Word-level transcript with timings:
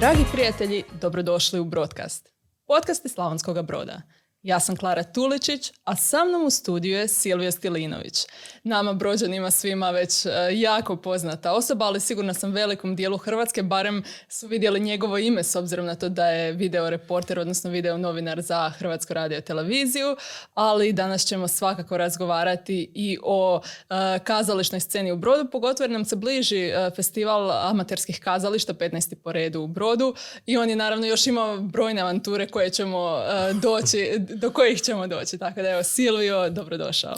Dragi 0.00 0.24
prijatelji, 0.32 0.84
dobrodošli 1.00 1.60
u 1.60 1.64
Broadcast. 1.64 2.32
Podcast 2.66 3.04
iz 3.04 3.12
Slavonskog 3.12 3.66
broda. 3.66 4.02
Ja 4.42 4.60
sam 4.60 4.76
Klara 4.76 5.02
Tuličić, 5.02 5.72
a 5.84 5.96
sa 5.96 6.24
mnom 6.24 6.44
u 6.44 6.50
studiju 6.50 6.98
je 6.98 7.08
Silvija 7.08 7.50
Stilinović. 7.52 8.26
Nama 8.64 8.92
brođanima 8.92 9.50
svima 9.50 9.90
već 9.90 10.26
e, 10.26 10.30
jako 10.52 10.96
poznata 10.96 11.52
osoba, 11.52 11.84
ali 11.84 12.00
sigurno 12.00 12.34
sam 12.34 12.52
velikom 12.52 12.96
dijelu 12.96 13.16
Hrvatske, 13.16 13.62
barem 13.62 14.02
su 14.28 14.46
vidjeli 14.46 14.80
njegovo 14.80 15.18
ime 15.18 15.42
s 15.42 15.56
obzirom 15.56 15.86
na 15.86 15.94
to 15.94 16.08
da 16.08 16.26
je 16.26 16.52
video 16.52 16.90
reporter, 16.90 17.38
odnosno 17.38 17.70
video 17.70 17.98
novinar 17.98 18.42
za 18.42 18.70
Hrvatsku 18.70 19.14
radio 19.14 19.40
televiziju, 19.40 20.16
ali 20.54 20.92
danas 20.92 21.24
ćemo 21.24 21.48
svakako 21.48 21.96
razgovarati 21.96 22.90
i 22.94 23.18
o 23.22 23.60
e, 23.90 24.18
kazališnoj 24.24 24.80
sceni 24.80 25.12
u 25.12 25.16
Brodu, 25.16 25.50
pogotovo 25.50 25.84
jer 25.84 25.90
nam 25.90 26.04
se 26.04 26.16
bliži 26.16 26.60
e, 26.60 26.90
festival 26.96 27.50
amaterskih 27.50 28.20
kazališta, 28.20 28.74
15. 28.74 29.14
po 29.14 29.32
redu 29.32 29.60
u 29.60 29.66
Brodu 29.66 30.14
i 30.46 30.56
on 30.56 30.70
je 30.70 30.76
naravno 30.76 31.06
još 31.06 31.26
imao 31.26 31.56
brojne 31.60 32.00
avanture 32.00 32.46
koje 32.46 32.70
ćemo 32.70 33.18
doći 33.62 34.20
do 34.34 34.50
kojih 34.50 34.82
ćemo 34.82 35.06
doći. 35.06 35.38
Tako 35.38 35.62
da 35.62 35.70
evo, 35.70 35.82
Silvio, 35.82 36.50
dobrodošao. 36.50 37.16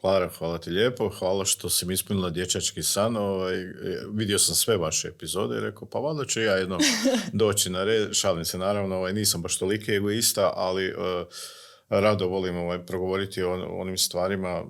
Klara, 0.00 0.28
hvala 0.38 0.58
ti 0.58 0.70
lijepo. 0.70 1.08
Hvala 1.08 1.44
što 1.44 1.70
si 1.70 1.86
mi 1.86 1.94
ispunila 1.94 2.30
dječački 2.30 2.82
san. 2.82 3.16
Ovaj, 3.16 3.54
vidio 4.14 4.38
sam 4.38 4.54
sve 4.54 4.76
vaše 4.76 5.08
epizode 5.08 5.56
i 5.56 5.60
rekao, 5.60 5.88
pa 5.88 5.98
valjda 5.98 6.24
ću 6.24 6.40
ja 6.40 6.52
jedno 6.52 6.78
doći 7.32 7.70
na 7.70 7.84
red. 7.84 8.12
Šalim 8.12 8.44
se, 8.44 8.58
naravno, 8.58 8.96
ovaj, 8.96 9.12
nisam 9.12 9.42
baš 9.42 9.58
toliki 9.58 9.92
egoista, 9.92 10.52
ali 10.56 10.92
uh, 10.92 10.96
rado 11.88 12.26
volim 12.26 12.56
ovaj, 12.56 12.86
progovoriti 12.86 13.42
o 13.42 13.80
onim 13.80 13.98
stvarima 13.98 14.64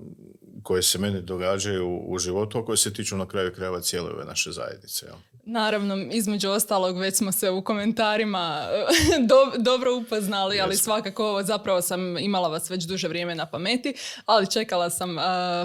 koje 0.69 0.83
se 0.83 0.99
meni 0.99 1.23
događaju 1.23 2.01
u 2.07 2.19
životu, 2.19 2.59
a 2.59 2.65
koje 2.65 2.77
se 2.77 2.93
tiču 2.93 3.17
na 3.17 3.29
kraju 3.29 3.53
krajeva 3.55 3.81
cijele 3.81 4.11
ove 4.11 4.25
naše 4.25 4.53
zajednice. 4.53 5.07
Jel? 5.07 5.17
Naravno, 5.45 5.97
između 6.13 6.51
ostalog 6.51 6.99
već 6.99 7.17
smo 7.17 7.33
se 7.33 7.51
u 7.51 7.63
komentarima 7.65 8.67
dobro 9.69 9.97
upoznali, 9.97 10.61
ali 10.61 10.77
svakako 10.77 11.43
zapravo 11.45 11.83
sam 11.83 12.19
imala 12.19 12.49
vas 12.49 12.71
već 12.71 12.85
duže 12.85 13.09
vrijeme 13.09 13.35
na 13.35 13.47
pameti, 13.47 13.95
ali 14.27 14.51
čekala 14.51 14.91
sam 14.91 15.17
uh, 15.17 15.23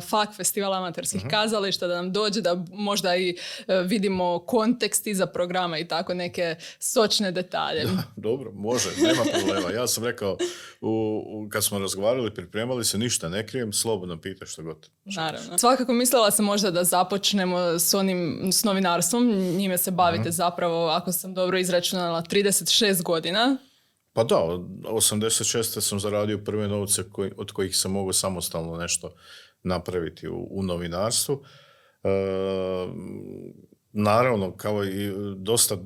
FAK 0.10 0.36
festival 0.36 0.74
amaterskih 0.74 1.22
uh 1.26 1.30
kazališta 1.30 1.88
da 1.88 1.96
nam 1.96 2.14
dođe 2.14 2.42
da 2.42 2.66
možda 2.72 3.16
i 3.16 3.36
uh, 3.36 3.76
vidimo 3.86 4.40
kontekst 4.40 5.08
iza 5.08 5.26
programa 5.26 5.78
i 5.78 5.88
tako 5.88 6.14
neke 6.14 6.56
sočne 6.80 7.32
detalje. 7.32 7.88
dobro, 8.16 8.52
može, 8.52 8.90
nema 9.02 9.24
problema. 9.40 9.70
Ja 9.70 9.88
sam 9.88 10.04
rekao, 10.04 10.38
u, 10.82 11.48
kad 11.52 11.64
smo 11.64 11.80
razgovarali, 11.80 12.34
pripremali 12.34 12.86
se, 12.86 12.98
ništa 12.98 13.30
ne 13.30 13.48
krijem, 13.48 13.74
slobodno 13.74 14.22
pita 14.22 14.46
što 14.46 14.64
god. 14.64 14.93
Naravno. 15.06 15.58
Svakako 15.58 15.94
mislila 15.94 16.32
sam 16.32 16.46
možda 16.46 16.72
da 16.72 16.84
započnemo 16.84 17.60
s 17.80 17.94
onim, 17.94 18.50
s 18.52 18.64
novinarstvom, 18.64 19.28
njime 19.32 19.78
se 19.78 19.92
bavite 19.92 20.32
zapravo, 20.32 20.88
ako 20.88 21.12
sam 21.12 21.34
dobro 21.34 21.58
izračunala, 21.58 22.22
36 22.22 23.04
godina. 23.04 23.58
Pa 24.14 24.24
da, 24.24 24.38
od 24.38 24.62
86. 24.62 25.82
sam 25.82 26.00
zaradio 26.00 26.38
prve 26.38 26.68
novce 26.68 27.04
od 27.38 27.52
kojih 27.52 27.78
sam 27.78 27.92
mogao 27.92 28.14
samostalno 28.14 28.78
nešto 28.78 29.16
napraviti 29.64 30.28
u, 30.28 30.48
u 30.52 30.64
novinarstvu. 30.64 31.44
E, 32.04 32.10
naravno, 33.92 34.58
kao 34.58 34.86
i 34.86 35.12
dosta 35.36 35.78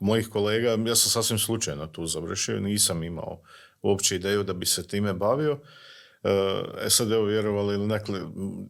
mojih 0.00 0.28
kolega, 0.28 0.68
ja 0.68 0.96
sam 0.96 1.10
sasvim 1.10 1.38
slučajno 1.38 1.86
tu 1.86 2.06
završio, 2.06 2.60
nisam 2.60 3.02
imao 3.02 3.42
uopće 3.82 4.16
ideju 4.16 4.42
da 4.42 4.52
bi 4.52 4.66
se 4.66 4.86
time 4.86 5.12
bavio. 5.12 5.58
E, 6.24 6.62
e 6.86 6.90
sad, 6.90 7.12
evo, 7.12 7.24
vjerovali 7.24 7.74
ili 7.74 7.86
nekle, 7.86 8.20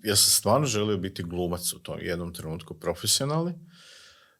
ja 0.02 0.16
sam 0.16 0.30
stvarno 0.30 0.66
želio 0.66 0.96
biti 0.96 1.22
glumac 1.22 1.72
u 1.72 1.78
tom 1.78 1.98
jednom 2.00 2.34
trenutku 2.34 2.74
profesionalni. 2.74 3.52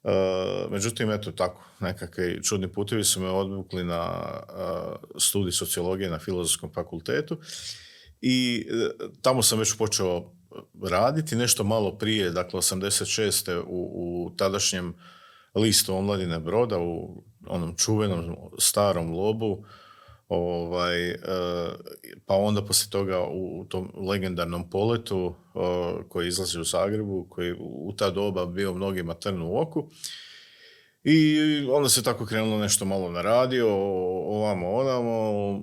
Uh, 0.02 0.72
međutim, 0.72 1.10
eto 1.10 1.32
tako, 1.32 1.64
nekakvi 1.80 2.42
čudni 2.42 2.72
putevi 2.72 3.04
su 3.04 3.20
me 3.20 3.28
odvukli 3.28 3.84
na 3.84 4.30
uh, 4.48 5.20
studij 5.20 5.52
sociologije 5.52 6.10
na 6.10 6.18
filozofskom 6.18 6.72
fakultetu 6.74 7.38
i 8.20 8.66
uh, 8.70 9.10
tamo 9.22 9.42
sam 9.42 9.58
već 9.58 9.76
počeo 9.76 10.32
raditi 10.82 11.36
nešto 11.36 11.64
malo 11.64 11.98
prije, 11.98 12.30
dakle 12.30 12.60
86. 12.60 13.62
u, 13.66 13.90
u 13.94 14.36
tadašnjem 14.36 14.94
listu 15.54 15.94
omladine 15.94 16.38
Broda, 16.40 16.78
u 16.78 17.22
onom 17.46 17.76
čuvenom 17.76 18.36
starom 18.58 19.12
lobu, 19.12 19.64
Ovaj, 20.28 21.10
e, 21.10 21.16
pa 22.26 22.34
onda 22.34 22.64
poslije 22.64 22.90
toga 22.90 23.26
u 23.30 23.66
tom 23.68 23.90
legendarnom 24.08 24.70
poletu 24.70 25.34
koji 26.08 26.28
izlazi 26.28 26.60
u 26.60 26.64
Zagrebu, 26.64 27.26
koji 27.30 27.54
u 27.58 27.92
ta 27.96 28.10
doba 28.10 28.46
bio 28.46 28.74
mnogima 28.74 29.14
trn 29.14 29.42
u 29.42 29.60
oku. 29.60 29.90
I 31.04 31.38
onda 31.70 31.88
se 31.88 32.02
tako 32.02 32.26
krenulo 32.26 32.58
nešto 32.58 32.84
malo 32.84 33.10
na 33.10 33.22
radio, 33.22 33.68
ovamo, 34.26 34.72
onamo. 34.72 35.60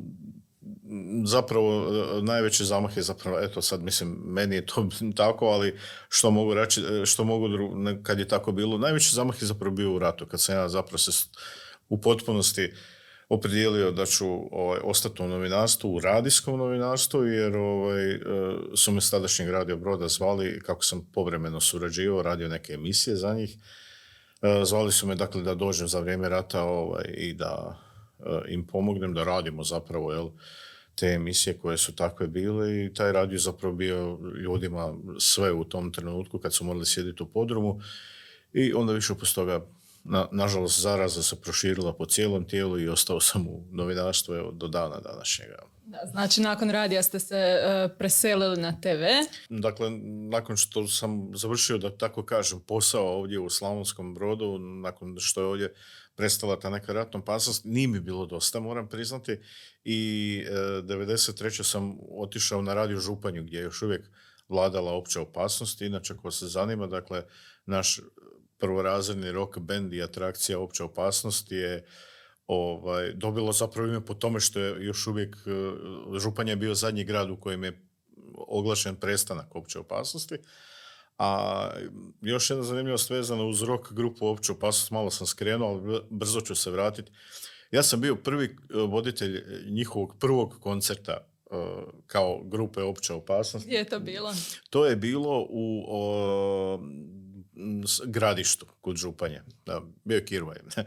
Zapravo, 1.26 1.92
najveći 2.22 2.66
zamah 2.66 2.98
je 2.98 3.04
zapravo, 3.04 3.40
eto 3.40 3.62
sad 3.62 3.82
mislim, 3.82 4.10
meni 4.26 4.56
je 4.56 4.66
to 4.66 4.90
tako, 5.18 5.46
ali 5.46 5.78
što 6.10 6.32
mogu 6.32 6.54
reći, 6.54 6.82
što 7.06 7.24
mogu, 7.24 7.48
kad 8.04 8.20
je 8.20 8.28
tako 8.28 8.52
bilo, 8.52 8.78
najveći 8.78 9.16
zamah 9.16 9.42
je 9.42 9.46
zapravo 9.46 9.76
bio 9.76 9.94
u 9.94 10.00
ratu, 10.00 10.26
kad 10.26 10.42
sam 10.42 10.56
ja 10.56 10.70
zapravo 10.70 10.98
se 10.98 11.12
u 11.90 12.02
potpunosti 12.02 12.74
opredijelio 13.34 13.92
da 13.92 14.06
ću 14.06 14.28
ovaj, 14.52 14.80
ostati 14.84 15.24
u 15.24 15.28
novinarstvu, 15.28 15.96
u 15.96 16.00
radijskom 16.00 16.60
novinarstvu, 16.60 17.24
jer 17.24 17.58
ovaj, 17.58 18.12
e, 18.12 18.20
su 18.76 18.92
me 18.92 19.02
s 19.02 19.12
tadašnjeg 19.12 19.50
radio 19.50 19.78
Broda 19.78 20.08
zvali, 20.08 20.60
kako 20.66 20.84
sam 20.84 21.08
povremeno 21.14 21.60
surađivao, 21.60 22.22
radio 22.22 22.48
neke 22.48 22.74
emisije 22.74 23.16
za 23.16 23.34
njih. 23.34 23.56
E, 24.42 24.66
zvali 24.66 24.92
su 24.92 25.08
me 25.08 25.16
dakle 25.16 25.42
da 25.42 25.56
dođem 25.56 25.88
za 25.88 26.00
vrijeme 26.00 26.30
rata 26.30 26.64
ovaj, 26.64 27.06
i 27.18 27.34
da 27.34 27.80
e, 28.20 28.54
im 28.54 28.68
pomognem 28.68 29.14
da 29.14 29.24
radimo 29.24 29.64
zapravo 29.64 30.12
jel, 30.12 30.30
te 30.96 31.08
emisije 31.08 31.58
koje 31.58 31.78
su 31.78 31.96
takve 31.96 32.28
bile 32.28 32.86
i 32.86 32.94
taj 32.94 33.12
radio 33.12 33.40
zapravo 33.40 33.76
bio 33.76 34.20
ljudima 34.44 34.94
sve 35.20 35.52
u 35.52 35.64
tom 35.64 35.94
trenutku 35.94 36.40
kad 36.40 36.54
su 36.54 36.66
morali 36.66 36.86
sjediti 36.86 37.24
u 37.24 37.26
podrumu 37.26 37.80
i 38.54 38.74
onda 38.74 38.94
više 38.94 39.16
posto 39.16 39.42
toga 39.42 39.66
na, 40.04 40.28
nažalost, 40.32 40.82
zaraza 40.82 41.24
se 41.24 41.42
proširila 41.42 41.94
po 41.94 42.06
cijelom 42.06 42.48
tijelu 42.48 42.80
i 42.80 42.90
ostao 42.90 43.20
sam 43.20 43.48
u 43.48 43.64
novinarstvu 43.72 44.36
evo, 44.36 44.52
do 44.52 44.68
dana 44.68 45.00
današnjega. 45.00 45.56
Da, 45.86 46.00
znači, 46.12 46.42
nakon 46.42 46.70
radija 46.70 47.04
ste 47.04 47.20
se 47.20 47.36
e, 47.36 47.90
preselili 47.98 48.62
na 48.62 48.82
TV? 48.82 49.04
Dakle, 49.50 49.90
nakon 50.30 50.58
što 50.58 50.88
sam 50.88 51.32
završio, 51.36 51.78
da 51.78 51.98
tako 51.98 52.26
kažem, 52.26 52.60
posao 52.60 53.08
ovdje 53.08 53.40
u 53.40 53.50
Slavonskom 53.50 54.14
brodu, 54.14 54.58
nakon 54.60 55.16
što 55.20 55.42
je 55.42 55.48
ovdje 55.48 55.74
prestala 56.16 56.60
ta 56.60 56.70
neka 56.70 56.94
ratna 56.94 57.20
opasnost, 57.20 57.66
nije 57.66 57.88
mi 57.88 58.00
bilo 58.00 58.26
dosta, 58.26 58.60
moram 58.60 58.90
priznati. 58.90 59.40
I 59.84 60.44
e, 60.48 60.52
93. 60.52 61.64
sam 61.64 61.98
otišao 62.18 62.62
na 62.62 62.74
radio 62.74 62.98
Županju, 62.98 63.44
gdje 63.44 63.58
je 63.58 63.64
još 63.64 63.82
uvijek 63.82 64.10
vladala 64.50 64.92
opća 64.92 65.22
opasnost. 65.22 65.82
Inače, 65.82 66.18
ko 66.18 66.32
se 66.32 66.48
zanima, 66.48 66.88
dakle, 66.88 67.24
naš 67.66 68.00
prvorazredni 68.62 69.32
rock 69.32 69.58
band 69.58 69.94
i 69.94 70.04
atrakcija 70.04 70.60
opća 70.60 70.86
opasnost 70.86 71.52
je 71.52 71.86
ovaj, 72.48 73.14
dobilo 73.14 73.54
zapravo 73.54 73.88
ime 73.88 74.06
po 74.06 74.14
tome 74.14 74.40
što 74.40 74.60
je 74.60 74.86
još 74.86 75.08
uvijek 75.08 75.36
e, 75.36 76.20
Županja 76.20 76.52
je 76.52 76.56
bio 76.56 76.76
zadnji 76.76 77.04
grad 77.04 77.30
u 77.30 77.38
kojem 77.38 77.64
je 77.64 77.82
oglašen 78.48 78.96
prestanak 78.96 79.56
opće 79.56 79.80
opasnosti. 79.80 80.38
A 81.18 81.70
još 82.22 82.50
jedna 82.50 82.64
zanimljivost 82.64 83.10
vezana 83.10 83.44
uz 83.44 83.62
rock 83.62 83.92
grupu 83.92 84.28
opće 84.28 84.52
opasnost, 84.52 84.92
malo 84.92 85.12
sam 85.12 85.28
skrenuo, 85.28 85.70
ali 85.70 86.02
brzo 86.10 86.42
ću 86.42 86.56
se 86.56 86.72
vratiti. 86.72 87.12
Ja 87.72 87.84
sam 87.84 88.02
bio 88.02 88.16
prvi 88.16 88.46
e, 88.46 88.54
voditelj 88.74 89.44
njihovog 89.70 90.16
prvog 90.20 90.58
koncerta 90.60 91.18
e, 91.18 91.56
kao 92.08 92.44
grupe 92.44 92.82
opće 92.82 93.14
opasnosti. 93.14 93.68
Gdje 93.68 93.78
je 93.78 93.90
to 93.90 94.00
bilo? 94.00 94.34
To 94.70 94.86
je 94.86 94.96
bilo 94.96 95.48
u 95.50 95.86
gradištu 98.06 98.66
kod 98.82 98.96
Županje. 98.96 99.42
Da, 99.66 99.82
bio 100.04 100.16
je 100.16 100.26
Kirvaj. 100.26 100.58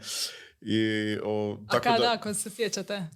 I, 0.61 1.17
o, 1.23 1.59
A 1.67 1.79
kada, 1.79 1.97
da, 1.97 2.13
ako 2.13 2.33
se 2.33 2.49
sjećate? 2.49 3.07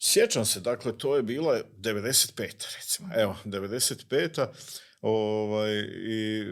Sjećam 0.00 0.44
se, 0.44 0.60
dakle, 0.60 0.98
to 0.98 1.16
je 1.16 1.22
bila 1.22 1.60
95. 1.78 2.76
recimo. 2.76 3.08
Evo, 3.16 3.36
95. 3.44 4.46
Ovaj, 5.00 5.78
I 5.90 6.44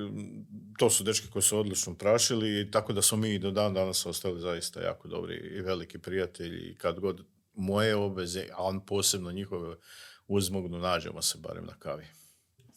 to 0.78 0.90
su 0.90 1.04
dečki 1.04 1.28
koji 1.31 1.43
su 1.43 1.58
odlično 1.58 1.94
prašili 1.94 2.60
i 2.60 2.70
tako 2.70 2.92
da 2.92 3.02
smo 3.02 3.19
mi 3.19 3.38
do 3.38 3.50
dan 3.50 3.75
danas 3.75 4.06
ostali 4.06 4.40
zaista 4.40 4.81
jako 4.81 5.08
dobri 5.08 5.34
i 5.34 5.60
veliki 5.60 5.99
prijatelji 5.99 6.70
i 6.70 6.75
kad 6.75 7.00
god 7.00 7.25
moje 7.54 7.96
obveze, 7.96 8.46
a 8.52 8.62
on 8.62 8.87
posebno 8.87 9.32
njihove 9.32 9.76
uzmognu, 10.28 10.78
nađemo 10.78 11.22
se 11.22 11.38
barem 11.38 11.64
na 11.66 11.75
kavi. 11.78 12.06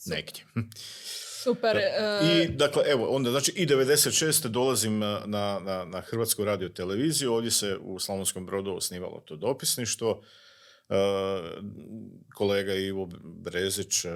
Negdje. 0.05 0.43
Super. 1.43 1.77
I 2.23 2.41
e, 2.41 2.47
dakle, 2.47 2.83
evo, 2.87 3.07
onda 3.07 3.31
znači 3.31 3.53
i 3.55 3.67
96. 3.67 4.47
dolazim 4.47 4.99
na, 4.99 5.21
na, 5.25 5.85
na 5.85 6.01
Hrvatsku 6.01 6.45
radio 6.45 6.69
televiziju, 6.69 7.33
ovdje 7.33 7.51
se 7.51 7.77
u 7.81 7.99
Slavonskom 7.99 8.45
brodu 8.45 8.71
osnivalo 8.71 9.23
to 9.25 9.35
dopisništvo. 9.35 10.21
E, 10.89 10.95
kolega 12.35 12.73
Ivo 12.73 13.09
Brezić 13.23 14.05
e, 14.05 14.09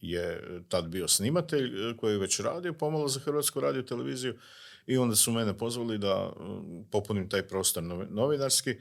je 0.00 0.42
tad 0.68 0.88
bio 0.88 1.08
snimatelj 1.08 1.90
e, 1.90 1.96
koji 1.96 2.12
je 2.12 2.18
već 2.18 2.40
radio 2.40 2.72
pomalo 2.72 3.08
za 3.08 3.20
Hrvatsku 3.20 3.60
radio 3.60 3.82
televiziju 3.82 4.38
i 4.86 4.96
onda 4.98 5.16
su 5.16 5.32
mene 5.32 5.58
pozvali 5.58 5.98
da 5.98 6.32
popunim 6.90 7.28
taj 7.28 7.42
prostor 7.48 7.82
novinarski 8.10 8.76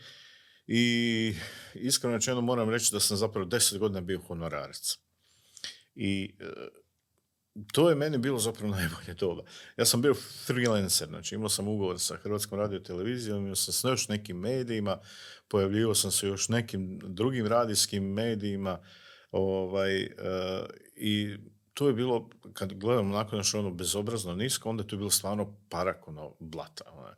i 0.68 1.34
iskreno 1.74 2.16
rečeno 2.16 2.42
moram 2.42 2.70
reći 2.70 2.92
da 2.92 3.00
sam 3.00 3.18
zapravo 3.18 3.46
deset 3.46 3.80
godina 3.80 4.02
bio 4.02 4.20
honorarac. 4.20 4.98
I 5.96 6.36
to 7.74 7.90
je 7.90 7.96
meni 7.96 8.18
bilo 8.18 8.40
zapravo 8.40 8.72
najbolje 8.76 9.14
doba. 9.20 9.44
Ja 9.78 9.86
sam 9.86 10.02
bio 10.02 10.14
freelancer, 10.46 11.08
znači 11.08 11.36
imao 11.36 11.50
sam 11.50 11.68
ugovor 11.68 12.00
sa 12.00 12.18
Hrvatskom 12.18 12.60
radio 12.60 12.80
televizijom, 12.80 13.44
imao 13.44 13.56
sam 13.56 13.74
s 13.74 13.84
još 13.84 14.08
nekim 14.08 14.38
medijima, 14.38 14.98
pojavljivao 15.48 15.96
sam 15.96 16.12
se 16.12 16.28
još 16.28 16.50
nekim 16.50 17.00
drugim 17.04 17.48
radijskim 17.48 18.04
medijima 18.04 18.80
ovaj, 19.32 20.04
uh, 20.04 20.10
i 20.96 21.38
to 21.74 21.88
je 21.88 21.94
bilo, 21.94 22.30
kad 22.54 22.74
gledam 22.74 23.10
nakon 23.10 23.44
što 23.44 23.60
ono 23.60 23.72
bezobrazno 23.72 24.36
nisko, 24.36 24.70
onda 24.70 24.84
je 24.84 24.88
to 24.88 24.98
bilo 24.98 25.10
stvarno 25.10 25.58
parakono 25.70 26.36
blata. 26.40 26.84
Ono. 26.92 27.14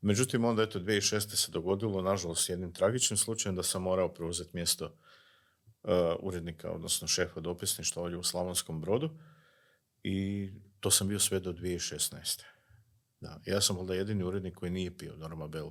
Međutim, 0.00 0.44
onda 0.44 0.62
eto 0.62 0.78
2006. 0.80 1.36
se 1.36 1.52
dogodilo, 1.52 2.02
nažalost, 2.02 2.48
jednim 2.48 2.72
tragičnim 2.72 3.16
slučajem 3.16 3.56
da 3.56 3.62
sam 3.62 3.82
morao 3.82 4.14
preuzeti 4.14 4.50
mjesto 4.52 4.84
uh, 4.84 5.90
urednika, 6.20 6.70
odnosno 6.70 7.08
šefa 7.08 7.40
dopisništva 7.40 8.02
ovdje 8.02 8.18
u 8.18 8.22
Slavonskom 8.22 8.80
brodu 8.80 9.10
i 10.08 10.50
to 10.80 10.90
sam 10.90 11.08
bio 11.08 11.18
sve 11.18 11.40
do 11.40 11.52
2016. 11.52 12.42
Da. 13.20 13.40
Ja 13.46 13.60
sam 13.60 13.78
onda 13.78 13.94
jedini 13.94 14.24
urednik 14.24 14.54
koji 14.54 14.70
nije 14.70 14.98
pio 14.98 15.16
Norma 15.16 15.48
Bell 15.48 15.70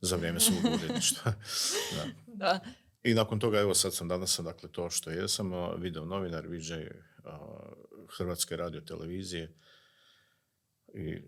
za 0.00 0.16
vrijeme 0.16 0.40
svog 0.40 0.74
uredništva. 0.74 1.32
da. 1.96 2.06
da. 2.26 2.60
I 3.02 3.14
nakon 3.14 3.40
toga, 3.40 3.60
evo 3.60 3.74
sad 3.74 3.94
sam 3.94 4.08
danas 4.08 4.40
dakle 4.44 4.72
to 4.72 4.90
što 4.90 5.10
jesam, 5.10 5.52
video 5.78 6.04
novinar, 6.04 6.46
viđaj 6.46 6.88
Hrvatske 8.16 8.56
radio 8.56 8.80
televizije 8.80 9.54
i 10.94 11.22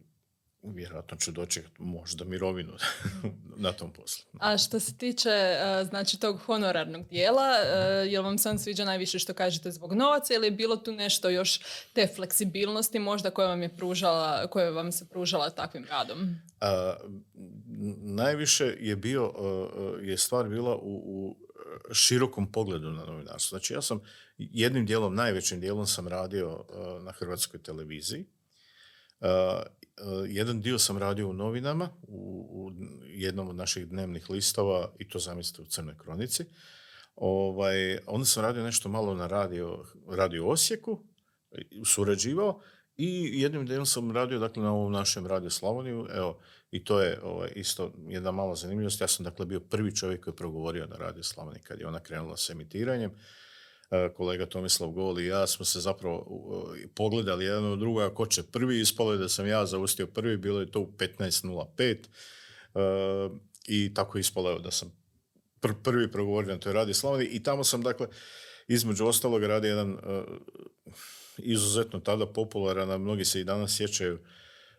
vjerojatno 0.62 1.16
ću 1.16 1.32
doći 1.32 1.62
možda 1.78 2.24
mirovinu 2.24 2.72
na 3.56 3.72
tom 3.72 3.92
poslu. 3.92 4.24
A 4.40 4.58
što 4.58 4.80
se 4.80 4.98
tiče 4.98 5.28
e, 5.28 5.84
znači 5.84 6.20
tog 6.20 6.38
honorarnog 6.38 7.08
dijela, 7.08 7.48
e, 7.64 7.78
jel 8.06 8.22
vam 8.22 8.38
sam 8.38 8.58
sviđa 8.58 8.84
najviše 8.84 9.18
što 9.18 9.34
kažete 9.34 9.70
zbog 9.70 9.92
novaca 9.92 10.34
ili 10.34 10.46
je 10.46 10.50
bilo 10.50 10.76
tu 10.76 10.92
nešto 10.92 11.30
još 11.30 11.60
te 11.92 12.06
fleksibilnosti 12.16 12.98
možda 12.98 13.30
koja 13.30 13.48
vam 13.48 13.62
je 13.62 13.76
pružala, 13.76 14.46
koja 14.46 14.70
vam 14.70 14.92
se 14.92 15.08
pružala 15.08 15.50
takvim 15.50 15.86
radom? 15.90 16.36
A, 16.60 16.94
najviše 17.96 18.76
je 18.80 18.96
bio, 18.96 19.32
e, 20.02 20.06
je 20.06 20.18
stvar 20.18 20.48
bila 20.48 20.76
u, 20.76 21.02
u 21.04 21.36
širokom 21.92 22.52
pogledu 22.52 22.90
na 22.90 23.04
novinarstvo. 23.04 23.58
Znači 23.58 23.74
ja 23.74 23.82
sam 23.82 24.00
jednim 24.36 24.86
dijelom, 24.86 25.14
najvećim 25.14 25.60
dijelom 25.60 25.86
sam 25.86 26.08
radio 26.08 26.64
na 27.00 27.12
hrvatskoj 27.12 27.62
televiziji 27.62 28.26
jedan 30.29 30.61
dio 30.61 30.79
sam 30.79 30.99
radio 30.99 31.29
u 31.29 31.32
novinama, 31.32 31.88
u, 32.02 32.73
jednom 33.06 33.49
od 33.49 33.56
naših 33.56 33.88
dnevnih 33.88 34.31
listova 34.31 34.93
i 34.99 35.08
to 35.08 35.19
zamislite 35.19 35.62
u 35.62 35.67
Crnoj 35.67 35.99
kronici. 35.99 36.44
Ovaj, 37.17 37.99
onda 38.06 38.25
sam 38.25 38.43
radio 38.43 38.62
nešto 38.62 38.88
malo 38.88 39.14
na 39.14 39.26
radio, 39.26 39.85
radio 40.08 40.49
Osijeku, 40.49 41.05
surađivao 41.87 42.61
i 42.97 43.41
jednim 43.41 43.67
dijelom 43.67 43.87
sam 43.87 44.11
radio 44.11 44.38
dakle, 44.38 44.62
na 44.62 44.73
ovom 44.73 44.93
našem 44.93 45.26
radio 45.26 45.50
Slavoniju. 45.50 46.06
Evo, 46.14 46.41
I 46.70 46.85
to 46.85 47.00
je 47.00 47.20
ovaj, 47.23 47.52
isto 47.56 47.93
jedna 48.08 48.31
mala 48.31 48.55
zanimljivost. 48.55 49.00
Ja 49.00 49.08
sam 49.08 49.25
dakle 49.25 49.47
bio 49.47 49.61
prvi 49.61 49.97
čovjek 49.97 50.25
koji 50.25 50.32
je 50.32 50.37
progovorio 50.37 50.87
na 50.87 50.97
radio 50.97 51.23
Slavoniji 51.23 51.62
kad 51.62 51.81
je 51.81 51.87
ona 51.87 52.00
krenula 52.00 52.37
s 52.37 52.50
emitiranjem. 52.50 53.11
E, 53.90 54.08
kolega 54.14 54.46
Tomislav 54.46 54.90
Gol 54.90 55.20
i 55.20 55.26
ja 55.26 55.46
smo 55.46 55.64
se 55.64 55.81
zapravo 55.81 56.26
pogledali 56.94 57.44
jedan 57.44 57.64
od 57.64 57.78
druga 57.78 58.14
ko 58.14 58.26
će 58.26 58.42
prvi, 58.42 58.81
ispalo 58.81 59.16
da 59.16 59.28
sam 59.28 59.46
ja 59.46 59.66
zaustio 59.66 60.06
prvi, 60.06 60.37
bilo 60.37 60.60
je 60.60 60.70
to 60.70 60.81
u 60.81 60.92
15.05 60.98 61.96
e, 62.75 63.31
i 63.66 63.94
tako 63.94 64.19
ispalo 64.19 64.50
je 64.50 64.58
da 64.58 64.70
sam 64.70 64.92
prvi 65.82 66.12
progovorio 66.12 66.54
na 66.54 66.60
toj 66.60 66.72
radi 66.72 66.94
Slavoni 66.94 67.25
i 67.25 67.42
tamo 67.42 67.64
sam 67.64 67.82
dakle 67.82 68.06
između 68.69 69.06
ostalog 69.06 69.44
radi 69.44 69.69
jedan 69.69 69.92
e, 69.92 70.22
izuzetno 71.38 72.00
tada 72.00 72.26
popularan, 72.26 72.90
a 72.90 72.98
mnogi 72.98 73.25
se 73.25 73.40
i 73.40 73.44
danas 73.44 73.76
sjećaju 73.76 74.19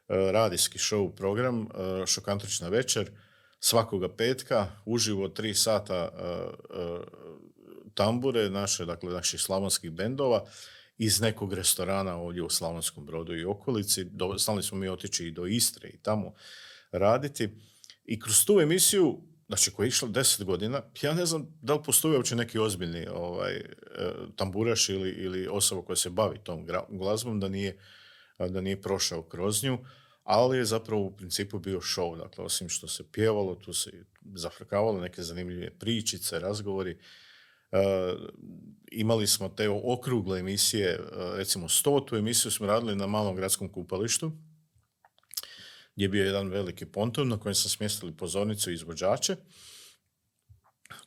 radijski 0.08 0.78
show 0.78 1.16
program 1.16 1.68
Šokantrična 2.08 2.70
večer 2.70 3.12
svakoga 3.60 4.16
petka 4.16 4.68
uživo 4.86 5.30
tri 5.30 5.54
sata 5.54 6.10
tambure 7.94 8.50
naše, 8.50 8.86
dakle 8.86 9.14
naših 9.14 9.42
slavonskih 9.42 9.92
bendova 9.92 10.46
iz 10.98 11.22
nekog 11.22 11.54
restorana 11.54 12.16
ovdje 12.16 12.44
u 12.44 12.50
Slavonskom 12.50 13.06
brodu 13.06 13.36
i 13.36 13.46
okolici. 13.46 14.04
Do, 14.04 14.40
smo 14.40 14.78
mi 14.78 14.90
otići 14.90 15.28
i 15.28 15.32
do 15.32 15.46
Istre 15.46 15.90
i 15.90 15.98
tamo 15.98 16.34
raditi. 16.92 17.50
I 18.06 18.20
kroz 18.20 18.46
tu 18.46 18.60
emisiju, 18.60 19.22
znači 19.48 19.72
koja 19.72 19.86
je 19.86 19.88
išla 19.88 20.08
deset 20.08 20.46
godina, 20.46 20.82
ja 21.02 21.14
ne 21.14 21.26
znam 21.26 21.48
da 21.62 21.74
li 21.74 21.84
postoji 21.84 22.16
uopće 22.16 22.36
neki 22.36 22.60
ozbiljni 22.60 23.08
ovaj, 23.08 23.56
e, 23.56 23.64
tamburaš 24.36 24.90
ili, 24.90 25.10
ili 25.10 25.48
osoba 25.48 25.82
koja 25.82 25.96
se 25.96 26.10
bavi 26.10 26.38
tom 26.44 26.68
glazbom 26.90 27.40
da 27.40 27.50
nije, 27.50 27.78
da 28.40 28.62
nije 28.62 28.82
prošao 28.82 29.24
kroz 29.24 29.64
nju, 29.64 29.78
ali 30.24 30.58
je 30.58 30.66
zapravo 30.66 31.02
u 31.02 31.18
principu 31.18 31.60
bio 31.60 31.80
show. 31.80 32.18
Dakle, 32.18 32.46
osim 32.46 32.70
što 32.70 32.88
se 32.88 33.12
pjevalo, 33.12 33.56
tu 33.56 33.74
se 33.74 33.92
zafrkavalo 34.36 35.02
neke 35.02 35.24
zanimljive 35.24 35.70
pričice, 35.80 36.40
razgovori 36.40 36.98
imali 38.92 39.28
smo 39.28 39.50
te 39.50 39.70
okrugle 39.70 40.40
emisije, 40.40 40.90
eh, 40.90 41.00
recimo 41.38 41.70
stotu 41.70 42.16
emisiju 42.16 42.52
smo 42.52 42.68
radili 42.68 42.96
na 42.96 43.08
malom 43.08 43.36
gradskom 43.36 43.70
kupalištu, 43.70 44.32
gdje 45.96 46.04
je 46.04 46.10
bio 46.10 46.26
jedan 46.26 46.48
veliki 46.48 46.86
ponton 46.86 47.28
na 47.28 47.40
kojem 47.40 47.56
smo 47.56 47.70
smjestili 47.70 48.18
pozornicu 48.18 48.72
i 48.72 48.74
izvođače. 48.74 49.36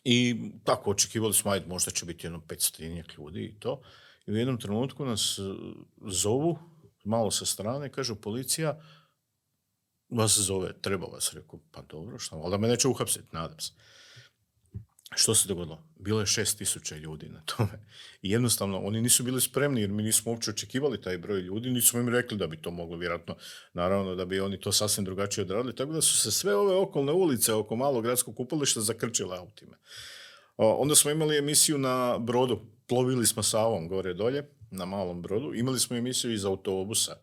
I 0.04 0.36
tako 0.64 0.90
očekivali 0.90 1.34
smo, 1.34 1.50
ajde, 1.50 1.66
možda 1.66 1.90
će 1.90 2.06
biti 2.06 2.26
jedno 2.26 2.42
500 2.48 3.18
ljudi 3.18 3.44
i 3.44 3.60
to. 3.60 3.82
I 4.26 4.32
u 4.32 4.36
jednom 4.36 4.60
trenutku 4.60 5.04
nas 5.04 5.38
eh, 5.38 5.42
zovu, 6.06 6.58
malo 7.04 7.30
sa 7.30 7.46
strane, 7.46 7.92
kažu 7.92 8.16
policija, 8.16 8.80
vas 10.08 10.38
zove, 10.38 10.80
treba 10.80 11.06
vas, 11.06 11.32
rekao, 11.34 11.60
pa 11.70 11.82
dobro, 11.82 12.18
šta, 12.18 12.36
ali 12.36 12.50
da 12.50 12.58
me 12.58 12.68
neće 12.68 12.88
uhapsiti, 12.88 13.28
nadam 13.32 13.60
se. 13.60 13.72
Što 15.16 15.34
se 15.34 15.48
dogodilo? 15.48 15.82
Bilo 15.98 16.20
je 16.20 16.26
šest 16.26 16.58
tisuća 16.58 16.96
ljudi 16.96 17.28
na 17.28 17.40
tome. 17.40 17.86
I 18.22 18.30
jednostavno, 18.30 18.78
oni 18.78 19.00
nisu 19.00 19.22
bili 19.22 19.40
spremni 19.40 19.80
jer 19.80 19.90
mi 19.90 20.02
nismo 20.02 20.32
uopće 20.32 20.50
očekivali 20.50 21.00
taj 21.00 21.18
broj 21.18 21.40
ljudi, 21.40 21.70
nismo 21.70 22.00
im 22.00 22.08
rekli 22.08 22.38
da 22.38 22.46
bi 22.46 22.56
to 22.56 22.70
moglo, 22.70 22.96
vjerojatno, 22.96 23.36
naravno 23.72 24.14
da 24.14 24.24
bi 24.24 24.40
oni 24.40 24.60
to 24.60 24.72
sasvim 24.72 25.04
drugačije 25.04 25.42
odradili, 25.42 25.76
tako 25.76 25.92
da 25.92 26.02
su 26.02 26.18
se 26.18 26.30
sve 26.30 26.54
ove 26.54 26.76
okolne 26.76 27.12
ulice 27.12 27.52
oko 27.52 27.76
malog 27.76 28.02
gradskog 28.02 28.36
kupališta 28.36 28.80
zakrčile 28.80 29.38
autima. 29.38 29.76
onda 30.56 30.94
smo 30.94 31.10
imali 31.10 31.38
emisiju 31.38 31.78
na 31.78 32.18
brodu, 32.18 32.60
plovili 32.86 33.26
smo 33.26 33.42
Savom 33.42 33.88
gore 33.88 34.14
dolje, 34.14 34.44
na 34.70 34.84
malom 34.84 35.22
brodu, 35.22 35.54
imali 35.54 35.80
smo 35.80 35.96
emisiju 35.96 36.32
iz 36.32 36.44
autobusa, 36.44 37.16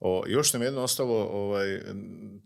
o, 0.00 0.24
još 0.26 0.52
nam 0.52 0.62
jedno 0.62 0.82
ostalo 0.82 1.14
ovaj, 1.14 1.80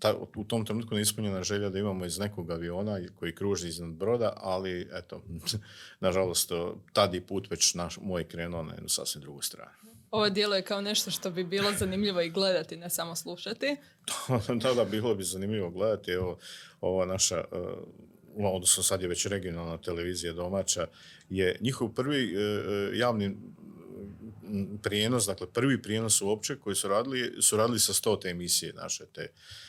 ta, 0.05 0.15
u 0.37 0.45
tom 0.45 0.67
trenutku 0.67 0.95
neispunjena 0.95 1.43
želja 1.43 1.69
da 1.71 1.79
imamo 1.79 2.05
iz 2.05 2.19
nekog 2.19 2.51
aviona 2.51 3.01
koji 3.19 3.35
kruži 3.35 3.69
iznad 3.69 3.91
broda, 3.91 4.33
ali 4.37 4.89
eto, 4.93 5.23
nažalost, 6.01 6.51
tad 6.93 7.15
je 7.15 7.27
put 7.27 7.51
već 7.51 7.75
naš, 7.75 7.99
moj 8.03 8.29
krenuo 8.29 8.63
na 8.63 8.75
jednu 8.75 8.89
sasvim 8.89 9.23
drugu 9.23 9.43
stranu. 9.43 9.71
Ovo 10.11 10.31
djelo 10.31 10.57
je 10.57 10.63
kao 10.63 10.81
nešto 10.81 11.11
što 11.11 11.31
bi 11.31 11.45
bilo 11.45 11.73
zanimljivo 11.79 12.21
i 12.21 12.31
gledati, 12.31 12.77
ne 12.77 12.91
samo 12.91 13.17
slušati. 13.17 13.77
da, 14.63 14.75
da, 14.75 14.85
bilo 14.85 15.15
bi 15.15 15.25
zanimljivo 15.25 15.71
gledati. 15.71 16.11
Evo, 16.11 16.39
ova 16.81 17.07
naša, 17.07 17.45
uh, 18.37 18.55
odnosno 18.55 18.83
sad 18.83 19.03
je 19.03 19.09
već 19.09 19.27
regionalna 19.27 19.79
televizija 19.79 20.33
domaća, 20.33 20.87
je 21.31 21.59
njihov 21.61 21.89
prvi 21.89 22.37
uh, 22.37 22.99
javni 22.99 23.37
prijenos, 24.83 25.27
dakle 25.27 25.47
prvi 25.47 25.83
prijenos 25.83 26.23
uopće 26.23 26.57
koji 26.57 26.77
su 26.77 26.89
radili, 26.89 27.43
su 27.43 27.57
radili 27.57 27.79
sa 27.79 27.93
stote 27.93 28.29
emisije 28.29 28.73
naše 28.73 29.07
te 29.07 29.23
uh, 29.23 29.64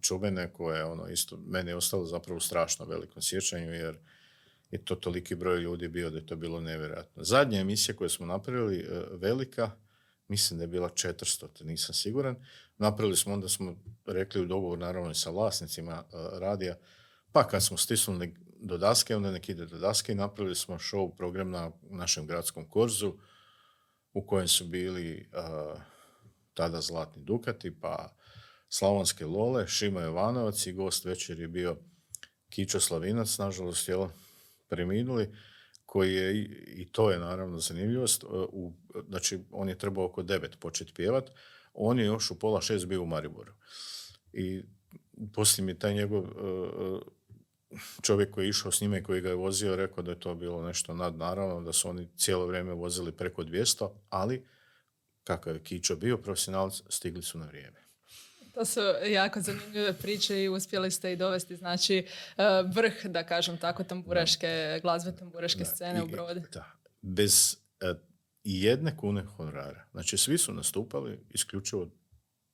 čubene 0.00 0.52
koje 0.52 0.84
ono 0.84 1.08
isto 1.08 1.36
meni 1.46 1.70
je 1.70 1.76
ostalo 1.76 2.06
zapravo 2.06 2.40
strašno 2.40 2.84
velikom 2.84 3.22
sjećanju 3.22 3.74
jer 3.74 3.98
je 4.70 4.84
to 4.84 4.94
toliki 4.94 5.34
broj 5.34 5.58
ljudi 5.58 5.88
bio 5.88 6.10
da 6.10 6.18
je 6.18 6.26
to 6.26 6.36
bilo 6.36 6.60
nevjerojatno. 6.60 7.24
Zadnja 7.24 7.60
emisija 7.60 7.96
koju 7.96 8.08
smo 8.10 8.26
napravili 8.26 8.78
e, 8.78 9.02
velika, 9.10 9.70
mislim 10.28 10.58
da 10.58 10.64
je 10.64 10.68
bila 10.68 10.88
400, 10.88 11.64
nisam 11.64 11.94
siguran. 11.94 12.36
Napravili 12.78 13.16
smo, 13.16 13.34
onda 13.34 13.48
smo 13.48 13.76
rekli 14.06 14.42
u 14.42 14.46
dogovor 14.46 14.78
naravno 14.78 15.10
i 15.10 15.14
sa 15.14 15.30
vlasnicima 15.30 16.04
uh, 16.04 16.38
radija, 16.38 16.76
pa 17.32 17.48
kad 17.48 17.64
smo 17.64 17.76
stisnuli 17.76 18.34
do 18.60 18.78
daske, 18.78 19.16
onda 19.16 19.30
nek 19.30 19.48
ide 19.48 19.66
do 19.66 19.78
daske 19.78 20.12
i 20.12 20.14
napravili 20.14 20.54
smo 20.54 20.78
show 20.78 21.16
program 21.16 21.50
na 21.50 21.70
našem 21.90 22.26
gradskom 22.26 22.68
korzu 22.68 23.14
u 24.12 24.26
kojem 24.26 24.48
su 24.48 24.64
bili 24.64 25.28
tada 26.54 26.80
Zlatni 26.80 27.22
Dukati, 27.22 27.80
pa 27.80 28.16
Slavonske 28.74 29.26
Lole, 29.26 29.66
Šima 29.66 30.00
Jovanovac 30.00 30.66
i 30.66 30.72
gost 30.72 31.04
večer 31.04 31.40
je 31.40 31.48
bio 31.48 31.76
Kičo 32.50 32.80
Slavinac, 32.80 33.38
nažalost, 33.38 33.88
jel, 33.88 34.08
preminuli, 34.68 35.34
koji 35.86 36.14
je, 36.14 36.44
i 36.66 36.88
to 36.92 37.10
je 37.10 37.18
naravno 37.18 37.58
zanimljivost, 37.58 38.24
u, 38.52 38.72
znači 39.08 39.40
on 39.50 39.68
je 39.68 39.78
trebao 39.78 40.04
oko 40.04 40.22
devet 40.22 40.56
početi 40.60 40.92
pjevat, 40.94 41.30
on 41.74 41.98
je 41.98 42.04
još 42.04 42.30
u 42.30 42.38
pola 42.38 42.60
šest 42.60 42.86
bio 42.86 43.02
u 43.02 43.06
Mariboru. 43.06 43.52
I 44.32 44.62
poslije 45.32 45.66
mi 45.66 45.78
taj 45.78 45.94
njegov 45.94 46.24
čovjek 48.02 48.30
koji 48.30 48.44
je 48.44 48.48
išao 48.48 48.72
s 48.72 48.80
njime 48.80 48.98
i 48.98 49.02
koji 49.02 49.20
ga 49.20 49.28
je 49.28 49.34
vozio 49.34 49.76
rekao 49.76 50.02
da 50.02 50.10
je 50.10 50.20
to 50.20 50.34
bilo 50.34 50.66
nešto 50.66 50.94
nadnaravno, 50.94 51.60
da 51.60 51.72
su 51.72 51.88
oni 51.88 52.08
cijelo 52.16 52.46
vrijeme 52.46 52.72
vozili 52.72 53.12
preko 53.12 53.44
200, 53.44 53.90
ali 54.08 54.46
kakav 55.24 55.54
je 55.54 55.62
Kičo 55.62 55.96
bio 55.96 56.18
profesionalac, 56.18 56.82
stigli 56.88 57.22
su 57.22 57.38
na 57.38 57.46
vrijeme. 57.46 57.83
To 58.54 58.64
su 58.64 58.80
jako 59.06 59.40
zanimljive 59.40 59.92
priče 59.92 60.42
i 60.42 60.48
uspjeli 60.48 60.90
ste 60.90 61.12
i 61.12 61.16
dovesti 61.16 61.56
znači 61.56 62.06
e, 62.36 62.42
vrh, 62.74 63.06
da 63.06 63.26
kažem 63.26 63.58
tako, 63.58 63.84
tamburaške, 63.84 64.80
glazbe 64.82 65.16
tamburaške 65.16 65.64
scene 65.64 66.02
u 66.02 66.06
Brodi. 66.06 66.42
Da, 66.52 66.64
bez 67.00 67.56
uh, 67.90 67.96
jedne 68.44 68.96
kune 68.96 69.24
honorara. 69.24 69.84
Znači 69.92 70.18
svi 70.18 70.38
su 70.38 70.52
nastupali 70.52 71.26
isključivo 71.30 71.90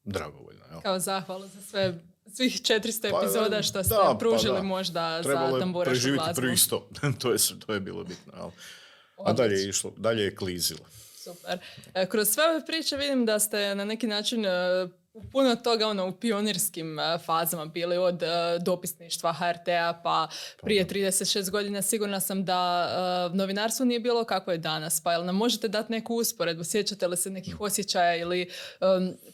dragovoljno. 0.04 0.64
Jel? 0.70 0.80
Kao 0.80 0.98
zahvala 0.98 1.46
za 1.46 1.62
sve 1.62 1.94
svih 2.34 2.52
400 2.52 3.10
pa, 3.10 3.18
epizoda 3.18 3.62
što 3.62 3.84
ste 3.84 3.94
pa 3.94 4.16
pružili 4.18 4.56
pa, 4.56 4.62
možda 4.62 5.22
Trebalo 5.22 5.52
za 5.52 5.60
tamburašku 5.60 6.08
glazbu. 6.14 6.34
prvih 6.34 6.60
sto. 6.60 6.88
to, 7.20 7.32
je, 7.32 7.38
to 7.66 7.74
je 7.74 7.80
bilo 7.80 8.04
bitno. 8.04 8.32
Jel? 8.36 8.50
A 9.24 9.32
dalje 9.32 9.54
je 9.54 9.68
išlo, 9.68 9.92
dalje 9.96 10.22
je 10.22 10.36
klizilo. 10.36 10.80
Super. 11.24 11.58
E, 11.94 12.06
kroz 12.06 12.28
sve 12.28 12.44
ove 12.50 12.66
priče 12.66 12.96
vidim 12.96 13.26
da 13.26 13.38
ste 13.38 13.74
na 13.74 13.84
neki 13.84 14.06
način 14.06 14.46
e, 14.46 14.50
puno 15.32 15.56
toga 15.56 15.86
ono, 15.88 16.08
u 16.08 16.12
pionirskim 16.12 16.98
e, 16.98 17.18
fazama 17.18 17.66
bili 17.66 17.96
od 17.96 18.22
dopisništva 18.60 19.32
HRT-a 19.32 19.92
pa, 19.92 20.28
pa 20.60 20.66
prije 20.66 20.86
36 20.86 21.50
godina 21.50 21.82
sigurna 21.82 22.20
sam 22.20 22.44
da 22.44 23.30
novinarstvo 23.34 23.86
nije 23.86 24.00
bilo 24.00 24.24
kako 24.24 24.52
je 24.52 24.58
danas. 24.58 25.00
Pa 25.00 25.12
jel 25.12 25.24
nam 25.24 25.36
možete 25.36 25.68
dati 25.68 25.92
neku 25.92 26.14
usporedbu? 26.14 26.64
Sjećate 26.64 27.08
li 27.08 27.16
se 27.16 27.30
nekih 27.30 27.60
osjećaja 27.60 28.16
ili 28.16 28.50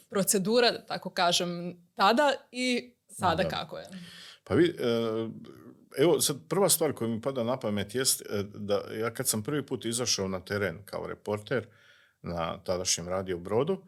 procedura, 0.09 0.71
da 0.71 0.85
tako 0.85 1.09
kažem, 1.09 1.77
tada 1.95 2.33
i 2.51 2.93
sada 3.09 3.49
kako 3.49 3.77
je? 3.77 3.87
Pa 4.43 4.53
vi, 4.53 4.75
evo, 5.97 6.21
sad 6.21 6.37
prva 6.49 6.69
stvar 6.69 6.93
koja 6.93 7.07
mi 7.07 7.21
pada 7.21 7.43
na 7.43 7.59
pamet 7.59 7.95
jest 7.95 8.21
da 8.55 8.81
ja 8.99 9.13
kad 9.13 9.27
sam 9.27 9.43
prvi 9.43 9.65
put 9.65 9.85
izašao 9.85 10.27
na 10.27 10.39
teren 10.39 10.85
kao 10.85 11.07
reporter 11.07 11.67
na 12.21 12.63
tadašnjem 12.63 13.07
radio 13.07 13.37
Brodu, 13.37 13.83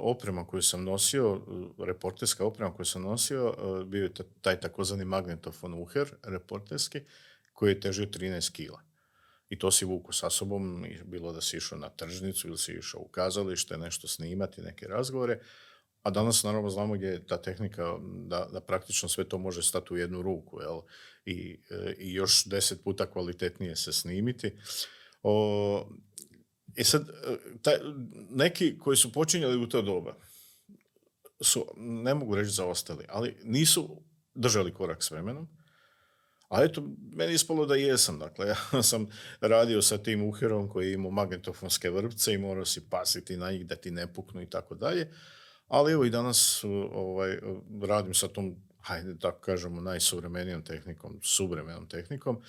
oprema 0.00 0.46
koju 0.46 0.62
sam 0.62 0.84
nosio, 0.84 1.40
reporterska 1.78 2.44
oprema 2.44 2.74
koju 2.74 2.86
sam 2.86 3.02
nosio, 3.02 3.54
bio 3.86 4.02
je 4.02 4.10
taj 4.40 4.60
takozvani 4.60 5.04
magnetofon 5.04 5.74
Uher, 5.74 6.08
reporterski, 6.22 7.00
koji 7.52 7.70
je 7.70 7.80
težio 7.80 8.06
13 8.06 8.52
kila. 8.52 8.80
I 9.48 9.58
to 9.58 9.70
si 9.70 9.84
vuku 9.84 10.12
sa 10.12 10.30
sobom, 10.30 10.84
bilo 11.04 11.32
da 11.32 11.40
si 11.40 11.56
išao 11.56 11.78
na 11.78 11.88
tržnicu 11.88 12.48
ili 12.48 12.58
si 12.58 12.72
išao 12.72 13.00
u 13.00 13.08
kazalište, 13.08 13.78
nešto 13.78 14.08
snimati, 14.08 14.62
neke 14.62 14.86
razgovore. 14.88 15.40
A 16.02 16.10
danas 16.10 16.42
naravno 16.42 16.70
znamo 16.70 16.94
gdje 16.94 17.06
je 17.06 17.26
ta 17.26 17.42
tehnika 17.42 17.98
da, 18.26 18.48
da 18.52 18.60
praktično 18.60 19.08
sve 19.08 19.28
to 19.28 19.38
može 19.38 19.62
stati 19.62 19.94
u 19.94 19.96
jednu 19.96 20.22
ruku 20.22 20.60
jel? 20.60 20.80
I, 21.24 21.60
i 21.98 22.14
još 22.14 22.44
deset 22.44 22.84
puta 22.84 23.10
kvalitetnije 23.10 23.76
se 23.76 23.92
snimiti. 23.92 24.56
O, 25.22 25.88
I 26.76 26.84
sad, 26.84 27.08
e, 27.08 27.36
taj, 27.62 27.74
neki 28.30 28.78
koji 28.78 28.96
su 28.96 29.12
počinjali 29.12 29.56
u 29.56 29.68
to 29.68 29.82
doba 29.82 30.14
su, 31.44 31.66
ne 31.76 32.14
mogu 32.14 32.34
reći 32.34 32.50
zaostali, 32.50 33.04
ali 33.08 33.36
nisu 33.44 34.02
držali 34.34 34.74
korak 34.74 35.02
s 35.02 35.10
vremenom. 35.10 35.48
A 36.48 36.62
eto, 36.62 36.82
meni 37.12 37.34
ispalo 37.34 37.66
da 37.66 37.74
jesam. 37.74 38.18
Dakle, 38.18 38.46
ja 38.46 38.82
sam 38.90 39.06
radio 39.40 39.82
sa 39.82 39.98
tim 39.98 40.22
uherom 40.22 40.68
koji 40.68 40.86
je 40.86 40.92
imao 40.92 41.10
magnetofonske 41.10 41.90
vrpce 41.90 42.34
i 42.34 42.38
morao 42.38 42.64
si 42.64 42.88
pasiti 42.90 43.36
na 43.36 43.50
njih 43.52 43.66
da 43.66 43.76
ti 43.76 43.90
ne 43.90 44.12
puknu 44.12 44.42
i 44.42 44.50
tako 44.50 44.74
dalje. 44.74 45.10
Ali 45.68 45.92
evo 45.92 46.04
i 46.04 46.10
danas 46.10 46.64
ovaj, 46.92 47.38
radim 47.82 48.14
sa 48.14 48.28
tom, 48.28 48.56
hajde 48.80 49.18
tako 49.18 49.40
kažemo, 49.40 49.80
najsuvremenijom 49.80 50.64
tehnikom, 50.64 51.20
suvremenom 51.22 51.88
tehnikom. 51.88 52.42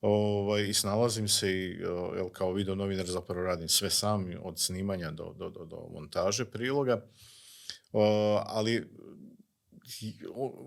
Ovaj, 0.00 0.68
I 0.68 0.74
snalazim 0.74 1.28
se 1.28 1.50
i 1.50 1.78
jel, 2.16 2.28
kao 2.32 2.52
video 2.52 2.74
novinar 2.74 3.06
zapravo 3.06 3.42
radim 3.42 3.68
sve 3.68 3.90
sam, 3.90 4.30
od 4.42 4.58
snimanja 4.60 5.10
do, 5.10 5.34
do, 5.38 5.50
do, 5.50 5.64
do 5.64 5.88
montaže 5.92 6.44
priloga. 6.44 7.06
O, 7.92 8.02
ali 8.46 8.88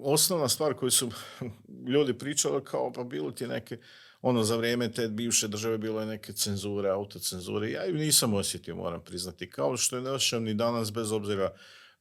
osnovna 0.03 0.50
stvar 0.50 0.73
koju 0.73 0.91
su 0.91 1.11
ljudi 1.93 2.17
pričali 2.17 2.63
kao 2.63 2.91
pa 2.93 3.03
bilo 3.03 3.31
ti 3.31 3.47
neke 3.47 3.77
ono 4.21 4.43
za 4.43 4.55
vrijeme 4.55 4.91
te 4.91 5.07
bivše 5.07 5.47
države 5.47 5.77
bilo 5.77 6.00
je 6.00 6.05
neke 6.05 6.33
cenzure, 6.33 6.89
autocenzure. 6.89 7.71
Ja 7.71 7.85
ju 7.85 7.95
nisam 7.95 8.33
osjetio, 8.33 8.75
moram 8.75 9.03
priznati. 9.03 9.50
Kao 9.50 9.77
što 9.77 9.95
je 9.95 10.01
ne 10.01 10.11
osjećam 10.11 10.43
ni 10.43 10.53
danas, 10.53 10.93
bez 10.93 11.11
obzira 11.11 11.51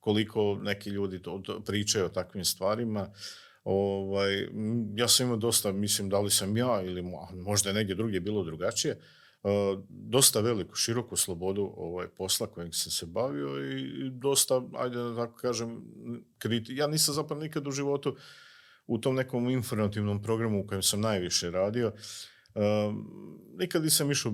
koliko 0.00 0.58
neki 0.62 0.90
ljudi 0.90 1.22
to, 1.22 1.42
to 1.44 1.60
pričaju 1.60 2.04
o 2.04 2.08
takvim 2.08 2.44
stvarima. 2.44 3.12
Ovaj, 3.64 4.48
ja 4.94 5.08
sam 5.08 5.26
imao 5.26 5.36
dosta, 5.36 5.72
mislim, 5.72 6.08
da 6.08 6.20
li 6.20 6.30
sam 6.30 6.56
ja 6.56 6.82
ili 6.82 7.02
možda 7.34 7.70
je 7.70 7.74
negdje 7.74 7.94
drugdje 7.94 8.20
bilo 8.20 8.44
drugačije, 8.44 9.00
dosta 9.88 10.40
veliku, 10.40 10.74
široku 10.74 11.16
slobodu 11.16 11.72
ovaj, 11.76 12.08
posla 12.08 12.46
kojeg 12.46 12.74
sam 12.74 12.92
se 12.92 13.06
bavio 13.06 13.48
i 13.78 14.10
dosta, 14.10 14.62
ajde 14.74 14.96
da 14.96 15.16
tako 15.16 15.36
kažem, 15.36 15.82
kriti. 16.38 16.76
Ja 16.76 16.86
nisam 16.86 17.14
zapravo 17.14 17.42
nikad 17.42 17.66
u 17.66 17.70
životu 17.70 18.16
u 18.86 18.98
tom 18.98 19.14
nekom 19.14 19.50
informativnom 19.50 20.22
programu 20.22 20.60
u 20.60 20.66
kojem 20.66 20.82
sam 20.82 21.00
najviše 21.00 21.50
radio, 21.50 21.92
nikad 23.58 23.82
nisam 23.82 24.10
išao, 24.10 24.32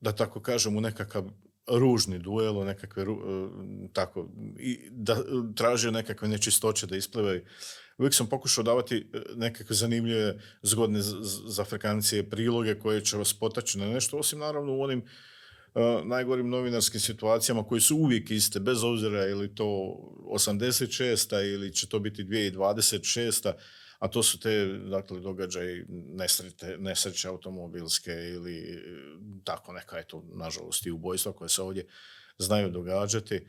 da 0.00 0.12
tako 0.12 0.40
kažem, 0.40 0.76
u 0.76 0.80
nekakav 0.80 1.30
ružni 1.66 2.18
duel, 2.18 2.64
nekakve, 2.64 3.04
tako, 3.92 4.28
i 4.58 4.88
da 4.90 5.16
tražio 5.56 5.90
nekakve 5.90 6.28
nečistoće 6.28 6.86
da 6.86 6.96
isplivaju 6.96 7.44
uvijek 7.98 8.14
sam 8.14 8.26
pokušao 8.26 8.64
davati 8.64 8.96
e, 8.96 9.20
nekakve 9.36 9.76
zanimljive, 9.76 10.38
zgodne 10.62 11.00
za 11.46 11.64
frekancije 11.64 12.30
priloge 12.30 12.74
koje 12.74 13.04
će 13.04 13.16
vas 13.16 13.34
potaći 13.34 13.78
na 13.78 13.86
nešto, 13.86 14.18
osim 14.18 14.38
naravno 14.38 14.72
u 14.72 14.82
onim 14.82 14.98
uh, 14.98 16.06
najgorim 16.06 16.48
novinarskim 16.48 17.00
situacijama 17.00 17.64
koji 17.64 17.80
su 17.80 17.96
uvijek 17.96 18.30
iste, 18.30 18.60
bez 18.60 18.84
obzira 18.84 19.26
ili 19.26 19.54
to 19.54 19.64
86. 20.24 21.54
ili 21.54 21.72
će 21.72 21.88
to 21.88 21.98
biti 21.98 22.24
2026. 22.24 23.52
A 23.98 24.08
to 24.08 24.22
su 24.22 24.40
te 24.40 24.66
dakle, 24.66 25.20
događaji 25.20 25.84
nesreće, 25.88 26.76
nesreće 26.78 27.28
automobilske 27.28 28.10
ili 28.10 28.58
e, 28.58 28.82
tako 29.44 29.72
neka, 29.72 29.98
eto, 29.98 30.24
nažalost, 30.34 30.86
i 30.86 30.90
ubojstva 30.90 31.32
koje 31.32 31.48
se 31.48 31.62
ovdje 31.62 31.86
znaju 32.38 32.70
događati 32.70 33.46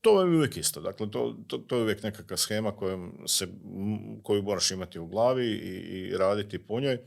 to 0.00 0.20
je 0.20 0.36
uvijek 0.36 0.56
isto. 0.56 0.80
Dakle, 0.80 1.10
to, 1.10 1.36
to, 1.46 1.58
to 1.58 1.76
je 1.76 1.82
uvijek 1.82 2.02
nekakva 2.02 2.36
schema 2.36 2.72
se, 3.26 3.48
koju 4.22 4.42
moraš 4.42 4.70
imati 4.70 4.98
u 4.98 5.06
glavi 5.06 5.46
i, 5.46 5.74
i 5.98 6.16
raditi 6.16 6.58
po 6.58 6.80
njoj. 6.80 6.98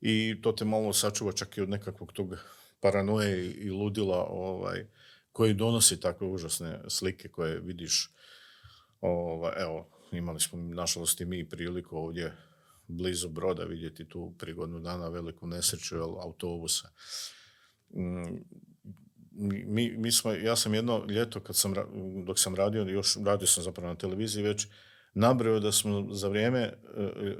I 0.00 0.36
to 0.42 0.52
te 0.52 0.64
malo 0.64 0.92
sačuva 0.92 1.32
čak 1.32 1.56
i 1.58 1.60
od 1.60 1.68
nekakvog 1.68 2.12
tog 2.12 2.36
paranoje 2.80 3.52
i 3.52 3.70
ludila 3.70 4.26
ovaj, 4.30 4.86
koji 5.32 5.54
donosi 5.54 6.00
takve 6.00 6.26
užasne 6.26 6.80
slike 6.88 7.28
koje 7.28 7.60
vidiš. 7.60 8.10
Ovaj, 9.00 9.52
evo, 9.62 9.88
imali 10.12 10.40
smo, 10.40 10.58
nažalost, 10.58 11.20
i 11.20 11.24
mi 11.24 11.48
priliku 11.48 11.96
ovdje 11.96 12.32
blizu 12.88 13.28
broda 13.28 13.64
vidjeti 13.64 14.08
tu 14.08 14.34
prigodnu 14.38 14.80
dana 14.80 15.08
veliku 15.08 15.46
nesreću 15.46 15.96
autobusa. 15.96 16.88
Mm, 17.90 18.36
mi, 19.66 19.96
mi 19.96 20.12
smo, 20.12 20.32
ja 20.32 20.56
sam 20.56 20.74
jedno 20.74 21.04
ljeto 21.08 21.40
kad 21.40 21.56
sam, 21.56 21.74
dok 22.26 22.38
sam 22.38 22.54
radio, 22.54 22.82
još 22.82 23.16
radio 23.24 23.46
sam 23.46 23.64
zapravo 23.64 23.88
na 23.88 23.98
televiziji 23.98 24.44
već, 24.44 24.66
nabrao 25.14 25.60
da 25.60 25.72
smo 25.72 26.14
za 26.14 26.28
vrijeme 26.28 26.60
e, 26.60 26.72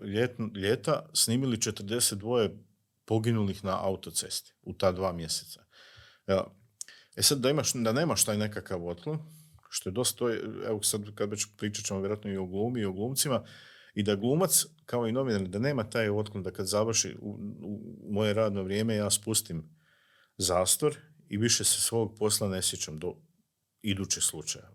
ljet, 0.07 0.31
ljeta 0.55 1.09
snimili 1.13 1.57
42 1.57 2.51
poginulih 3.05 3.65
na 3.65 3.87
autocesti 3.87 4.53
u 4.63 4.73
ta 4.73 4.93
dva 4.93 5.13
mjeseca. 5.13 5.65
E 7.17 7.23
sad 7.23 7.39
da, 7.39 7.51
imaš, 7.51 7.73
da 7.73 7.93
nemaš 7.93 8.25
taj 8.25 8.39
nekakav 8.39 8.89
otklon, 8.89 9.19
što 9.69 9.89
je 9.89 9.93
dosta, 9.93 10.29
je, 10.29 10.43
evo 10.67 10.83
sad 10.83 11.15
kad 11.15 11.31
već 11.31 11.47
pričat 11.57 11.85
ćemo 11.85 12.01
vjerojatno 12.01 12.31
i 12.31 12.37
o 12.37 12.47
glumi 12.47 12.81
i 12.81 12.85
o 12.85 12.93
glumcima, 12.93 13.45
i 13.95 14.03
da 14.03 14.15
glumac, 14.15 14.67
kao 14.87 15.07
i 15.07 15.13
novinar, 15.13 15.49
da 15.49 15.59
nema 15.59 15.91
taj 15.91 16.11
otklon, 16.11 16.43
da 16.43 16.51
kad 16.51 16.67
završi 16.67 17.17
u, 17.21 17.31
u 17.63 18.13
moje 18.13 18.35
radno 18.35 18.63
vrijeme 18.63 18.95
ja 18.95 19.11
spustim 19.11 19.77
zastor 20.37 20.97
i 21.29 21.37
više 21.37 21.65
se 21.65 21.81
svog 21.81 22.15
posla 22.19 22.49
ne 22.49 22.63
sjećam 22.63 22.99
do 22.99 23.15
idućeg 23.83 24.23
slučaja. 24.23 24.71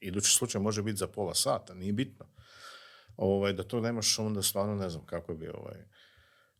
Idući 0.00 0.30
slučaj 0.30 0.60
može 0.60 0.82
biti 0.82 0.96
za 0.96 1.06
pola 1.06 1.34
sata, 1.34 1.74
nije 1.74 1.92
bitno. 1.92 2.26
Ovaj, 3.16 3.52
da 3.52 3.62
to 3.62 3.80
nemaš, 3.80 4.18
onda 4.18 4.42
stvarno 4.42 4.74
ne 4.74 4.90
znam 4.90 5.06
kako 5.06 5.34
bi, 5.34 5.48
ovaj, 5.48 5.84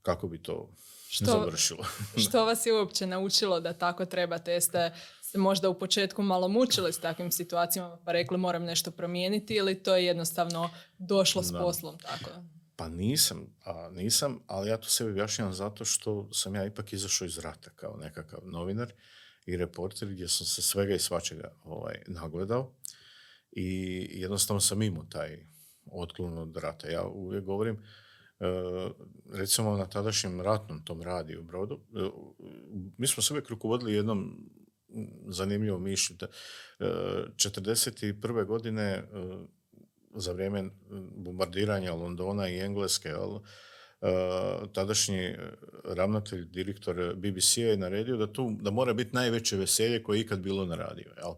kako 0.02 0.28
bi 0.28 0.42
to 0.42 0.70
što, 1.08 1.24
završilo. 1.24 1.84
što 2.28 2.44
vas 2.44 2.66
je 2.66 2.72
uopće 2.72 3.06
naučilo 3.06 3.60
da 3.60 3.72
tako 3.72 4.06
trebate? 4.06 4.52
Jeste 4.52 4.92
možda 5.34 5.68
u 5.68 5.78
početku 5.78 6.22
malo 6.22 6.48
mučili 6.48 6.92
s 6.92 7.00
takvim 7.00 7.32
situacijama 7.32 7.98
pa 8.04 8.12
rekli 8.12 8.38
moram 8.38 8.64
nešto 8.64 8.90
promijeniti 8.90 9.54
ili 9.54 9.82
to 9.82 9.96
je 9.96 10.04
jednostavno 10.04 10.70
došlo 10.98 11.42
s 11.42 11.52
poslom 11.52 11.98
tako? 11.98 12.30
Pa 12.76 12.88
nisam, 12.88 13.46
a 13.64 13.90
nisam, 13.92 14.42
ali 14.46 14.68
ja 14.68 14.76
to 14.76 14.88
sebi 14.88 15.10
objašnjavam 15.10 15.54
zato 15.54 15.84
što 15.84 16.28
sam 16.32 16.54
ja 16.54 16.66
ipak 16.66 16.92
izašao 16.92 17.26
iz 17.26 17.38
rata 17.38 17.70
kao 17.70 17.96
nekakav 17.96 18.40
novinar 18.44 18.92
i 19.46 19.56
reporter 19.56 20.08
gdje 20.08 20.28
sam 20.28 20.46
se 20.46 20.62
svega 20.62 20.94
i 20.94 20.98
svačega 20.98 21.56
ovaj, 21.64 22.02
nagledao 22.06 22.74
i 23.52 24.08
jednostavno 24.20 24.60
sam 24.60 24.82
imao 24.82 25.04
taj 25.04 25.46
otklon 25.92 26.38
od 26.38 26.56
rata. 26.56 26.88
Ja 26.88 27.04
uvijek 27.04 27.44
govorim, 27.44 27.74
e, 27.74 27.80
recimo 29.32 29.76
na 29.76 29.86
tadašnjem 29.86 30.40
ratnom 30.40 30.84
tom 30.84 31.02
radiju 31.02 31.42
Brodu, 31.42 31.74
e, 31.74 32.10
mi 32.98 33.06
smo 33.06 33.22
se 33.22 33.32
uvijek 33.32 33.48
rukovodili 33.48 33.94
jednom 33.94 34.50
zanimljivom 35.28 35.82
mišlju. 35.82 36.16
1941. 36.78 38.46
godine 38.46 39.04
za 40.14 40.32
vrijeme 40.32 40.70
bombardiranja 41.16 41.94
Londona 41.94 42.48
i 42.48 42.58
Engleske, 42.58 43.10
ali, 43.10 43.40
tadašnji 44.72 45.34
ravnatelj, 45.84 46.44
direktor 46.44 47.14
BBC-a 47.16 47.60
je 47.60 47.76
naredio 47.76 48.16
da, 48.16 48.32
tu, 48.32 48.50
da 48.60 48.70
mora 48.70 48.94
biti 48.94 49.14
najveće 49.14 49.56
veselje 49.56 50.02
koje 50.02 50.18
je 50.18 50.20
ikad 50.20 50.40
bilo 50.40 50.66
na 50.66 50.74
radiju. 50.74 51.10
Jel? 51.16 51.32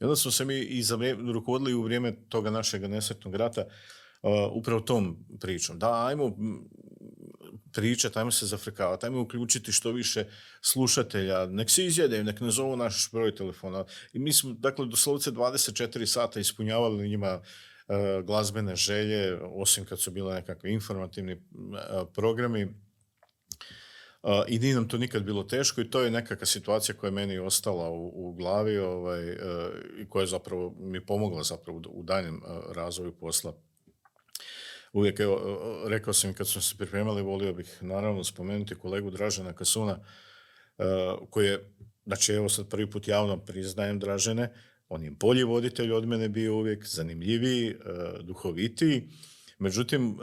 I 0.00 0.04
onda 0.04 0.16
smo 0.16 0.30
se 0.30 0.44
mi 0.44 0.54
i 0.54 0.84
rukovodili 1.32 1.74
u 1.74 1.82
vrijeme 1.82 2.16
toga 2.28 2.50
našeg 2.50 2.82
nesretnog 2.82 3.34
rata 3.34 3.64
upravo 4.52 4.80
tom 4.80 5.26
pričom. 5.40 5.78
Da, 5.78 6.06
ajmo 6.06 6.36
pričati, 7.72 8.18
ajmo 8.18 8.30
se 8.30 8.46
zafrkavati, 8.46 9.06
ajmo 9.06 9.20
uključiti 9.20 9.72
što 9.72 9.92
više 9.92 10.24
slušatelja, 10.62 11.46
nek 11.46 11.70
se 11.70 11.84
izjedaju, 11.84 12.24
nek 12.24 12.40
ne 12.40 12.50
zovu 12.50 12.76
naš 12.76 13.10
broj 13.12 13.34
telefona. 13.34 13.84
I 14.12 14.18
mi 14.18 14.32
smo, 14.32 14.52
dakle, 14.52 14.86
doslovce 14.86 15.30
24 15.30 16.06
sata 16.06 16.40
ispunjavali 16.40 17.08
njima 17.08 17.40
glazbene 18.24 18.76
želje, 18.76 19.38
osim 19.42 19.84
kad 19.84 20.00
su 20.00 20.10
bile 20.10 20.34
nekakvi 20.34 20.72
informativni 20.72 21.32
e, 21.32 21.38
programi. 22.14 22.62
E, 22.62 22.68
I 24.48 24.58
nije 24.58 24.74
nam 24.74 24.88
to 24.88 24.98
nikad 24.98 25.22
bilo 25.22 25.42
teško 25.42 25.80
i 25.80 25.90
to 25.90 26.00
je 26.00 26.10
nekakva 26.10 26.46
situacija 26.46 26.96
koja 26.96 27.08
je 27.08 27.12
meni 27.12 27.38
ostala 27.38 27.90
u, 27.90 28.34
glavi 28.38 28.78
ovaj, 28.78 29.36
i 29.98 30.08
koja 30.08 30.22
je 30.22 30.26
zapravo 30.26 30.74
mi 30.78 31.06
pomogla 31.06 31.42
zapravo 31.42 31.82
u 31.88 32.02
daljem 32.02 32.42
razvoju 32.74 33.16
posla. 33.18 33.54
Uvijek, 34.92 35.20
evo, 35.20 35.40
rekao 35.86 36.12
sam 36.12 36.34
kad 36.34 36.48
smo 36.48 36.60
se 36.60 36.76
pripremali, 36.76 37.22
volio 37.22 37.52
bih 37.52 37.78
naravno 37.80 38.24
spomenuti 38.24 38.74
kolegu 38.74 39.10
Dražena 39.10 39.52
Kasuna, 39.52 39.98
koji 41.30 41.46
je, 41.46 41.74
znači 42.06 42.32
evo 42.32 42.48
sad 42.48 42.68
prvi 42.68 42.90
put 42.90 43.08
javno 43.08 43.44
priznajem 43.44 43.98
Dražene, 43.98 44.54
on 44.88 45.04
je 45.04 45.10
bolji 45.10 45.44
voditelj 45.44 45.92
od 45.92 46.06
mene 46.06 46.28
bio 46.28 46.56
uvijek, 46.56 46.86
zanimljiviji, 46.86 47.70
e, 47.70 47.74
duhovitiji. 48.22 49.08
Međutim, 49.58 50.10
e, 50.10 50.14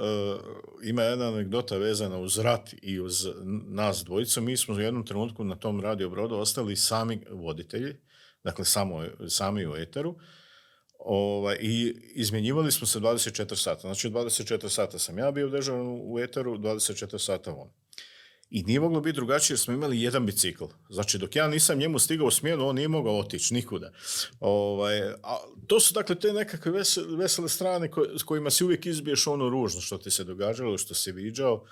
ima 0.83 1.01
jedna 1.01 1.27
anegdota 1.27 1.77
vezana 1.77 2.19
uz 2.19 2.37
rat 2.37 2.73
i 2.81 2.99
uz 2.99 3.27
nas 3.67 4.03
dvojicu. 4.05 4.41
Mi 4.41 4.57
smo 4.57 4.75
u 4.75 4.79
jednom 4.79 5.05
trenutku 5.05 5.43
na 5.43 5.55
tom 5.55 5.81
radio 5.81 6.09
brodu 6.09 6.35
ostali 6.35 6.75
sami 6.75 7.21
voditelji, 7.31 7.95
dakle 8.43 8.65
samo, 8.65 9.05
sami 9.27 9.67
u 9.67 9.75
eteru. 9.75 10.15
Ovaj, 10.99 11.57
I 11.61 11.95
izmjenjivali 12.15 12.71
smo 12.71 12.87
se 12.87 12.99
24 12.99 13.55
sata. 13.55 13.81
Znači 13.81 14.09
24 14.09 14.69
sata 14.69 14.99
sam 14.99 15.17
ja 15.17 15.31
bio 15.31 15.49
dežuran 15.49 15.99
u 16.03 16.19
eteru, 16.19 16.57
24 16.57 17.17
sata 17.17 17.53
on. 17.53 17.69
I 18.49 18.63
nije 18.63 18.79
moglo 18.79 19.01
biti 19.01 19.15
drugačije 19.15 19.53
jer 19.53 19.59
smo 19.59 19.73
imali 19.73 20.01
jedan 20.01 20.25
bicikl. 20.25 20.65
Znači, 20.89 21.17
dok 21.17 21.35
ja 21.35 21.47
nisam 21.47 21.77
njemu 21.77 21.99
stigao 21.99 22.27
u 22.27 22.31
smjenu, 22.31 22.67
on 22.67 22.75
nije 22.75 22.87
mogao 22.87 23.19
otići 23.19 23.53
nikuda. 23.53 23.91
Ovaj, 24.39 25.01
a 25.23 25.37
to 25.67 25.79
su 25.79 25.93
dakle 25.93 26.19
te 26.19 26.33
nekakve 26.33 26.71
vesele, 26.71 27.17
vesele 27.17 27.49
strane 27.49 27.89
s 28.19 28.23
kojima 28.23 28.49
si 28.49 28.63
uvijek 28.63 28.85
izbiješ 28.85 29.27
ono 29.27 29.49
ružno 29.49 29.81
što 29.81 29.97
ti 29.97 30.11
se 30.11 30.23
događalo, 30.23 30.77
što 30.77 30.93
si 30.93 31.11
viđao. 31.11 31.65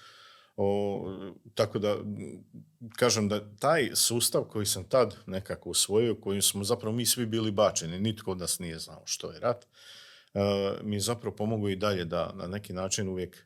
O, 0.58 1.02
tako 1.56 1.80
da, 1.80 1.98
kažem 2.96 3.30
da 3.30 3.56
taj 3.60 3.90
sustav 3.94 4.44
koji 4.44 4.66
sam 4.66 4.84
tad 4.84 5.16
nekako 5.26 5.70
usvojio, 5.70 6.16
kojim 6.16 6.42
smo 6.42 6.64
zapravo 6.64 6.96
mi 6.96 7.06
svi 7.06 7.26
bili 7.26 7.52
bačeni, 7.52 8.00
nitko 8.00 8.32
od 8.32 8.38
nas 8.38 8.60
nije 8.60 8.80
znao 8.80 9.02
što 9.06 9.32
je 9.32 9.40
rat, 9.40 9.66
uh, 10.34 10.42
mi 10.84 11.00
zapravo 11.00 11.36
pomogu 11.36 11.70
i 11.70 11.76
dalje 11.76 12.06
da 12.06 12.34
na 12.36 12.48
neki 12.48 12.74
način 12.74 13.10
uvijek 13.10 13.46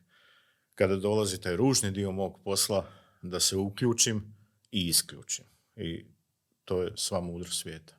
kada 0.74 0.96
dolazi 0.96 1.40
taj 1.40 1.56
ružni 1.56 1.90
dio 1.90 2.12
mog 2.12 2.40
posla, 2.44 2.86
da 3.22 3.40
se 3.40 3.56
uključim 3.56 4.34
i 4.72 4.88
isključim. 4.88 5.44
I 5.76 6.04
to 6.64 6.82
je 6.82 6.92
sva 6.96 7.20
mudrost 7.20 7.60
svijeta. 7.60 7.98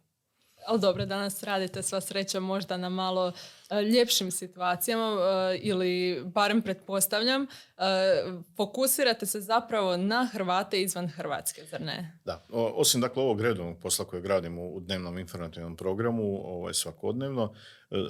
Ali 0.68 0.80
dobro, 0.80 1.06
danas 1.06 1.44
radite 1.44 1.84
sva 1.84 2.02
sreća 2.02 2.40
možda 2.40 2.78
na 2.78 2.90
malo 2.90 3.32
e, 3.70 3.82
ljepšim 3.82 4.32
situacijama 4.32 5.18
e, 5.22 5.58
ili 5.58 6.22
barem 6.26 6.62
pretpostavljam, 6.62 7.44
e, 7.44 7.48
fokusirate 8.56 9.26
se 9.26 9.42
zapravo 9.42 9.98
na 9.98 10.30
Hrvate 10.34 10.82
izvan 10.82 11.08
Hrvatske, 11.08 11.66
zar 11.66 11.82
ne? 11.82 12.20
Da, 12.26 12.46
osim 12.52 13.02
dakle 13.02 13.24
ovog 13.24 13.42
redovnog 13.42 13.80
posla 13.80 14.06
kojeg 14.06 14.26
radimo 14.26 14.62
u 14.62 14.80
dnevnom 14.80 15.18
informativnom 15.18 15.76
programu, 15.78 16.42
ovaj, 16.46 16.74
svakodnevno, 16.74 17.54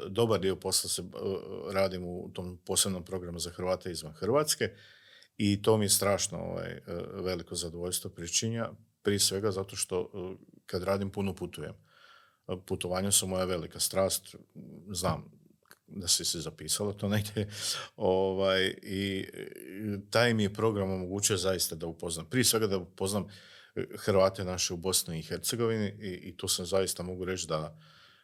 dobar 0.07 0.39
dio 0.39 0.55
posla 0.55 0.89
se 0.89 1.03
radimo 1.73 2.07
u 2.07 2.29
tom 2.33 2.59
posebnom 2.65 3.05
programu 3.05 3.39
za 3.39 3.49
Hrvate 3.49 3.91
izvan 3.91 4.13
Hrvatske 4.13 4.69
i 5.41 5.61
to 5.61 5.77
mi 5.77 5.85
je 5.85 5.89
strašno 5.89 6.37
ovaj, 6.37 6.71
e, 6.71 6.81
veliko 7.13 7.55
zadovoljstvo 7.55 8.11
pričinja, 8.11 8.69
prije 9.01 9.19
svega 9.19 9.51
zato 9.51 9.75
što 9.75 10.01
e, 10.01 10.35
kad 10.65 10.83
radim 10.83 11.09
puno 11.09 11.35
putujem. 11.35 11.73
E, 12.47 12.55
putovanja 12.65 13.11
su 13.11 13.27
moja 13.27 13.45
velika 13.45 13.79
strast, 13.79 14.35
znam 14.91 15.31
da 15.87 16.07
si 16.07 16.25
se 16.25 16.39
zapisala 16.39 16.93
to 16.93 17.07
negdje, 17.07 17.49
ovaj, 17.95 18.75
i 18.83 19.27
taj 20.09 20.33
mi 20.33 20.43
je 20.43 20.53
program 20.53 20.91
omogućio 20.91 21.37
zaista 21.37 21.75
da 21.75 21.87
upoznam, 21.87 22.25
prije 22.29 22.43
svega 22.43 22.67
da 22.67 22.77
upoznam 22.77 23.27
Hrvate 23.97 24.43
naše 24.43 24.73
u 24.73 24.77
Bosni 24.77 25.19
i 25.19 25.23
Hercegovini 25.23 25.87
i, 25.99 26.09
i 26.09 26.37
tu 26.37 26.47
sam 26.47 26.65
zaista 26.65 27.03
mogu 27.03 27.25
reći 27.25 27.47
da 27.47 27.79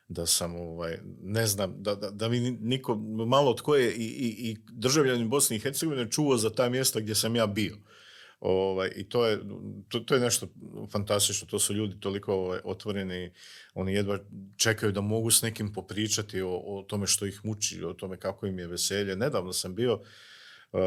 da 0.08 0.26
sam, 0.26 0.56
ovaj, 0.56 0.98
ne 1.24 1.48
znam, 1.48 1.76
da, 1.78 1.96
da, 1.96 2.10
da 2.12 2.30
mi 2.30 2.40
niko, 2.40 2.96
malo 3.28 3.54
tko 3.54 3.76
je 3.76 3.94
i, 3.94 4.04
i, 4.04 4.50
i 4.50 4.58
državljanin 4.72 5.30
Bosne 5.30 5.56
i 5.56 5.60
Hercegovine 5.60 6.12
čuo 6.12 6.38
za 6.38 6.50
ta 6.50 6.70
mjesta 6.70 7.00
gdje 7.00 7.16
sam 7.16 7.36
ja 7.36 7.48
bio. 7.48 7.78
Ovaj, 8.40 8.92
I 8.96 9.10
to 9.10 9.26
je, 9.26 9.40
to, 9.88 10.00
to, 10.00 10.16
je 10.16 10.22
nešto 10.22 10.48
fantastično, 10.92 11.48
to 11.48 11.60
su 11.60 11.74
ljudi 11.74 12.00
toliko 12.00 12.34
ovaj, 12.34 12.60
otvoreni, 12.64 13.32
oni 13.74 13.94
jedva 13.94 14.20
čekaju 14.58 14.92
da 14.92 15.02
mogu 15.02 15.32
s 15.32 15.42
nekim 15.42 15.74
popričati 15.74 16.42
o, 16.42 16.50
o 16.50 16.86
tome 16.88 17.08
što 17.08 17.26
ih 17.26 17.42
muči, 17.44 17.84
o 17.84 17.94
tome 17.94 18.18
kako 18.18 18.48
im 18.48 18.60
je 18.60 18.68
veselje. 18.68 19.16
Nedavno 19.16 19.54
sam 19.54 19.76
bio 19.76 19.94
uh, 19.94 20.80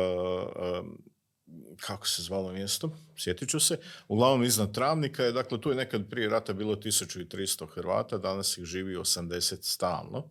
kako 1.80 2.08
se 2.08 2.22
zvalo 2.22 2.52
mjesto, 2.52 2.96
sjetit 3.16 3.48
ću 3.48 3.60
se, 3.60 3.78
uglavnom 4.08 4.44
iznad 4.44 4.74
Travnika 4.74 5.24
je, 5.24 5.32
dakle 5.32 5.60
tu 5.60 5.70
je 5.70 5.76
nekad 5.76 6.10
prije 6.10 6.28
rata 6.28 6.52
bilo 6.52 6.76
1300 6.76 7.66
Hrvata, 7.74 8.18
danas 8.18 8.58
ih 8.58 8.64
živi 8.64 8.96
80 8.96 9.56
stalno. 9.60 10.30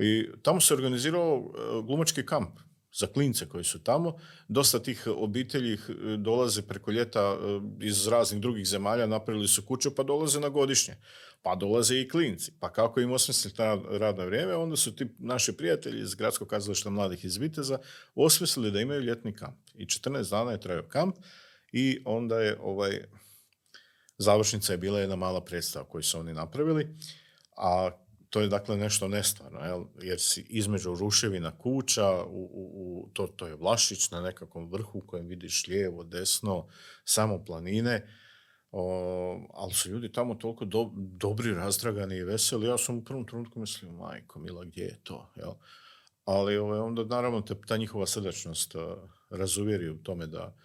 I 0.00 0.28
tamo 0.42 0.60
se 0.60 0.74
organizirao 0.74 1.42
e, 1.44 1.82
glumački 1.86 2.26
kamp 2.26 2.58
za 2.92 3.06
klince 3.06 3.48
koji 3.48 3.64
su 3.64 3.82
tamo. 3.82 4.18
Dosta 4.48 4.78
tih 4.78 5.06
obitelji 5.06 5.78
dolaze 6.18 6.62
preko 6.62 6.90
ljeta 6.90 7.20
e, 7.20 7.36
iz 7.86 8.06
raznih 8.06 8.40
drugih 8.40 8.66
zemalja, 8.66 9.06
napravili 9.06 9.48
su 9.48 9.62
kuću 9.62 9.94
pa 9.94 10.02
dolaze 10.02 10.40
na 10.40 10.48
godišnje. 10.48 10.96
Pa 11.42 11.54
dolaze 11.54 12.00
i 12.00 12.08
klinci. 12.08 12.52
Pa 12.60 12.72
kako 12.72 13.00
im 13.00 13.12
osmisliti 13.12 13.62
radno 13.90 14.26
vrijeme, 14.26 14.54
onda 14.54 14.76
su 14.76 14.96
ti 14.96 15.06
naši 15.18 15.56
prijatelji 15.56 16.02
iz 16.02 16.14
Gradskog 16.14 16.48
kazališta 16.48 16.90
mladih 16.90 17.24
iz 17.24 17.36
Viteza 17.36 17.78
osmislili 18.14 18.70
da 18.70 18.80
imaju 18.80 19.00
ljetni 19.00 19.32
kamp. 19.32 19.58
I 19.74 19.86
14 19.86 20.30
dana 20.30 20.52
je 20.52 20.60
trajao 20.60 20.88
kamp 20.88 21.16
i 21.72 22.02
onda 22.04 22.40
je 22.40 22.58
ovaj 22.60 23.00
završnica 24.18 24.72
je 24.72 24.78
bila 24.78 25.00
jedna 25.00 25.16
mala 25.16 25.44
predstava 25.44 25.84
koju 25.84 26.02
su 26.02 26.18
oni 26.18 26.34
napravili. 26.34 26.96
A 27.56 27.90
to 28.30 28.40
je 28.40 28.48
dakle 28.48 28.76
nešto 28.76 29.08
nestvarno, 29.08 29.60
jel? 29.60 29.84
jer 30.02 30.20
si 30.20 30.46
između 30.48 30.94
ruševina 30.94 31.58
kuća, 31.58 32.24
u, 32.24 32.50
u, 32.52 33.08
to, 33.12 33.26
to 33.26 33.46
je 33.46 33.54
Vlašić 33.54 34.10
na 34.10 34.20
nekakvom 34.20 34.70
vrhu 34.70 34.98
u 34.98 35.06
kojem 35.06 35.26
vidiš 35.26 35.66
lijevo, 35.66 36.04
desno, 36.04 36.68
samo 37.04 37.44
planine, 37.44 38.06
o, 38.72 39.46
ali 39.54 39.74
su 39.74 39.90
ljudi 39.90 40.12
tamo 40.12 40.34
toliko 40.34 40.64
dobri, 40.94 41.54
razdragani 41.54 42.16
i 42.16 42.24
veseli. 42.24 42.66
Ja 42.66 42.78
sam 42.78 42.98
u 42.98 43.04
prvom 43.04 43.26
trenutku 43.26 43.60
mislio, 43.60 43.92
majko 43.92 44.38
mila, 44.38 44.64
gdje 44.64 44.82
je 44.82 45.00
to? 45.02 45.32
Jel? 45.36 45.52
Ali 46.24 46.56
ovaj, 46.56 46.78
onda 46.78 47.04
naravno 47.04 47.40
te, 47.40 47.54
ta 47.66 47.76
njihova 47.76 48.06
srdačnost 48.06 48.74
razuvjeri 49.30 49.90
u 49.90 50.02
tome 50.02 50.26
da 50.26 50.56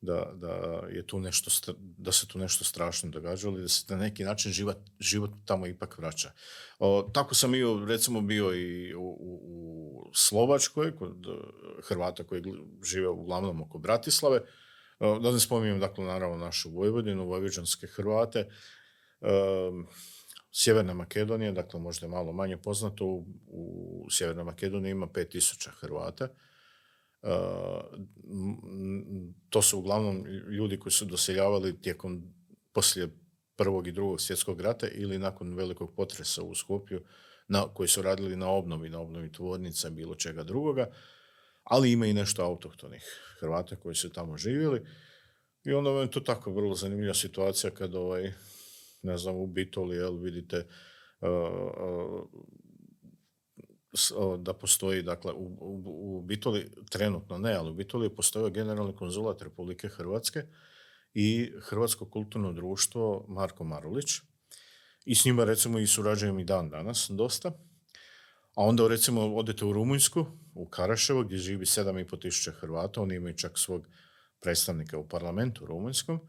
da, 0.00 0.32
da, 0.34 0.82
je 0.90 1.06
tu 1.06 1.20
nešto, 1.20 1.72
da 1.78 2.12
se 2.12 2.28
tu 2.28 2.38
nešto 2.38 2.64
strašno 2.64 3.10
događalo 3.10 3.58
i 3.58 3.62
da 3.62 3.68
se 3.68 3.84
na 3.88 3.96
neki 3.96 4.24
način 4.24 4.52
život, 4.52 4.76
život 5.00 5.30
tamo 5.44 5.66
ipak 5.66 5.98
vraća. 5.98 6.32
O, 6.78 7.10
tako 7.14 7.34
sam 7.34 7.54
i 7.54 7.62
recimo 7.86 8.20
bio 8.20 8.54
i 8.54 8.94
u, 8.94 9.16
u, 9.20 10.10
Slovačkoj, 10.14 10.96
kod 10.96 11.26
e, 11.26 11.30
Hrvata 11.82 12.24
koji 12.24 12.42
žive 12.82 13.08
uglavnom 13.08 13.62
oko 13.62 13.78
Bratislave, 13.78 14.40
da 15.00 15.32
ne 15.32 15.40
spominjem, 15.40 15.80
dakle, 15.80 16.04
naravno 16.04 16.36
našu 16.36 16.70
Vojvodinu, 16.70 17.26
vojvođanske 17.26 17.86
Hrvate, 17.86 18.48
Sjeverna 20.52 20.94
Makedonija, 20.94 21.52
dakle 21.52 21.80
možda 21.80 22.06
je 22.06 22.10
malo 22.10 22.32
manje 22.32 22.56
poznato, 22.56 23.04
u, 23.04 23.26
u 23.46 24.06
Sjevernoj 24.10 24.44
Makedoniji 24.44 24.90
ima 24.90 25.06
5000 25.06 25.68
Hrvata, 25.80 26.28
to 29.50 29.62
su 29.62 29.78
uglavnom 29.78 30.26
ljudi 30.26 30.78
koji 30.78 30.92
su 30.92 31.04
doseljavali 31.04 31.80
tijekom 31.80 32.34
poslije 32.72 33.08
prvog 33.56 33.86
i 33.86 33.92
drugog 33.92 34.20
svjetskog 34.20 34.60
rata 34.60 34.88
ili 34.88 35.18
nakon 35.18 35.54
velikog 35.54 35.94
potresa 35.96 36.42
u 36.42 36.54
Skopju 36.54 37.00
na, 37.48 37.74
koji 37.74 37.88
su 37.88 38.02
radili 38.02 38.36
na 38.36 38.50
obnovi, 38.50 38.88
na 38.88 39.00
obnovi 39.00 39.32
tvornica, 39.32 39.90
bilo 39.90 40.14
čega 40.14 40.42
drugoga, 40.42 40.86
ali 41.68 41.92
ima 41.92 42.06
i 42.06 42.12
nešto 42.12 42.42
autohtonih 42.42 43.04
Hrvata 43.40 43.76
koji 43.76 43.94
su 43.94 44.12
tamo 44.12 44.36
živjeli. 44.36 44.86
I 45.64 45.72
onda 45.72 45.90
je 45.90 46.10
to 46.10 46.20
tako 46.20 46.52
vrlo 46.52 46.74
zanimljiva 46.74 47.14
situacija 47.14 47.70
kad 47.70 47.94
ovaj, 47.94 48.32
ne 49.02 49.18
znam, 49.18 49.36
u 49.36 49.46
Bitoli, 49.46 49.96
jel, 49.96 50.16
vidite 50.16 50.66
uh, 51.20 51.28
uh, 54.16 54.40
da 54.40 54.52
postoji, 54.52 55.02
dakle, 55.02 55.32
u, 55.32 55.56
u, 55.60 56.18
u 56.18 56.22
Bitoli, 56.22 56.70
trenutno 56.90 57.38
ne, 57.38 57.54
ali 57.54 57.70
u 57.70 57.74
Bitoli 57.74 58.14
postoji 58.14 58.52
generalni 58.52 58.96
konzulat 58.96 59.42
Republike 59.42 59.88
Hrvatske 59.88 60.42
i 61.14 61.52
Hrvatsko 61.60 62.10
kulturno 62.10 62.52
društvo 62.52 63.26
Marko 63.28 63.64
Marulić, 63.64 64.06
i 65.04 65.14
s 65.14 65.24
njima 65.24 65.44
recimo 65.44 65.78
i 65.78 65.86
surađujem 65.86 66.38
i 66.38 66.44
dan 66.44 66.70
danas 66.70 67.10
dosta. 67.10 67.52
A 68.58 68.62
onda 68.62 68.88
recimo 68.88 69.34
odete 69.34 69.64
u 69.64 69.72
Rumunjsku, 69.72 70.26
u 70.54 70.66
Karaševo 70.66 71.22
gdje 71.22 71.38
živi 71.38 71.64
7,5 71.64 72.22
tisuća 72.22 72.52
Hrvata, 72.52 73.02
oni 73.02 73.14
imaju 73.14 73.36
čak 73.36 73.58
svog 73.58 73.86
predstavnika 74.40 74.98
u 74.98 75.08
parlamentu 75.08 75.66
rumunjskom. 75.66 76.20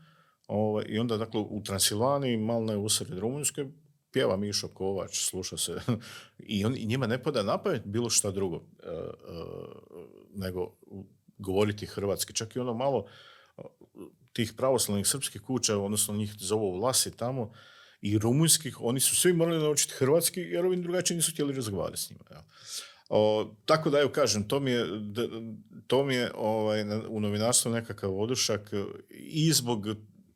Ovaj, 0.48 0.86
I 0.88 1.00
onda 1.00 1.18
dakle 1.18 1.40
u 1.40 1.64
Transilvaniji, 1.64 2.38
malo 2.38 2.72
je 2.72 2.78
usred 2.78 3.18
Rumunjske, 3.18 3.66
pjeva 4.12 4.38
Mišo 4.38 4.68
Kovač, 4.68 5.20
sluša 5.30 5.58
se. 5.58 5.82
I, 6.56 6.66
on, 6.66 6.76
I 6.78 6.86
njima 6.86 7.08
ne 7.08 7.24
pada 7.24 7.44
na 7.44 7.60
bilo 7.86 8.10
šta 8.10 8.32
drugo 8.32 8.56
e, 8.56 8.90
e, 8.90 9.02
nego 10.36 10.76
govoriti 11.38 11.86
hrvatski. 11.86 12.34
Čak 12.34 12.56
i 12.56 12.60
ono 12.60 12.74
malo 12.74 13.06
e, 13.58 13.62
tih 14.34 14.54
pravoslavnih 14.58 15.08
srpskih 15.08 15.42
kuća, 15.42 15.78
odnosno 15.78 16.14
njih 16.14 16.34
zovu 16.38 16.80
vlasi 16.80 17.18
tamo, 17.18 17.52
i 18.02 18.18
rumunjskih, 18.18 18.82
oni 18.82 19.00
su 19.00 19.16
svi 19.16 19.34
morali 19.34 19.64
naučiti 19.64 19.94
hrvatski 19.94 20.40
jer 20.40 20.66
ovi 20.66 20.78
drugačije 20.78 21.18
nisu 21.18 21.32
htjeli 21.32 21.54
razgovarati 21.54 22.02
s 22.02 22.10
njima. 22.10 22.24
O, 23.10 23.52
tako 23.66 23.90
da, 23.90 24.00
evo 24.00 24.10
kažem, 24.10 24.48
to 24.48 24.60
mi 24.60 24.72
je, 24.72 24.86
to 25.88 26.04
mi 26.04 26.16
je 26.16 26.32
ovaj, 26.36 26.84
u 27.08 27.20
novinarstvu 27.20 27.72
nekakav 27.72 28.20
odušak 28.20 28.72
i 29.10 29.54
zbog 29.54 29.86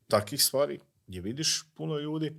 takvih 0.08 0.44
stvari 0.44 0.80
gdje 1.08 1.22
vidiš 1.22 1.64
puno 1.76 2.00
ljudi, 2.00 2.34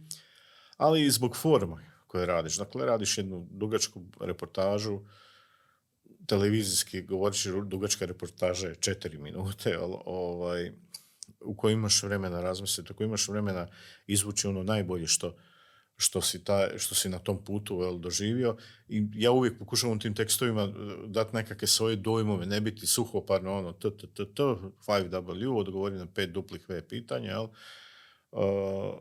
ali 0.76 1.06
i 1.06 1.10
zbog 1.10 1.36
forma 1.36 1.80
koje 2.06 2.26
radiš. 2.26 2.56
Dakle, 2.56 2.86
radiš 2.86 3.18
jednu 3.18 3.48
dugačku 3.50 4.02
reportažu, 4.20 5.00
televizijski, 6.26 7.02
govoriš 7.02 7.46
dugačka 7.66 8.06
reportaža 8.06 8.68
je 8.68 8.74
četiri 8.74 9.18
minute, 9.18 9.76
ali, 9.80 9.96
ovaj, 10.04 10.72
u 11.44 11.56
kojoj 11.56 11.72
imaš 11.72 12.02
vremena 12.02 12.40
razmisliti, 12.40 12.92
u 12.92 12.96
kojoj 12.96 13.08
imaš 13.08 13.28
vremena 13.28 13.66
izvući 14.06 14.46
ono 14.46 14.62
najbolje 14.62 15.06
što, 15.06 15.36
što 15.96 16.20
si, 16.20 16.44
ta, 16.44 16.68
što 16.78 16.94
si 16.94 17.08
na 17.08 17.18
tom 17.18 17.44
putu 17.44 17.78
vel, 17.78 17.98
doživio. 17.98 18.56
I 18.88 19.06
ja 19.14 19.30
uvijek 19.30 19.58
pokušavam 19.58 19.96
u 19.96 20.00
tim 20.00 20.14
tekstovima 20.14 20.62
e, 20.62 20.68
dati 21.06 21.36
nekakve 21.36 21.68
svoje 21.68 21.96
dojmove, 21.96 22.46
ne 22.46 22.60
biti 22.60 22.86
suhoparno 22.86 23.58
ono 23.58 23.72
t, 23.72 23.90
t, 23.96 24.06
t, 24.06 24.24
t, 24.34 24.42
5W, 24.86 25.58
odgovori 25.58 25.96
na 25.96 26.06
pet 26.06 26.30
duplih 26.30 26.68
V 26.68 26.88
pitanja, 26.88 27.30
jel? 27.30 27.46
Uh, 28.30 28.94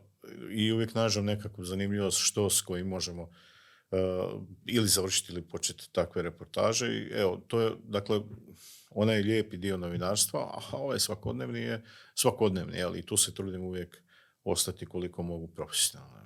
I 0.50 0.72
uvijek 0.72 0.94
nađem 0.94 1.24
nekakvu 1.24 1.64
zanimljivost 1.64 2.18
što 2.20 2.50
s 2.50 2.60
kojim 2.62 2.88
možemo 2.88 3.22
uh, 3.22 4.42
ili 4.66 4.88
završiti 4.88 5.32
ili 5.32 5.42
početi 5.42 5.92
takve 5.92 6.22
reportaže. 6.22 6.86
I 6.86 7.08
evo, 7.12 7.42
to 7.48 7.60
je, 7.60 7.72
dakle, 7.84 8.20
onaj 8.94 9.22
lijepi 9.22 9.56
dio 9.56 9.76
novinarstva, 9.76 10.40
a 10.40 10.76
ovaj 10.76 11.00
svakodnevni 11.00 11.60
je 11.60 11.84
svakodnevni, 12.14 12.82
ali 12.82 12.98
i 12.98 13.06
tu 13.06 13.16
se 13.16 13.34
trudim 13.34 13.64
uvijek 13.64 14.02
ostati 14.44 14.86
koliko 14.86 15.22
mogu 15.22 15.48
profesionalno. 15.48 16.24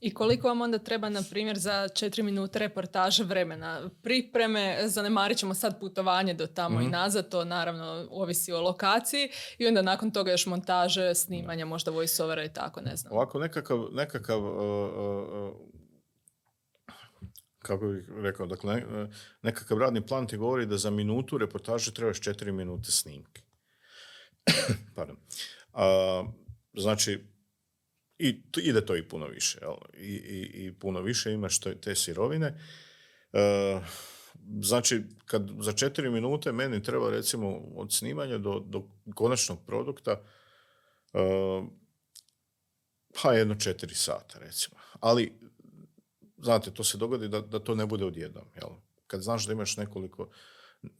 I 0.00 0.14
koliko 0.14 0.48
vam 0.48 0.60
onda 0.60 0.78
treba, 0.78 1.08
na 1.08 1.22
primjer, 1.30 1.58
za 1.58 1.88
četiri 1.88 2.22
minute 2.22 2.58
reportaže 2.58 3.24
vremena? 3.24 3.90
Pripreme, 4.02 4.78
zanemarit 4.88 5.38
ćemo 5.38 5.54
sad 5.54 5.80
putovanje 5.80 6.34
do 6.34 6.46
tamo 6.46 6.80
i 6.80 6.84
mhm. 6.84 6.92
nazad, 6.92 7.28
to 7.28 7.44
naravno 7.44 8.06
ovisi 8.10 8.52
o 8.52 8.60
lokaciji 8.60 9.28
i 9.58 9.66
onda 9.66 9.82
nakon 9.82 10.10
toga 10.10 10.30
još 10.30 10.46
montaže, 10.46 11.14
snimanja, 11.14 11.64
možda 11.64 11.90
voiceovera 11.90 12.44
i 12.44 12.52
tako, 12.52 12.80
ne 12.80 12.96
znam. 12.96 13.12
Ovako 13.12 13.38
nekakav, 13.38 13.88
nekakav 13.92 14.44
uh, 14.44 14.52
uh, 14.52 15.52
uh 15.52 15.79
kako 17.62 17.88
bih 17.88 18.04
rekao, 18.08 18.46
dakle, 18.46 18.82
nekakav 19.42 19.78
radni 19.78 20.06
plan 20.06 20.26
ti 20.26 20.36
govori 20.36 20.66
da 20.66 20.78
za 20.78 20.90
minutu 20.90 21.38
reportaže 21.38 21.94
trebaš 21.94 22.20
četiri 22.20 22.52
minute 22.52 22.90
snimke. 22.90 23.42
Pardon. 24.96 25.16
A, 25.72 26.24
znači, 26.74 27.18
i 28.18 28.42
ide 28.56 28.86
to 28.86 28.96
i 28.96 29.08
puno 29.08 29.26
više. 29.26 29.58
Jel? 29.62 29.74
I, 29.94 30.14
i, 30.14 30.66
I, 30.66 30.72
puno 30.72 31.00
više 31.00 31.32
imaš 31.32 31.60
te 31.60 31.94
sirovine. 31.94 32.54
E, 33.32 33.80
znači, 34.60 35.02
kad 35.26 35.50
za 35.60 35.72
četiri 35.72 36.10
minute 36.10 36.52
meni 36.52 36.82
treba 36.82 37.10
recimo 37.10 37.56
od 37.76 37.92
snimanja 37.92 38.38
do, 38.38 38.64
do 38.66 38.88
konačnog 39.14 39.58
produkta 39.66 40.22
uh, 41.12 41.66
pa 43.22 43.32
jedno 43.32 43.54
četiri 43.54 43.94
sata 43.94 44.38
recimo. 44.38 44.76
Ali 45.00 45.39
znate, 46.42 46.70
to 46.70 46.84
se 46.84 46.98
dogodi 46.98 47.28
da, 47.28 47.40
da 47.40 47.58
to 47.58 47.74
ne 47.74 47.86
bude 47.86 48.04
odjednom. 48.04 48.44
Jel? 48.56 48.70
Kad 49.06 49.22
znaš 49.22 49.46
da 49.46 49.52
imaš 49.52 49.76
nekoliko, 49.76 50.28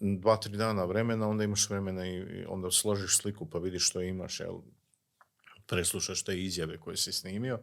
dva, 0.00 0.36
tri 0.36 0.56
dana 0.56 0.84
vremena, 0.84 1.28
onda 1.28 1.44
imaš 1.44 1.70
vremena 1.70 2.06
i 2.06 2.44
onda 2.48 2.70
složiš 2.70 3.16
sliku 3.16 3.50
pa 3.50 3.58
vidiš 3.58 3.88
što 3.88 4.00
imaš, 4.00 4.40
jel? 4.40 4.60
preslušaš 5.66 6.22
te 6.22 6.42
izjave 6.42 6.78
koje 6.78 6.96
si 6.96 7.12
snimio 7.12 7.60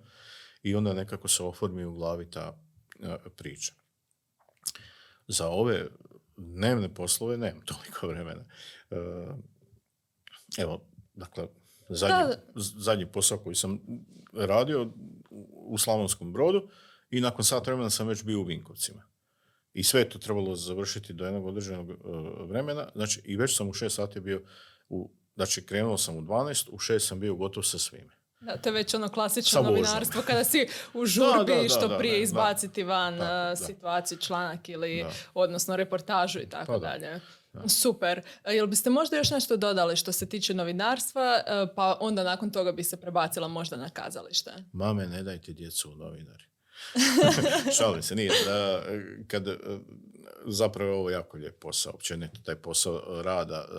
i 0.63 0.75
onda 0.75 0.93
nekako 0.93 1.27
se 1.27 1.43
oformi 1.43 1.85
u 1.85 1.93
glavi 1.93 2.29
ta 2.29 2.57
e, 2.99 3.15
priča. 3.37 3.73
Za 5.27 5.49
ove 5.49 5.85
dnevne 6.37 6.93
poslove 6.93 7.37
nemam 7.37 7.61
toliko 7.71 8.07
vremena. 8.07 8.45
E, 8.91 8.95
evo, 10.57 10.81
dakle, 11.13 11.47
zadnji, 11.89 12.35
zadnji 12.55 13.05
posao 13.05 13.37
koji 13.37 13.55
sam 13.55 13.79
radio 14.33 14.89
u 15.51 15.77
Slavonskom 15.77 16.33
brodu, 16.33 16.69
i 17.09 17.21
nakon 17.21 17.45
sat 17.45 17.67
vremena 17.67 17.89
sam 17.89 18.07
već 18.07 18.23
bio 18.23 18.39
u 18.39 18.43
Vinkovcima. 18.43 19.03
I 19.73 19.83
sve 19.83 20.01
je 20.01 20.09
to 20.09 20.19
trebalo 20.19 20.55
završiti 20.55 21.13
do 21.13 21.25
jednog 21.25 21.45
određenog 21.45 21.89
e, 21.89 21.95
vremena. 22.47 22.89
Znači, 22.95 23.21
i 23.25 23.37
već 23.37 23.55
sam 23.55 23.69
u 23.69 23.73
šest 23.73 23.95
sati 23.95 24.19
bio 24.19 24.41
u, 24.89 25.11
znači 25.35 25.65
krenuo 25.65 25.97
sam 25.97 26.17
u 26.17 26.21
12, 26.21 26.69
u 26.71 26.79
šest 26.79 27.07
sam 27.07 27.19
bio 27.19 27.35
gotov 27.35 27.63
sa 27.63 27.77
svime. 27.77 28.17
Da, 28.41 28.57
to 28.57 28.69
je 28.69 28.73
već 28.73 28.93
ono 28.93 29.09
klasično 29.09 29.61
novinarstvo 29.61 30.21
kada 30.21 30.43
si 30.43 30.67
u 30.93 31.05
žurbi 31.15 31.69
što 31.69 31.97
prije 31.97 32.21
izbaciti 32.21 32.83
van 32.83 33.21
e, 33.21 33.55
situaciju, 33.55 34.17
članak 34.17 34.69
ili 34.69 35.05
odnosno 35.33 35.75
reportažu 35.75 36.39
i 36.39 36.49
tako 36.49 36.71
pa 36.71 36.79
dalje. 36.79 37.19
Super. 37.67 38.21
E, 38.43 38.53
jel 38.53 38.67
biste 38.67 38.89
možda 38.89 39.17
još 39.17 39.31
nešto 39.31 39.57
dodali 39.57 39.95
što 39.95 40.11
se 40.11 40.29
tiče 40.29 40.53
novinarstva, 40.53 41.43
pa 41.75 41.97
onda 41.99 42.23
nakon 42.23 42.51
toga 42.51 42.71
bi 42.71 42.83
se 42.83 43.01
prebacila 43.01 43.47
možda 43.47 43.77
na 43.77 43.89
kazalište? 43.89 44.51
Mame, 44.73 45.07
ne 45.07 45.23
dajte 45.23 45.53
djecu 45.53 45.91
u 45.91 45.95
novinari. 45.95 46.47
Šalim 47.77 48.03
se, 48.03 48.15
nije. 48.15 48.31
Da, 48.45 48.83
kad, 49.27 49.47
zapravo 50.45 50.91
je 50.91 50.97
ovo 50.97 51.09
jako 51.09 51.37
lijep 51.37 51.59
posao, 51.59 51.93
općenito 51.93 52.39
taj 52.45 52.55
posao 52.55 53.21
rada 53.21 53.65
e, 53.69 53.75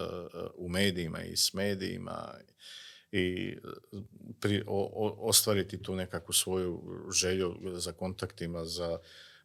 u 0.55 0.68
medijima 0.68 1.23
i 1.23 1.37
s 1.37 1.53
medijima 1.55 2.35
i 3.12 3.57
pri, 4.40 4.62
ostvariti 5.18 5.83
tu 5.83 5.94
nekakvu 5.97 6.33
svoju 6.33 6.83
želju 7.12 7.57
za 7.75 7.92
kontaktima, 7.92 8.64
za 8.64 8.99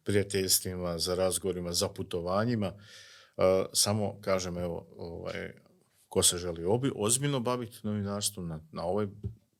prijateljstvima, 0.04 0.98
za 0.98 1.14
razgovorima, 1.14 1.72
za 1.72 1.88
putovanjima. 1.88 2.66
E, 2.66 3.64
samo 3.72 4.20
kažem, 4.20 4.58
evo, 4.58 4.86
ovaj, 4.96 5.52
ko 6.08 6.22
se 6.22 6.38
želi 6.38 6.64
obi, 6.64 6.92
ozbiljno 6.96 7.40
baviti 7.40 7.78
novinarstvom 7.82 8.48
na, 8.48 8.60
na 8.72 8.84
ovoj 8.84 9.08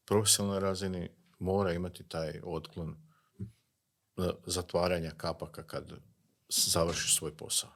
profesionalnoj 0.05 0.61
razini 0.61 1.09
mora 1.38 1.73
imati 1.73 2.09
taj 2.09 2.40
otklon 2.43 2.97
zatvaranja 4.46 5.11
kapaka 5.16 5.62
kad 5.62 5.92
završiš 6.48 7.16
svoj 7.16 7.37
posao. 7.37 7.70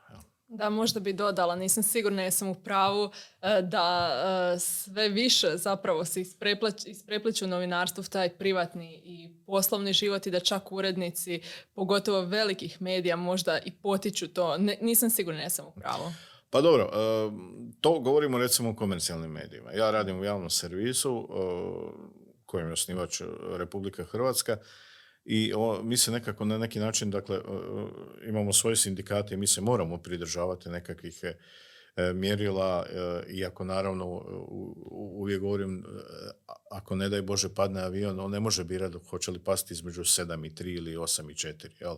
Da, 0.49 0.71
možda 0.71 1.01
bi 1.01 1.13
dodala, 1.13 1.57
nisam 1.57 1.83
sigurna, 1.83 2.23
jesam 2.23 2.49
u 2.49 2.55
pravu 2.55 3.11
e, 3.43 3.63
da 3.63 4.11
e, 4.55 4.59
sve 4.59 5.09
više 5.09 5.57
zapravo 5.57 6.05
se 6.05 6.25
isprepliču 6.87 7.45
u 7.45 7.49
novinarstvu 7.49 8.05
taj 8.05 8.29
privatni 8.29 9.03
i 9.05 9.31
poslovni 9.47 9.93
život 9.93 10.27
i 10.27 10.31
da 10.31 10.41
čak 10.41 10.73
urednici, 10.73 11.43
pogotovo 11.75 12.21
velikih 12.21 12.83
medija, 12.83 13.17
možda 13.17 13.59
i 13.59 13.71
potiču 13.71 14.29
to. 14.29 14.57
nisam 14.81 15.11
sigurna, 15.11 15.41
jesam 15.41 15.67
u 15.67 15.81
pravu. 15.81 16.13
Pa 16.51 16.61
dobro, 16.61 16.85
e, 16.85 16.97
to 17.81 17.99
govorimo 17.99 18.39
recimo 18.39 18.71
o 18.71 18.75
komercijalnim 18.75 19.31
medijima. 19.31 19.73
Ja 19.73 19.91
radim 19.91 20.21
u 20.21 20.25
javnom 20.25 20.51
servisu 20.51 21.29
kojem 22.47 22.67
je 22.67 22.73
osnivač 22.73 23.23
Republika 23.57 24.05
Hrvatska 24.05 24.57
i 25.31 25.53
mi 25.83 25.97
se 25.97 26.11
nekako 26.11 26.45
na 26.45 26.59
neki 26.59 26.79
način, 26.79 27.11
dakle, 27.11 27.41
imamo 28.29 28.53
svoje 28.53 28.77
sindikate 28.77 29.35
i 29.35 29.37
mi 29.37 29.47
se 29.47 29.61
moramo 29.61 29.99
pridržavati 29.99 30.69
nekakvih 30.69 31.21
e, 31.23 32.13
mjerila, 32.13 32.87
iako 33.29 33.65
naravno 33.65 34.07
uvijek 34.91 35.41
govorim, 35.41 35.85
ako 36.71 36.97
ne 36.97 37.09
daj 37.09 37.23
Bože 37.23 37.55
padne 37.55 37.81
avion, 37.81 38.21
on 38.21 38.31
ne 38.31 38.41
može 38.41 38.65
birati 38.65 38.99
hoće 39.11 39.31
li 39.31 39.39
pasti 39.39 39.75
između 39.75 40.01
7 40.01 40.47
i 40.47 40.51
3 40.51 40.77
ili 40.77 40.97
8 40.97 41.31
i 41.31 41.35
4. 41.35 41.69
Jel? 41.81 41.97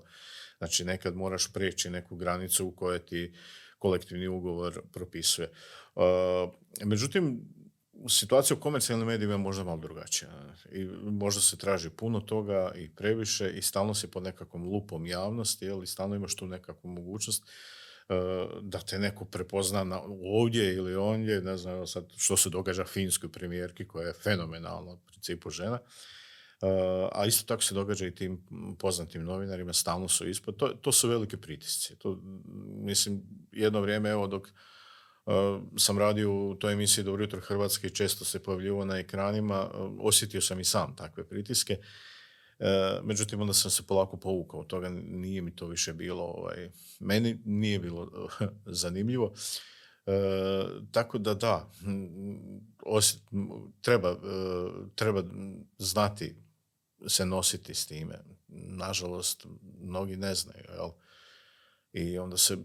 Znači 0.59 0.85
nekad 0.85 1.16
moraš 1.16 1.53
preći 1.53 1.90
neku 1.90 2.16
granicu 2.16 2.66
u 2.66 2.73
kojoj 2.73 2.99
ti 2.99 3.33
kolektivni 3.79 4.29
ugovor 4.29 4.83
propisuje. 4.93 5.51
Međutim, 6.85 7.40
situacija 8.08 8.56
u 8.56 8.60
komercijalnim 8.60 9.08
medijima 9.08 9.34
je 9.34 9.38
možda 9.38 9.64
malo 9.64 9.78
drugačija. 9.78 10.30
I 10.72 10.84
možda 11.02 11.40
se 11.40 11.56
traži 11.56 11.90
puno 11.90 12.20
toga 12.20 12.72
i 12.76 12.88
previše 12.88 13.50
i 13.50 13.62
stalno 13.62 13.94
si 13.94 14.10
pod 14.10 14.22
nekakvom 14.22 14.64
lupom 14.64 15.06
javnosti, 15.06 15.64
jel, 15.64 15.82
i 15.82 15.86
stalno 15.86 16.16
imaš 16.16 16.36
tu 16.36 16.46
nekakvu 16.46 16.90
mogućnost 16.90 17.44
e, 18.08 18.14
da 18.60 18.78
te 18.78 18.98
neko 18.98 19.24
prepozna 19.24 19.84
na, 19.84 20.00
ovdje 20.24 20.74
ili 20.74 20.96
ondje, 20.96 21.40
ne 21.40 21.56
znam 21.56 21.86
sad 21.86 22.04
što 22.16 22.36
se 22.36 22.50
događa 22.50 22.84
finskoj 22.84 23.32
premijerki 23.32 23.88
koja 23.88 24.06
je 24.06 24.14
fenomenalna 24.22 24.92
u 24.92 24.98
principu 25.06 25.50
žena. 25.50 25.78
E, 26.62 26.66
a 27.12 27.26
isto 27.26 27.46
tako 27.46 27.62
se 27.62 27.74
događa 27.74 28.06
i 28.06 28.14
tim 28.14 28.46
poznatim 28.78 29.24
novinarima, 29.24 29.72
stalno 29.72 30.08
su 30.08 30.28
ispod. 30.28 30.56
To, 30.56 30.68
to 30.68 30.92
su 30.92 31.08
velike 31.08 31.36
pritisci. 31.36 31.96
To, 31.96 32.18
mislim, 32.84 33.22
jedno 33.52 33.80
vrijeme, 33.80 34.10
evo 34.10 34.26
dok 34.26 34.48
sam 35.77 35.99
radio 35.99 36.33
u 36.33 36.55
toj 36.55 36.73
emisiji 36.73 37.05
Dobro 37.05 37.23
jutro 37.23 37.40
Hrvatske 37.40 37.87
i 37.87 37.95
često 37.95 38.25
se 38.25 38.43
pojavljivo 38.43 38.85
na 38.85 38.99
ekranima, 38.99 39.71
osjetio 40.01 40.40
sam 40.40 40.61
i 40.61 40.64
sam 40.64 40.97
takve 40.97 41.29
pritiske. 41.29 41.79
E, 42.59 43.01
međutim, 43.05 43.40
onda 43.40 43.55
sam 43.55 43.71
se 43.71 43.87
polako 43.87 44.16
povukao 44.16 44.64
toga, 44.64 44.88
nije 44.88 45.43
mi 45.43 45.57
to 45.57 45.66
više 45.66 45.93
bilo, 45.93 46.25
ovaj, 46.25 46.71
meni 47.01 47.38
nije 47.45 47.79
bilo 47.79 48.29
zanimljivo. 48.83 49.33
Tako 50.90 51.19
da 51.19 51.35
da, 51.35 51.71
treba, 53.81 54.09
e, 54.09 54.16
treba 54.95 55.23
znati 55.79 56.35
se 57.07 57.27
nositi 57.27 57.75
s 57.75 57.87
time. 57.87 58.19
Nažalost, 58.49 59.47
mnogi 59.81 60.16
ne 60.16 60.35
znaju, 60.35 60.64
jel? 60.69 60.90
I 61.93 62.19
onda 62.19 62.37
se 62.37 62.59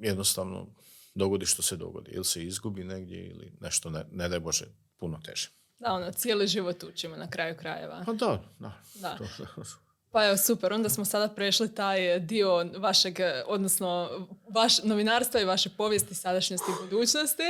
jednostavno 0.00 0.66
dogodi 1.16 1.46
što 1.46 1.62
se 1.62 1.76
dogodi. 1.76 2.10
Ili 2.10 2.24
se 2.24 2.44
izgubi 2.44 2.84
negdje 2.84 3.26
ili 3.26 3.52
nešto, 3.60 3.90
ne, 3.90 4.04
ne 4.10 4.28
daj 4.28 4.40
Bože, 4.40 4.64
puno 4.96 5.20
teže. 5.24 5.48
Da, 5.78 5.92
ono, 5.92 6.12
cijeli 6.12 6.46
život 6.46 6.82
učimo 6.82 7.16
na 7.16 7.30
kraju 7.30 7.56
krajeva. 7.56 8.02
Pa 8.06 8.12
da, 8.12 8.42
da. 8.58 8.72
da. 9.00 9.18
Pa 10.16 10.26
evo, 10.26 10.36
super. 10.36 10.72
Onda 10.72 10.88
smo 10.88 11.04
sada 11.04 11.28
prešli 11.34 11.74
taj 11.74 12.20
dio 12.20 12.70
vašeg, 12.78 13.16
odnosno 13.46 14.10
vaš 14.54 14.82
novinarstva 14.82 15.40
i 15.40 15.44
vaše 15.44 15.70
povijesti, 15.76 16.14
sadašnjosti 16.14 16.70
i 16.70 16.84
budućnosti. 16.84 17.42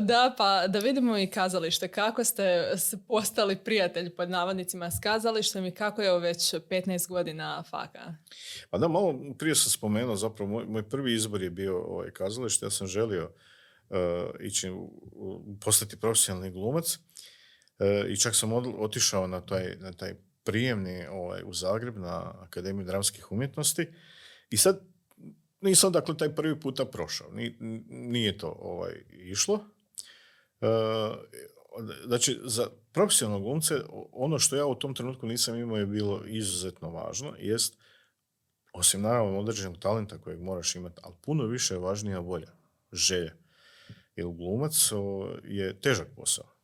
Da, 0.00 0.34
pa 0.38 0.66
da 0.66 0.78
vidimo 0.78 1.18
i 1.18 1.26
kazalište. 1.26 1.88
Kako 1.88 2.24
ste 2.24 2.72
postali 3.08 3.56
prijatelj 3.56 4.10
pod 4.10 4.30
navodnicima 4.30 4.90
s 4.90 5.00
kazalištem 5.02 5.66
i 5.66 5.74
kako 5.74 6.02
je 6.02 6.18
već 6.18 6.54
15 6.54 7.08
godina 7.08 7.62
faka? 7.70 8.14
Pa 8.70 8.78
da, 8.78 8.88
malo 8.88 9.14
prije 9.38 9.54
sam 9.54 9.70
spomenuo, 9.70 10.16
zapravo 10.16 10.50
moj, 10.50 10.64
moj 10.64 10.88
prvi 10.88 11.14
izbor 11.14 11.42
je 11.42 11.50
bio 11.50 11.82
ovaj 11.82 12.10
kazalište. 12.10 12.66
Ja 12.66 12.70
sam 12.70 12.86
želio 12.86 13.32
uh, 13.88 13.96
ići, 14.40 14.72
postati 15.64 16.00
profesionalni 16.00 16.50
glumac. 16.50 16.98
Uh, 17.78 18.10
I 18.10 18.16
čak 18.16 18.34
sam 18.34 18.52
otišao 18.78 19.26
na 19.26 19.40
taj, 19.40 19.76
na 19.76 19.92
taj 19.92 20.14
prijemni 20.44 21.06
ovaj, 21.06 21.42
u 21.44 21.52
Zagreb 21.52 21.96
na 21.96 22.32
Akademiju 22.40 22.84
dramskih 22.84 23.32
umjetnosti 23.32 23.88
i 24.50 24.56
sad 24.56 24.80
nisam 25.60 25.92
dakle 25.92 26.16
taj 26.16 26.34
prvi 26.34 26.60
puta 26.60 26.84
prošao. 26.84 27.30
Nije 27.88 28.38
to 28.38 28.56
ovaj, 28.60 28.92
išlo. 29.10 29.66
E, 30.60 30.66
znači, 32.06 32.40
za 32.44 32.66
profesionalnog 32.92 33.42
glumce 33.42 33.74
ono 34.12 34.38
što 34.38 34.56
ja 34.56 34.66
u 34.66 34.74
tom 34.74 34.94
trenutku 34.94 35.26
nisam 35.26 35.56
imao 35.56 35.76
je 35.76 35.86
bilo 35.86 36.22
izuzetno 36.26 36.90
važno, 36.90 37.34
jest 37.38 37.78
osim 38.72 39.00
naravno 39.00 39.38
određenog 39.38 39.78
talenta 39.78 40.18
kojeg 40.18 40.40
moraš 40.40 40.76
imati, 40.76 41.00
ali 41.02 41.14
puno 41.22 41.46
više 41.46 41.74
je 41.74 41.78
važnija 41.78 42.18
volja, 42.18 42.52
želja. 42.92 43.32
Jer 44.16 44.26
glumac 44.26 44.90
je 45.44 45.80
težak 45.80 46.08
posao. 46.16 46.54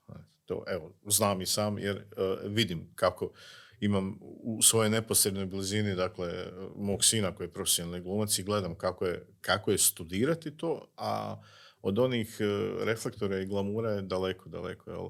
To, 0.45 0.65
evo, 0.67 0.93
znam 1.07 1.41
i 1.41 1.47
sam 1.47 1.79
jer 1.79 1.97
e, 1.97 2.05
vidim 2.45 2.93
kako 2.95 3.33
imam 3.81 4.19
u 4.43 4.63
svojoj 4.63 4.91
neposrednoj 4.91 5.47
blizini, 5.47 5.95
dakle, 5.95 6.47
mog 6.77 7.05
sina 7.05 7.35
koji 7.35 7.47
je 7.47 7.53
profesionalni 7.53 8.01
glumac 8.01 8.39
i 8.39 8.43
gledam 8.43 8.75
kako 8.75 9.07
je, 9.07 9.27
kako 9.41 9.71
je 9.71 9.79
studirati 9.79 10.57
to, 10.57 10.87
a 10.97 11.43
od 11.83 11.99
onih 11.99 12.37
e, 12.41 12.45
reflektora 12.85 13.41
i 13.41 13.47
glamura 13.47 13.91
je 13.91 14.03
daleko, 14.03 14.49
daleko. 14.49 14.91
Jel? 14.91 15.09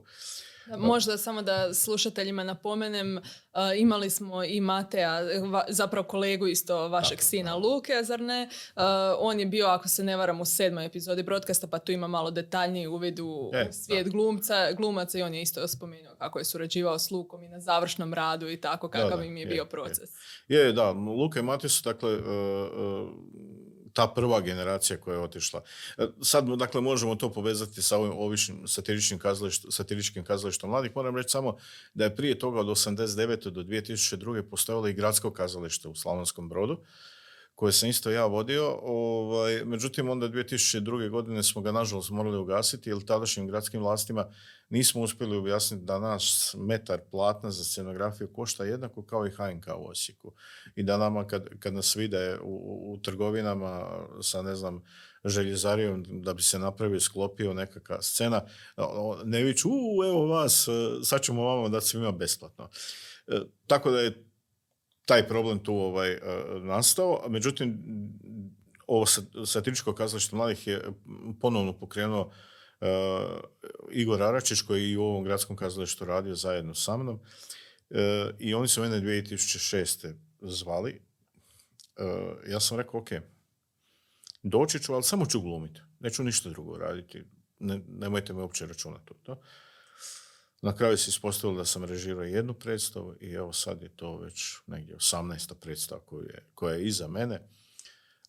Možda 0.79 1.19
samo 1.19 1.43
da 1.43 1.75
slušateljima 1.75 2.45
napomenem, 2.45 3.17
uh, 3.17 3.23
imali 3.77 4.11
smo 4.11 4.45
i 4.45 4.61
Matea, 4.61 5.21
zapravo 5.69 6.07
kolegu 6.07 6.47
isto 6.47 6.89
vašeg 6.89 7.21
sina 7.21 7.57
Luke, 7.57 7.93
zar 8.03 8.21
ne? 8.21 8.49
Uh, 8.77 8.83
on 9.19 9.41
je 9.41 9.47
bio, 9.47 9.67
ako 9.67 9.89
se 9.89 10.05
ne 10.05 10.17
varam, 10.17 10.41
u 10.41 10.45
sedmoj 10.45 10.87
epizodi 10.87 11.23
broadcasta, 11.23 11.67
pa 11.67 11.79
tu 11.79 11.93
ima 11.93 12.09
malo 12.09 12.31
detaljniji 12.31 12.87
uvid 12.87 13.21
u 13.21 13.51
e, 13.55 13.73
svijet 13.73 14.09
glumca, 14.09 14.73
glumaca 14.73 15.19
i 15.19 15.23
on 15.23 15.35
je 15.35 15.43
isto 15.43 15.69
spomenuo 15.69 16.15
kako 16.15 16.39
je 16.39 16.45
surađivao 16.45 16.99
s 16.99 17.11
Lukom 17.11 17.43
i 17.43 17.49
na 17.49 17.61
završnom 17.61 18.15
radu 18.15 18.49
i 18.49 18.61
tako, 18.61 18.89
kakav 18.89 19.25
im 19.25 19.37
je, 19.37 19.47
bio 19.47 19.65
proces. 19.65 20.11
Je, 20.49 20.61
je 20.61 20.73
da, 20.73 20.91
Luka 20.91 21.41
i 21.41 21.43
Matej 21.43 21.71
su, 21.71 21.83
dakle, 21.85 22.17
uh, 22.17 22.23
ta 23.93 24.07
prva 24.07 24.41
generacija 24.41 25.01
koja 25.01 25.15
je 25.15 25.23
otišla. 25.23 25.63
E, 25.99 26.07
sad, 26.23 26.49
dakle, 26.49 26.81
možemo 26.81 27.15
to 27.15 27.33
povezati 27.33 27.83
sa 27.83 27.99
ovim 27.99 28.13
ovišnim 28.17 28.69
satiričkim, 28.69 29.19
kazalištom, 29.19 29.71
satiričkim 29.71 30.25
kazalištom 30.25 30.71
mladih. 30.71 30.91
Moram 30.95 31.17
reći 31.17 31.31
samo 31.31 31.57
da 31.95 32.05
je 32.05 32.17
prije 32.17 32.39
toga 32.39 32.61
od 32.61 32.67
89. 32.67 33.51
do 33.51 33.63
2002. 33.63 34.43
postojalo 34.43 34.89
i 34.89 34.93
gradsko 34.93 35.31
kazalište 35.31 35.89
u 35.89 35.95
Slavonskom 35.95 36.49
brodu, 36.49 36.81
koje 37.61 37.73
sam 37.73 37.89
isto 37.89 38.11
ja 38.11 38.27
vodio. 38.27 38.79
Ovaj, 38.83 39.65
međutim, 39.65 40.09
onda 40.11 40.29
2002. 40.29 41.11
godine 41.11 41.43
smo 41.43 41.63
ga 41.63 41.73
nažalost 41.73 42.11
morali 42.11 42.39
ugasiti, 42.39 42.91
jer 42.91 43.05
tadašnjim 43.05 43.47
gradskim 43.47 43.83
vlastima 43.83 44.33
nismo 44.69 45.03
uspjeli 45.03 45.37
objasniti 45.37 45.85
da 45.85 45.99
naš 45.99 46.55
metar 46.55 47.01
platna 47.11 47.51
za 47.51 47.65
scenografiju 47.65 48.33
košta 48.33 48.65
jednako 48.65 49.03
kao 49.03 49.27
i 49.27 49.31
HNK 49.31 49.67
u 49.79 49.89
Osijeku. 49.89 50.33
I 50.75 50.83
da 50.83 50.97
nama 50.97 51.27
kad, 51.27 51.49
kad 51.59 51.75
nas 51.75 51.97
vide 51.97 52.39
u, 52.43 52.93
u 52.93 52.99
trgovinama 53.03 53.87
sa, 54.23 54.43
ne 54.43 54.55
znam, 54.55 54.83
željezarijom 55.25 56.05
da 56.09 56.35
bi 56.35 56.43
se 56.43 56.59
napravio, 56.59 57.01
sklopio 57.01 57.55
nekakva 57.55 58.03
scena, 58.03 58.43
ne 59.25 59.43
viću, 59.43 59.69
u, 59.69 60.05
evo 60.05 60.27
vas, 60.27 60.69
sad 61.05 61.23
ćemo 61.23 61.45
vama 61.45 61.69
dati 61.69 61.87
svima 61.87 62.13
besplatno. 62.13 62.71
E, 63.27 63.41
tako 63.67 63.91
da 63.91 64.01
je 64.01 64.30
taj 65.05 65.29
problem 65.29 65.59
tu 65.59 65.75
ovaj, 65.75 66.13
e, 66.13 66.21
nastao. 66.61 67.25
Međutim, 67.29 67.79
ovo 68.87 69.07
satiričko 69.47 69.95
kazalište 69.95 70.37
mladih 70.37 70.67
je 70.67 70.83
ponovno 71.41 71.79
pokrenuo 71.79 72.21
uh, 72.81 72.87
Igor 73.93 74.23
Aračić 74.23 74.63
koji 74.63 74.83
je 74.83 74.91
i 74.91 74.97
u 74.97 75.03
ovom 75.03 75.25
gradskom 75.25 75.57
kazalištu 75.57 76.05
radio 76.05 76.35
zajedno 76.35 76.75
sa 76.75 76.97
mnom. 76.97 77.15
Uh, 77.15 77.97
I 78.39 78.55
oni 78.55 78.69
su 78.69 78.81
mene 78.81 79.01
2006. 79.01 80.15
zvali. 80.41 81.03
ja 82.49 82.61
sam 82.61 82.79
rekao, 82.79 83.01
ok, 83.01 83.09
doći 84.43 84.81
ću, 84.81 84.95
ali 84.95 85.03
samo 85.03 85.27
ću 85.27 85.41
glumiti. 85.41 85.81
Neću 86.01 86.25
ništa 86.25 86.51
drugo 86.51 86.77
raditi. 86.77 87.25
Ne, 87.59 87.81
nemojte 87.89 88.33
me 88.33 88.41
uopće 88.41 88.67
računati 88.67 89.15
to. 89.23 89.43
Na 90.63 90.77
kraju 90.77 90.97
se 90.99 91.09
ispostavilo 91.09 91.59
da 91.59 91.65
sam 91.65 91.85
režirao 91.85 92.23
jednu 92.23 92.55
predstavu 92.55 93.15
i 93.21 93.33
evo 93.33 93.53
sad 93.53 93.83
je 93.83 93.97
to 93.97 94.17
već 94.17 94.43
negdje 94.67 94.97
18. 94.97 95.55
predstava 95.55 96.01
koju 96.01 96.23
je, 96.23 96.47
koja 96.55 96.75
je 96.75 96.87
iza 96.87 97.09
mene. 97.09 97.41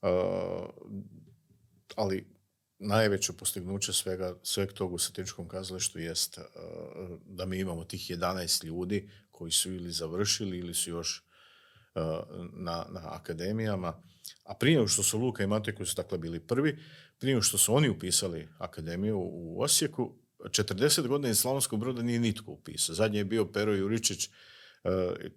Uh, 0.02 0.10
ali 1.96 2.42
najveće 2.80 3.34
postignuće 3.34 3.94
svega, 3.94 4.36
sveg 4.44 4.74
tog 4.74 4.94
u 4.94 4.98
satiričkom 4.98 5.48
kazalištu 5.48 6.00
jest 6.00 6.40
da 7.26 7.46
mi 7.46 7.60
imamo 7.60 7.84
tih 7.84 8.12
11 8.12 8.66
ljudi 8.66 9.10
koji 9.32 9.52
su 9.52 9.74
ili 9.74 9.92
završili 9.92 10.58
ili 10.58 10.74
su 10.74 10.90
još 10.90 11.24
na, 12.54 12.86
na 12.90 13.02
akademijama. 13.04 14.04
A 14.44 14.54
prije 14.56 14.88
što 14.88 15.04
su 15.04 15.20
Luka 15.20 15.44
i 15.44 15.48
Matej 15.48 15.76
koji 15.76 15.88
su 15.88 15.96
dakle 15.96 16.18
bili 16.18 16.40
prvi, 16.40 16.80
prije 17.20 17.42
što 17.42 17.58
su 17.58 17.76
oni 17.76 17.90
upisali 17.90 18.50
akademiju 18.58 19.18
u 19.20 19.62
Osijeku, 19.62 20.16
40 20.46 21.08
godina 21.08 21.30
iz 21.30 21.40
Slavonskog 21.40 21.80
broda 21.80 22.02
nije 22.02 22.20
nitko 22.20 22.52
upisao. 22.52 22.96
Zadnji 22.96 23.18
je 23.18 23.26
bio 23.26 23.46
Pero 23.46 23.76
Juričić, 23.76 24.26
e, 24.26 24.30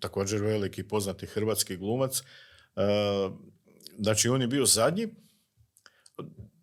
također 0.01 0.43
veliki 0.43 0.83
poznati 0.83 1.27
hrvatski 1.27 1.77
glumac. 1.77 2.21
E, 2.21 2.25
znači, 3.99 4.29
on 4.29 4.41
je 4.41 4.47
bio 4.47 4.67
zadnji. 4.67 5.09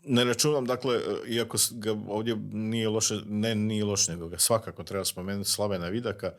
Ne 0.03 0.23
računam, 0.23 0.65
dakle, 0.65 0.99
iako 1.27 1.57
ga 1.71 1.91
ovdje 2.07 2.35
nije 2.51 2.89
loše, 2.89 3.21
ne 3.25 3.55
nije 3.55 3.85
loše, 3.85 4.11
nego 4.11 4.27
ga 4.27 4.37
svakako 4.37 4.83
treba 4.83 5.05
spomenuti 5.05 5.49
Slavena 5.49 5.87
Vidaka, 5.87 6.31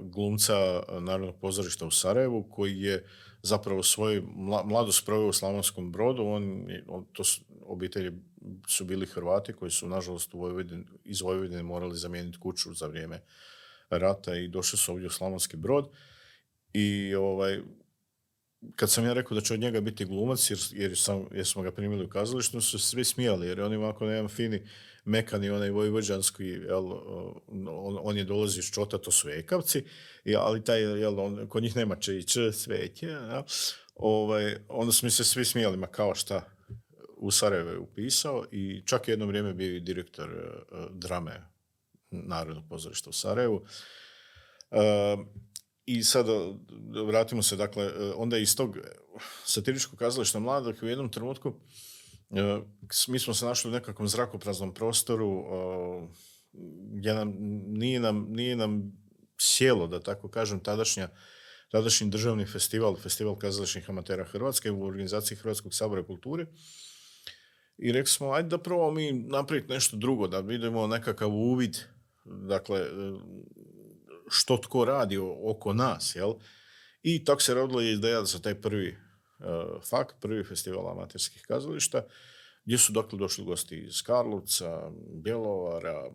glumca 0.00 0.82
Narodnog 1.00 1.40
pozorišta 1.40 1.86
u 1.86 1.90
Sarajevu 1.90 2.48
koji 2.50 2.80
je 2.80 3.06
zapravo 3.42 3.82
svoju 3.82 4.28
mladost 4.64 5.06
proveo 5.06 5.28
u 5.28 5.32
Slavonskom 5.32 5.92
brodu. 5.92 6.22
On, 6.22 6.66
on, 6.88 7.06
to 7.12 7.24
su, 7.24 7.40
obitelji 7.66 8.12
su 8.68 8.84
bili 8.84 9.06
Hrvati 9.06 9.52
koji 9.52 9.70
su 9.70 9.88
nažalost 9.88 10.34
u 10.34 10.60
iz 11.04 11.20
Vojvodine 11.20 11.62
morali 11.62 11.96
zamijeniti 11.96 12.38
kuću 12.38 12.74
za 12.74 12.86
vrijeme 12.86 13.20
rata 13.90 14.36
i 14.36 14.48
došli 14.48 14.78
su 14.78 14.92
ovdje 14.92 15.06
u 15.06 15.10
Slavonski 15.10 15.56
brod. 15.56 15.90
I 16.72 17.14
ovaj, 17.14 17.60
kad 18.76 18.90
sam 18.90 19.04
ja 19.04 19.12
rekao 19.12 19.34
da 19.34 19.40
će 19.40 19.54
od 19.54 19.60
njega 19.60 19.80
biti 19.80 20.04
glumac, 20.04 20.50
jer, 20.50 20.58
jer, 20.72 20.98
sam, 20.98 21.26
jer 21.32 21.46
smo 21.46 21.62
ga 21.62 21.72
primili 21.72 22.04
u 22.04 22.08
kazalištu, 22.08 22.60
su 22.60 22.78
se 22.78 22.86
svi 22.86 23.04
smijali, 23.04 23.46
jer 23.46 23.60
on 23.60 23.72
ima 23.72 23.84
ovako 23.84 24.04
jedan 24.04 24.28
fini, 24.28 24.66
mekani, 25.04 25.50
onaj 25.50 25.70
vojvođanski, 25.70 26.44
jel, 26.44 26.92
on, 27.68 27.98
on, 28.02 28.16
je 28.16 28.24
dolazi 28.24 28.58
iz 28.58 28.70
Čota, 28.70 28.98
to 28.98 29.10
su 29.10 29.28
ekavci, 29.28 29.84
ali 30.38 30.64
taj, 30.64 30.80
jel, 30.80 31.20
on, 31.20 31.48
kod 31.48 31.62
njih 31.62 31.76
nema 31.76 31.96
če 31.96 32.18
i 32.18 32.24
ovaj, 33.94 34.56
onda 34.68 34.92
smo 34.92 35.10
se 35.10 35.24
svi 35.24 35.44
smijali, 35.44 35.76
ma 35.76 35.86
kao 35.86 36.14
šta, 36.14 36.59
u 37.20 37.30
Sarajevo 37.30 37.70
je 37.70 37.78
upisao 37.78 38.44
i 38.52 38.82
čak 38.86 39.08
jedno 39.08 39.26
vrijeme 39.26 39.54
bio 39.54 39.76
i 39.76 39.80
direktor 39.80 40.30
uh, 40.30 40.78
drame 40.90 41.42
Narodnog 42.10 42.64
pozorišta 42.68 43.10
u 43.10 43.12
Sarajevu. 43.12 43.64
Uh, 44.70 45.26
i 45.86 46.02
sad 46.02 46.26
vratimo 47.06 47.42
se, 47.42 47.56
dakle, 47.56 47.84
e, 47.84 48.12
onda 48.16 48.38
iz 48.38 48.56
tog 48.56 48.78
satiričkog 49.44 49.98
kazališta 49.98 50.38
mladog 50.38 50.76
u 50.82 50.86
jednom 50.86 51.12
trenutku 51.12 51.54
e, 52.30 52.60
mi 53.08 53.18
smo 53.18 53.34
se 53.34 53.44
našli 53.44 53.70
u 53.70 53.72
nekakvom 53.72 54.08
zrakopraznom 54.08 54.74
prostoru 54.74 55.44
gdje 56.92 57.14
nam, 57.14 57.34
nije, 57.66 58.00
nam, 58.00 58.26
nije 58.28 58.56
nam 58.56 58.92
sjelo, 59.40 59.86
da 59.86 60.00
tako 60.00 60.28
kažem, 60.28 60.60
tadašnja 60.60 61.08
tadašnji 61.70 62.10
državni 62.10 62.46
festival, 62.46 62.96
festival 62.96 63.38
kazališnih 63.38 63.90
amatera 63.90 64.24
Hrvatske 64.24 64.70
u 64.70 64.86
organizaciji 64.86 65.38
Hrvatskog 65.38 65.74
sabora 65.74 66.06
kulture. 66.06 66.46
I 67.82 67.92
rekli 67.92 68.10
smo, 68.10 68.32
ajde 68.32 68.48
da 68.48 68.58
probamo 68.58 68.90
mi 68.90 69.12
napraviti 69.12 69.72
nešto 69.72 69.96
drugo, 69.96 70.28
da 70.28 70.40
vidimo 70.40 70.86
nekakav 70.86 71.30
uvid, 71.30 71.76
dakle, 72.24 72.86
što 74.28 74.56
tko 74.56 74.84
radi 74.84 75.18
oko 75.44 75.72
nas, 75.72 76.16
jel? 76.16 76.34
I 77.02 77.24
tako 77.24 77.42
se 77.42 77.54
rodila 77.54 77.82
ideja 77.82 78.24
za 78.24 78.38
taj 78.38 78.54
prvi 78.54 78.88
uh, 79.38 79.82
fak, 79.90 80.14
prvi 80.20 80.44
festival 80.44 80.90
amaterskih 80.90 81.42
kazališta, 81.48 82.02
gdje 82.64 82.78
su 82.78 82.92
dakle 82.92 83.18
došli 83.18 83.44
gosti 83.44 83.76
iz 83.76 84.02
Karlovca, 84.02 84.90
Bjelovara, 85.14 86.10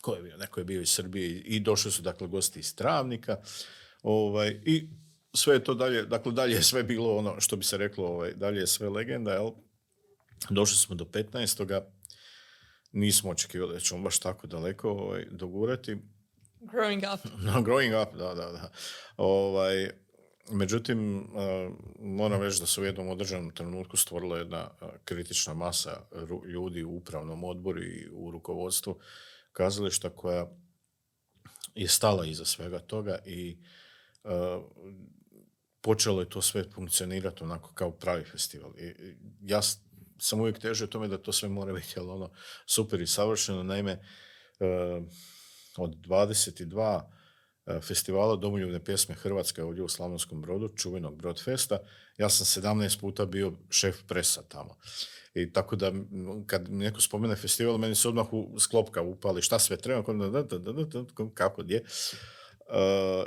ko 0.00 0.14
je 0.14 0.22
bio, 0.22 0.36
neko 0.36 0.60
je 0.60 0.64
bio 0.64 0.80
iz 0.80 0.90
Srbije 0.90 1.40
i 1.40 1.60
došli 1.60 1.92
su 1.92 2.02
dakle 2.02 2.28
gosti 2.28 2.60
iz 2.60 2.76
Travnika, 2.76 3.36
ovaj, 4.02 4.60
i 4.64 4.88
sve 5.34 5.54
je 5.54 5.64
to 5.64 5.74
dalje, 5.74 6.02
dakle 6.02 6.32
dalje 6.32 6.54
je 6.54 6.62
sve 6.62 6.82
bilo 6.82 7.16
ono 7.16 7.40
što 7.40 7.56
bi 7.56 7.64
se 7.64 7.76
reklo, 7.76 8.06
ovaj, 8.06 8.32
dalje 8.34 8.60
je 8.60 8.66
sve 8.66 8.88
legenda, 8.88 9.32
jel? 9.32 9.50
Došli 10.50 10.76
smo 10.76 10.94
do 10.94 11.04
15. 11.04 11.82
Nismo 12.92 13.30
očekivali 13.30 13.74
da 13.74 13.80
ćemo 13.80 14.02
baš 14.02 14.18
tako 14.18 14.46
daleko 14.46 14.90
ovaj, 14.90 15.26
dogurati. 15.30 15.96
Growing 16.60 17.14
up. 17.14 17.20
No, 17.46 17.52
growing 17.52 18.02
up, 18.02 18.16
da, 18.16 18.34
da, 18.34 18.52
da. 18.52 18.70
Ovaj, 19.16 19.90
međutim, 20.50 21.28
moram 21.98 22.42
reći 22.42 22.60
da 22.60 22.66
se 22.66 22.80
u 22.80 22.84
jednom 22.84 23.08
određenom 23.08 23.50
trenutku 23.50 23.96
stvorila 23.96 24.38
jedna 24.38 24.70
kritična 25.04 25.54
masa 25.54 25.90
ljudi 26.52 26.82
u 26.82 26.96
upravnom 26.96 27.44
odboru 27.44 27.82
i 27.82 28.08
u 28.12 28.30
rukovodstvu 28.30 28.98
kazališta 29.52 30.10
koja 30.10 30.46
je 31.74 31.88
stala 31.88 32.26
iza 32.26 32.44
svega 32.44 32.78
toga 32.78 33.18
i 33.26 33.58
uh, 34.24 34.30
počelo 35.80 36.20
je 36.20 36.28
to 36.28 36.42
sve 36.42 36.64
funkcionirati 36.74 37.44
onako 37.44 37.72
kao 37.74 37.90
pravi 37.90 38.24
festival. 38.24 38.70
I, 38.78 39.14
ja 39.42 39.60
sam 40.18 40.40
uvijek 40.40 40.58
težio 40.58 40.86
tome 40.86 41.08
da 41.08 41.18
to 41.18 41.32
sve 41.32 41.48
mora 41.48 41.72
biti 41.72 42.00
ono 42.00 42.30
super 42.66 43.00
i 43.00 43.06
savršeno. 43.06 43.62
Naime, 43.62 44.00
od 45.76 45.96
22 45.96 47.00
e, 47.66 47.80
festivala 47.80 48.36
domoljubne 48.36 48.84
pjesme 48.84 49.14
Hrvatske 49.14 49.62
ovdje 49.62 49.82
u 49.82 49.88
Slavonskom 49.88 50.42
brodu, 50.42 50.68
čuvenog 50.68 51.16
Brodfesta. 51.16 51.78
Ja 52.18 52.28
sam 52.28 52.62
17 52.62 53.00
puta 53.00 53.26
bio 53.26 53.52
šef 53.70 53.96
presa 54.08 54.42
tamo. 54.42 54.76
I 55.34 55.52
tako 55.52 55.76
da 55.76 55.92
kad 56.46 56.70
neko 56.70 57.00
spomene 57.00 57.36
festival, 57.36 57.78
meni 57.78 57.94
se 57.94 58.08
odmah 58.08 58.32
u 58.32 58.58
sklopka 58.58 59.02
upali 59.02 59.42
šta 59.42 59.58
sve 59.58 59.76
treba, 59.76 60.02
kako 61.34 61.62
gdje. 61.62 61.80
Uh, 61.80 63.26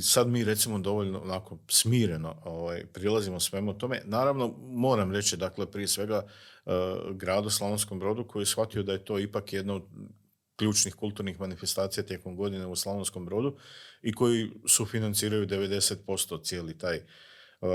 sad 0.00 0.28
mi 0.28 0.44
recimo 0.44 0.78
dovoljno 0.78 1.20
onako 1.20 1.58
smireno 1.68 2.36
ovaj, 2.44 2.86
prilazimo 2.86 3.40
svemu 3.40 3.78
tome. 3.78 4.02
Naravno, 4.04 4.54
moram 4.58 5.12
reći, 5.12 5.36
dakle, 5.36 5.70
prije 5.70 5.88
svega 5.88 6.22
uh, 6.64 6.72
gradu 7.16 7.50
Slavonskom 7.50 7.98
brodu 7.98 8.24
koji 8.24 8.42
je 8.42 8.46
shvatio 8.46 8.82
da 8.82 8.92
je 8.92 9.04
to 9.04 9.18
ipak 9.18 9.52
jedno 9.52 9.88
ključnih 10.56 10.94
kulturnih 10.94 11.40
manifestacija 11.40 12.04
tijekom 12.04 12.36
godine 12.36 12.66
u 12.66 12.76
Slavonskom 12.76 13.26
brodu 13.26 13.56
i 14.02 14.12
koji 14.12 14.50
sufinanciraju 14.68 15.46
90% 15.46 16.44
cijeli 16.44 16.78
taj 16.78 16.96
uh, 16.96 17.68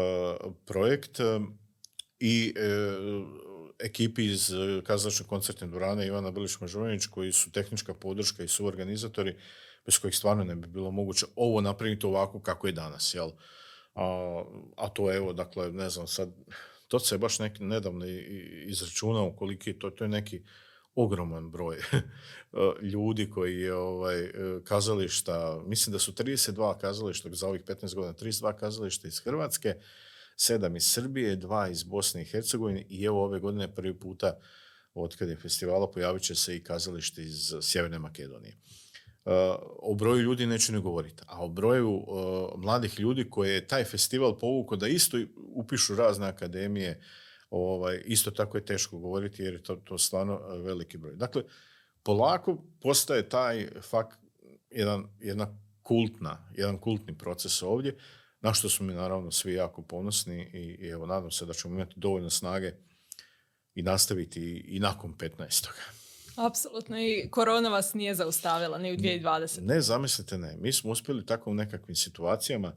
projekt 0.66 1.20
i 2.20 2.54
uh, 2.58 3.28
ekipi 3.80 4.26
iz 4.26 4.52
kazališne 4.84 5.26
koncertne 5.26 5.68
dvorane 5.68 6.08
Ivana 6.08 6.32
Bilić 6.32 6.60
Mažuranić 6.60 7.06
koji 7.06 7.32
su 7.32 7.52
tehnička 7.52 7.94
podrška 7.94 8.44
i 8.44 8.48
su 8.48 8.66
organizatori 8.66 9.36
bez 9.86 10.00
kojih 10.00 10.16
stvarno 10.16 10.44
ne 10.44 10.56
bi 10.56 10.68
bilo 10.68 10.92
moguće 10.92 11.26
ovo 11.36 11.62
napraviti 11.62 12.06
ovako 12.06 12.40
kako 12.40 12.68
je 12.68 12.74
danas, 12.74 13.14
jel? 13.14 13.32
A, 13.96 14.44
a 14.78 14.90
to 14.90 15.14
evo, 15.14 15.34
dakle, 15.34 15.72
ne 15.72 15.90
znam, 15.90 16.08
sad, 16.08 16.30
to 16.88 17.00
se 17.00 17.18
baš 17.18 17.40
neki 17.40 17.64
nedavno 17.64 18.06
izračunao 18.66 19.36
koliki 19.36 19.70
je 19.70 19.80
to, 19.80 19.90
to 19.90 20.04
je 20.04 20.08
neki 20.08 20.44
ogroman 20.96 21.52
broj 21.52 21.78
ljudi 22.94 23.30
koji 23.30 23.60
je 23.60 23.74
ovaj, 23.74 24.24
e, 24.24 24.32
kazališta, 24.64 25.62
mislim 25.66 25.92
da 25.92 26.00
su 26.00 26.12
32 26.12 26.78
kazališta 26.78 27.30
za 27.32 27.48
ovih 27.48 27.64
15 27.64 27.96
godina, 27.96 28.14
32 28.14 28.60
kazališta 28.60 29.08
iz 29.08 29.20
Hrvatske, 29.20 29.76
sedam 30.38 30.76
iz 30.76 30.86
Srbije, 30.86 31.36
dva 31.36 31.70
iz 31.70 31.84
Bosne 31.84 32.22
i 32.22 32.26
Hercegovine 32.26 32.86
i 32.90 33.04
evo 33.04 33.24
ove 33.24 33.40
godine 33.40 33.76
prvi 33.76 34.00
puta 34.00 34.40
od 34.94 35.16
kad 35.16 35.30
je 35.30 35.36
festivala 35.36 35.92
pojavit 35.92 36.24
će 36.24 36.36
se 36.36 36.56
i 36.56 36.64
kazalište 36.64 37.24
iz 37.24 37.54
Sjeverne 37.62 38.00
Makedonije. 38.00 38.58
Uh, 39.26 39.34
o 39.80 39.96
broju 39.96 40.22
ljudi 40.22 40.46
neću 40.46 40.74
ne 40.74 40.80
govoriti, 40.80 41.24
a 41.28 41.44
o 41.44 41.48
broju 41.48 41.90
uh, 41.90 42.06
mladih 42.58 43.00
ljudi 43.00 43.30
koje 43.30 43.54
je 43.54 43.68
taj 43.68 43.84
festival 43.84 44.38
povukao 44.38 44.78
da 44.78 44.88
isto 44.88 45.18
upišu 45.36 45.96
razne 45.96 46.28
akademije, 46.28 47.02
ovaj, 47.52 48.02
isto 48.06 48.32
tako 48.32 48.58
je 48.58 48.66
teško 48.66 49.00
govoriti 49.00 49.44
jer 49.44 49.54
je 49.54 49.64
to, 49.64 49.76
to 49.76 49.98
stvarno 49.98 50.34
e, 50.34 50.58
veliki 50.58 50.98
broj. 50.98 51.16
Dakle, 51.16 51.44
polako 52.04 52.64
postaje 52.82 53.30
taj 53.30 53.68
fakt 53.82 54.20
jedan, 54.70 55.08
jedna 55.20 55.60
kultna, 55.82 56.50
jedan 56.56 56.78
kultni 56.78 57.18
proces 57.18 57.64
ovdje, 57.64 57.98
na 58.42 58.54
što 58.54 58.70
smo 58.70 58.86
mi 58.86 58.94
naravno 58.94 59.32
svi 59.32 59.54
jako 59.54 59.82
ponosni 59.82 60.50
i, 60.54 60.86
i 60.86 60.88
evo 60.88 61.06
nadam 61.06 61.32
se 61.32 61.46
da 61.46 61.54
ćemo 61.54 61.76
imati 61.76 61.94
dovoljno 61.96 62.30
snage 62.30 62.74
i 63.76 63.82
nastaviti 63.82 64.66
i 64.68 64.80
nakon 64.80 65.14
15. 65.14 65.70
Apsolutno 66.36 67.00
i 67.00 67.28
korona 67.32 67.70
vas 67.70 67.94
nije 67.94 68.16
zaustavila 68.16 68.78
ni 68.78 68.94
u 68.94 68.98
2020. 68.98 69.62
Ne, 69.62 69.82
zamislite 69.82 70.38
ne. 70.38 70.58
Mi 70.60 70.74
smo 70.74 70.92
uspjeli 70.92 71.26
tako 71.26 71.52
u 71.52 71.54
nekakvim 71.54 71.96
situacijama 71.96 72.74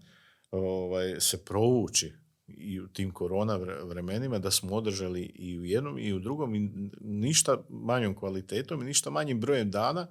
ovaj, 0.50 1.20
se 1.20 1.44
provući 1.44 2.12
i 2.46 2.80
u 2.80 2.88
tim 2.88 3.10
korona 3.10 3.56
vremenima 3.84 4.38
da 4.38 4.50
smo 4.50 4.76
održali 4.76 5.22
i 5.22 5.58
u 5.58 5.64
jednom 5.64 5.98
i 5.98 6.12
u 6.12 6.18
drugom 6.18 6.54
i 6.54 6.70
ništa 7.00 7.64
manjom 7.68 8.14
kvalitetom 8.14 8.82
i 8.82 8.84
ništa 8.84 9.10
manjim 9.10 9.40
brojem 9.40 9.70
dana. 9.70 10.06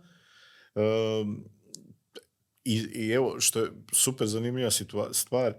Ehm, 0.75 1.33
i, 2.63 2.87
i, 2.93 3.09
evo 3.09 3.39
što 3.39 3.59
je 3.59 3.71
super 3.91 4.27
zanimljiva 4.27 4.69
stvar, 5.11 5.53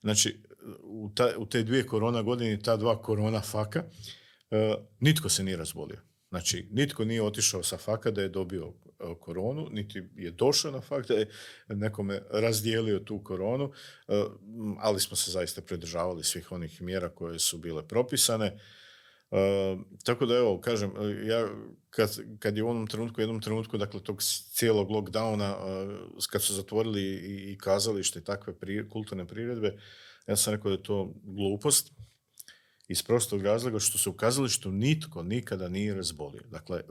znači 0.00 0.42
u, 0.82 1.10
ta, 1.14 1.28
u 1.38 1.46
te 1.46 1.62
dvije 1.62 1.86
korona 1.86 2.22
godine 2.22 2.60
ta 2.62 2.76
dva 2.76 3.02
korona 3.02 3.40
faka, 3.40 3.84
uh, 3.84 4.84
nitko 5.00 5.28
se 5.28 5.44
nije 5.44 5.56
razbolio. 5.56 6.07
Znači, 6.30 6.68
nitko 6.70 7.04
nije 7.04 7.22
otišao 7.22 7.62
sa 7.62 7.76
faka 7.76 8.10
da 8.10 8.22
je 8.22 8.28
dobio 8.28 8.66
e, 8.66 9.14
koronu, 9.20 9.68
niti 9.70 10.02
je 10.16 10.30
došao 10.30 10.70
na 10.70 10.80
fakt 10.80 11.08
da 11.08 11.14
je 11.14 11.30
nekome 11.68 12.22
razdijelio 12.30 12.98
tu 12.98 13.22
koronu, 13.24 13.72
e, 14.08 14.24
ali 14.78 15.00
smo 15.00 15.16
se 15.16 15.30
zaista 15.30 15.62
pridržavali 15.62 16.24
svih 16.24 16.52
onih 16.52 16.82
mjera 16.82 17.08
koje 17.08 17.38
su 17.38 17.58
bile 17.58 17.88
propisane. 17.88 18.46
E, 19.30 19.76
tako 20.04 20.26
da 20.26 20.36
evo, 20.36 20.60
kažem, 20.60 20.92
ja 21.26 21.48
kad, 21.90 22.18
kad 22.38 22.56
je 22.56 22.62
u 22.62 22.68
onom 22.68 22.86
trenutku, 22.86 23.20
jednom 23.20 23.40
trenutku, 23.40 23.78
dakle, 23.78 24.02
tog 24.02 24.22
cijelog 24.52 24.88
lockdowna, 24.88 25.54
kad 26.30 26.42
su 26.42 26.54
zatvorili 26.54 27.02
i, 27.52 27.58
kazalište 27.58 28.18
i 28.18 28.24
takve 28.24 28.54
kulturne 28.88 29.26
priredbe, 29.26 29.78
ja 30.26 30.36
sam 30.36 30.54
rekao 30.54 30.70
da 30.70 30.76
je 30.76 30.82
to 30.82 31.14
glupost, 31.24 31.92
Iz 32.88 33.02
prostog 33.02 33.42
razloga 33.42 33.78
što 33.78 33.98
se 33.98 34.08
u 34.08 34.12
kazalištu 34.12 34.72
nitko 34.72 35.22
nikada 35.22 35.68
nije 35.68 35.94
razbolio. 35.94 36.42
Dakle, 36.50 36.82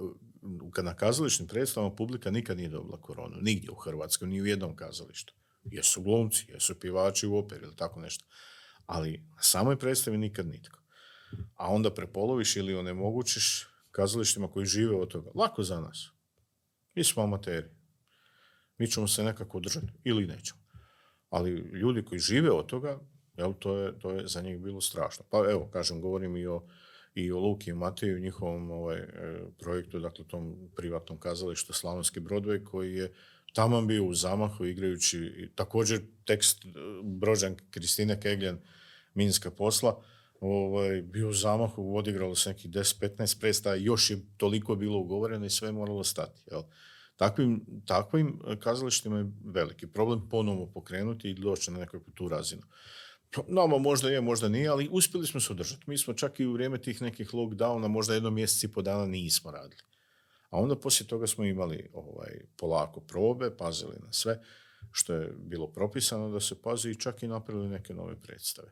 na 0.83 0.93
kazališnim 0.95 1.47
predstavama 1.47 1.95
publika 1.95 2.31
nikad 2.31 2.57
nije 2.57 2.69
dobila 2.69 3.01
koronu. 3.01 3.37
Nigdje 3.41 3.71
u 3.71 3.75
Hrvatskoj, 3.75 4.27
ni 4.27 4.41
u 4.41 4.45
jednom 4.45 4.75
kazalištu. 4.75 5.33
Jesu 5.63 6.01
glumci, 6.01 6.45
jesu 6.51 6.79
pivači 6.79 7.27
u 7.27 7.37
operi 7.37 7.63
ili 7.63 7.75
tako 7.75 7.99
nešto. 7.99 8.25
Ali 8.85 9.23
na 9.35 9.41
samoj 9.41 9.79
predstavi 9.79 10.17
nikad 10.17 10.47
nitko. 10.47 10.79
A 11.55 11.67
onda 11.73 11.93
prepoloviš 11.93 12.55
ili 12.55 12.75
onemogućiš 12.75 13.67
kazalištima 13.91 14.51
koji 14.51 14.65
žive 14.65 14.95
od 14.95 15.11
toga. 15.11 15.31
Lako 15.35 15.63
za 15.63 15.81
nas. 15.81 16.09
Mi 16.95 17.03
smo 17.03 17.23
amateri. 17.23 17.67
Mi 18.77 18.87
ćemo 18.87 19.07
se 19.07 19.23
nekako 19.23 19.59
držati 19.59 19.87
ili 20.03 20.27
nećemo. 20.27 20.59
Ali 21.29 21.51
ljudi 21.51 22.05
koji 22.05 22.19
žive 22.19 22.51
od 22.51 22.65
toga, 22.65 22.99
jel, 23.37 23.53
to, 23.59 23.77
je, 23.77 23.99
to 23.99 24.11
je 24.11 24.27
za 24.27 24.41
njih 24.41 24.59
bilo 24.59 24.81
strašno. 24.81 25.25
Pa 25.29 25.37
evo, 25.37 25.69
kažem, 25.73 26.01
govorim 26.01 26.37
i 26.37 26.47
o, 26.47 26.63
i 27.15 27.31
o 27.31 27.39
Luki 27.39 27.69
i 27.69 27.73
Mateju, 27.73 28.19
njihovom 28.19 28.71
ovaj, 28.71 28.97
e, 28.97 29.07
projektu, 29.59 29.99
dakle 29.99 30.25
tom 30.27 30.69
privatnom 30.75 31.19
kazalištu 31.19 31.73
Slavonski 31.73 32.19
Broadway, 32.19 32.63
koji 32.63 32.93
je 32.93 33.13
tamo 33.53 33.81
bio 33.81 34.05
u 34.05 34.13
zamahu 34.13 34.65
igrajući 34.65 35.49
također 35.55 36.01
tekst 36.25 36.65
e, 36.65 36.69
Brođan 37.03 37.55
Kristine 37.71 38.19
Kegljan 38.21 38.59
Minska 39.13 39.51
posla, 39.51 40.01
ovaj, 40.39 41.01
bio 41.01 41.29
u 41.29 41.33
zamahu, 41.33 41.97
odigralo 41.97 42.35
se 42.35 42.49
nekih 42.49 42.71
10-15 42.71 43.39
predstava, 43.39 43.75
još 43.75 44.09
je 44.09 44.21
toliko 44.37 44.75
bilo 44.75 44.97
ugovoreno 44.97 45.45
i 45.45 45.49
sve 45.49 45.67
je 45.67 45.71
moralo 45.71 46.03
stati. 46.03 46.41
Jel? 46.51 46.61
Takvim, 47.15 47.65
takvim 47.85 48.39
kazalištima 48.59 49.17
je 49.17 49.31
veliki 49.45 49.87
problem 49.87 50.29
ponovo 50.29 50.65
pokrenuti 50.65 51.29
i 51.29 51.33
doći 51.33 51.71
na 51.71 51.79
nekakvu 51.79 52.13
tu 52.13 52.27
razinu. 52.27 52.61
Nama 53.47 53.77
možda 53.77 54.09
je, 54.09 54.21
možda 54.21 54.49
nije, 54.49 54.69
ali 54.69 54.89
uspjeli 54.91 55.27
smo 55.27 55.39
se 55.39 55.53
održati. 55.53 55.83
Mi 55.89 55.97
smo 55.97 56.13
čak 56.13 56.39
i 56.39 56.45
u 56.45 56.53
vrijeme 56.53 56.81
tih 56.81 57.01
nekih 57.01 57.33
lockdowna, 57.33 57.87
možda 57.87 58.13
jedno 58.13 58.29
mjesec 58.29 58.63
i 58.63 58.73
po 58.73 58.81
dana 58.81 59.05
nismo 59.05 59.51
radili. 59.51 59.81
A 60.49 60.59
onda 60.59 60.75
poslije 60.75 61.07
toga 61.07 61.27
smo 61.27 61.43
imali 61.43 61.89
ovaj, 61.93 62.41
polako 62.57 62.99
probe, 62.99 63.57
pazili 63.57 63.95
na 64.05 64.13
sve 64.13 64.43
što 64.91 65.13
je 65.13 65.33
bilo 65.37 65.67
propisano 65.67 66.29
da 66.29 66.39
se 66.39 66.61
pazi 66.61 66.89
i 66.89 66.99
čak 66.99 67.23
i 67.23 67.27
napravili 67.27 67.69
neke 67.69 67.93
nove 67.93 68.21
predstave. 68.21 68.71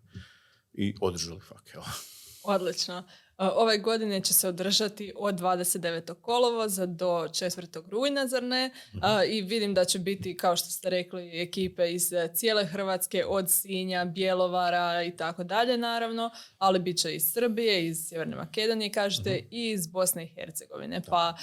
I 0.73 0.95
održali 1.01 1.39
fak, 1.39 1.77
Odlično. 2.43 3.03
Ove 3.37 3.77
godine 3.77 4.21
će 4.21 4.33
se 4.33 4.47
održati 4.47 5.13
od 5.15 5.35
29. 5.35 6.13
kolovoza 6.13 6.85
do 6.85 7.07
4. 7.07 7.89
rujna, 7.89 8.27
zar 8.27 8.43
ne? 8.43 8.71
Mhm. 8.95 9.05
I 9.27 9.41
vidim 9.41 9.73
da 9.73 9.85
će 9.85 9.99
biti, 9.99 10.37
kao 10.37 10.55
što 10.55 10.69
ste 10.69 10.89
rekli, 10.89 11.41
ekipe 11.41 11.91
iz 11.91 12.13
e, 12.13 12.29
cijele 12.33 12.65
Hrvatske, 12.65 13.25
od 13.27 13.51
Sinja, 13.51 14.05
Bjelovara 14.05 15.03
i 15.03 15.17
tako 15.17 15.43
dalje, 15.43 15.77
naravno, 15.77 16.29
ali 16.57 16.79
bit 16.79 16.97
će 16.97 17.15
iz 17.15 17.31
Srbije, 17.33 17.87
iz 17.87 18.07
Sjeverne 18.07 18.35
Makedonije, 18.35 18.91
kažete, 18.91 19.29
mhm. 19.29 19.47
i 19.51 19.69
iz 19.69 19.87
Bosne 19.87 20.23
i 20.23 20.27
Hercegovine. 20.35 21.01
Pa, 21.01 21.37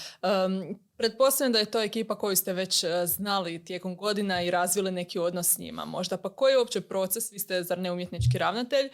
Pretpostavljam 0.97 1.53
da 1.53 1.59
je 1.59 1.71
to 1.71 1.81
ekipa 1.81 2.19
koju 2.19 2.37
ste 2.37 2.53
već 2.53 2.85
e, 2.85 3.07
znali 3.07 3.65
tijekom 3.65 3.97
godina 3.97 4.43
i 4.43 4.51
razvili 4.51 4.91
neki 4.91 5.19
odnos 5.19 5.55
s 5.55 5.59
njima. 5.59 5.85
Možda 5.85 6.17
pa 6.17 6.29
koji 6.29 6.53
je 6.53 6.59
uopće 6.59 6.81
proces, 6.81 7.33
vi 7.33 7.39
ste 7.39 7.63
zar 7.63 7.79
ne 7.79 7.93
umjetnički 7.93 8.39
ravnatelj, 8.39 8.87
e, 8.87 8.91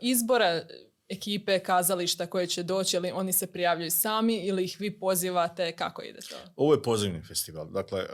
izbora 0.00 0.62
ekipe, 1.14 1.58
kazališta 1.58 2.26
koje 2.26 2.46
će 2.46 2.62
doći, 2.62 2.96
ili 2.96 3.10
oni 3.10 3.32
se 3.32 3.46
prijavljaju 3.46 3.90
sami 3.90 4.36
ili 4.36 4.64
ih 4.64 4.76
vi 4.80 4.98
pozivate, 4.98 5.72
kako 5.72 6.02
ide 6.02 6.20
to? 6.20 6.36
Ovo 6.56 6.74
je 6.74 6.82
pozivni 6.82 7.22
festival. 7.22 7.70
Dakle, 7.70 8.00
uh, 8.00 8.06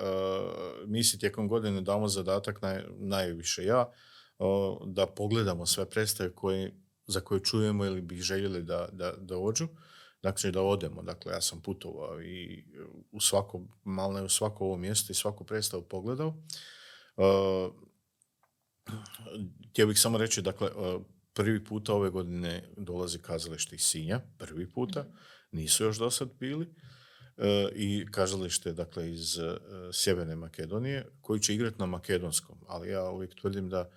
mi 0.87 1.05
si 1.05 1.19
tijekom 1.19 1.49
godine 1.49 1.81
damo 1.81 2.09
zadatak, 2.09 2.63
naj, 2.63 2.83
najviše 2.99 3.65
ja, 3.65 3.93
da 4.87 5.07
pogledamo 5.07 5.67
sve 5.67 5.91
predstave 5.91 6.33
koje, 6.35 6.75
za 7.07 7.21
koje 7.21 7.45
čujemo 7.45 7.85
ili 7.85 8.01
bi 8.01 8.17
željeli 8.17 8.63
da, 8.63 8.89
da, 8.93 9.13
da 9.19 9.39
ođu. 9.39 9.69
Dakle, 10.23 10.51
da 10.51 10.63
odemo. 10.63 11.03
Dakle, 11.03 11.33
ja 11.33 11.41
sam 11.41 11.61
putovao 11.61 12.23
i 12.23 12.65
u 13.13 13.21
svako, 13.21 13.61
malo 13.85 14.13
ne 14.13 14.23
u 14.23 14.29
svako 14.29 14.65
ovo 14.65 14.77
mjesto 14.77 15.13
i 15.13 15.15
svaku 15.15 15.45
predstavu 15.45 15.83
pogledao. 15.83 16.35
Uh, 17.17 17.73
htio 19.71 19.87
bih 19.87 20.01
samo 20.01 20.19
reći, 20.19 20.43
dakle, 20.43 20.71
Prvi 21.35 21.65
puta 21.65 21.95
ove 21.95 22.11
godine 22.11 22.63
dolazi 22.77 23.19
kazalište 23.19 23.77
iz 23.77 23.83
Sinja, 23.83 24.21
prvi 24.39 24.71
puta, 24.71 25.05
nisu 25.53 25.85
još 25.85 25.99
do 25.99 26.11
sad 26.11 26.29
bili, 26.41 26.75
e, 27.37 27.69
i 27.75 28.07
kazalište 28.11 28.73
dakle 28.73 29.11
iz 29.11 29.39
e, 29.39 29.57
Sjeverne 29.93 30.37
Makedonije, 30.37 31.07
koji 31.21 31.41
će 31.41 31.55
igrati 31.55 31.79
na 31.79 31.87
makedonskom, 31.87 32.59
ali 32.67 32.89
ja 32.89 33.11
uvijek 33.11 33.35
tvrdim 33.35 33.69
da 33.69 33.91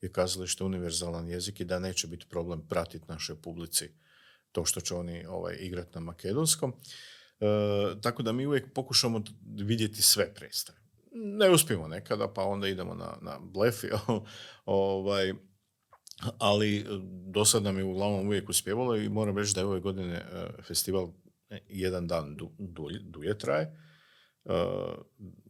je 0.00 0.12
kazalište 0.12 0.64
univerzalan 0.64 1.28
jezik 1.28 1.60
i 1.60 1.64
da 1.64 1.78
neće 1.78 2.06
biti 2.06 2.26
problem 2.28 2.68
pratiti 2.68 3.04
našoj 3.08 3.42
publici 3.42 3.90
to 4.52 4.64
što 4.64 4.80
će 4.80 4.94
oni 4.94 5.26
ovaj, 5.26 5.56
igrati 5.60 5.90
na 5.94 6.00
makedonskom. 6.00 6.72
E, 7.40 7.46
tako 8.00 8.22
da 8.22 8.32
mi 8.32 8.46
uvijek 8.46 8.74
pokušamo 8.74 9.22
vidjeti 9.56 10.02
sve 10.02 10.34
predstave. 10.34 10.78
Ne 11.12 11.50
uspijemo 11.50 11.88
nekada, 11.88 12.32
pa 12.32 12.42
onda 12.42 12.68
idemo 12.68 12.94
na, 12.94 13.18
na 13.22 13.38
blef, 13.40 13.84
ovaj, 14.64 15.32
ali 16.38 16.78
e, 16.78 16.84
do 17.32 17.44
sad 17.44 17.62
nam 17.62 17.78
je 17.78 17.84
uglavnom 17.84 18.26
uvijek 18.26 18.48
uspjevalo 18.48 18.96
i 18.96 19.08
moram 19.08 19.38
reći 19.38 19.54
da 19.54 19.60
je 19.60 19.66
ove 19.66 19.80
godine 19.80 20.14
e, 20.14 20.62
festival 20.62 21.12
e, 21.50 21.58
jedan 21.68 22.06
dan 22.06 22.36
dulje 23.02 23.38
traje. 23.38 23.76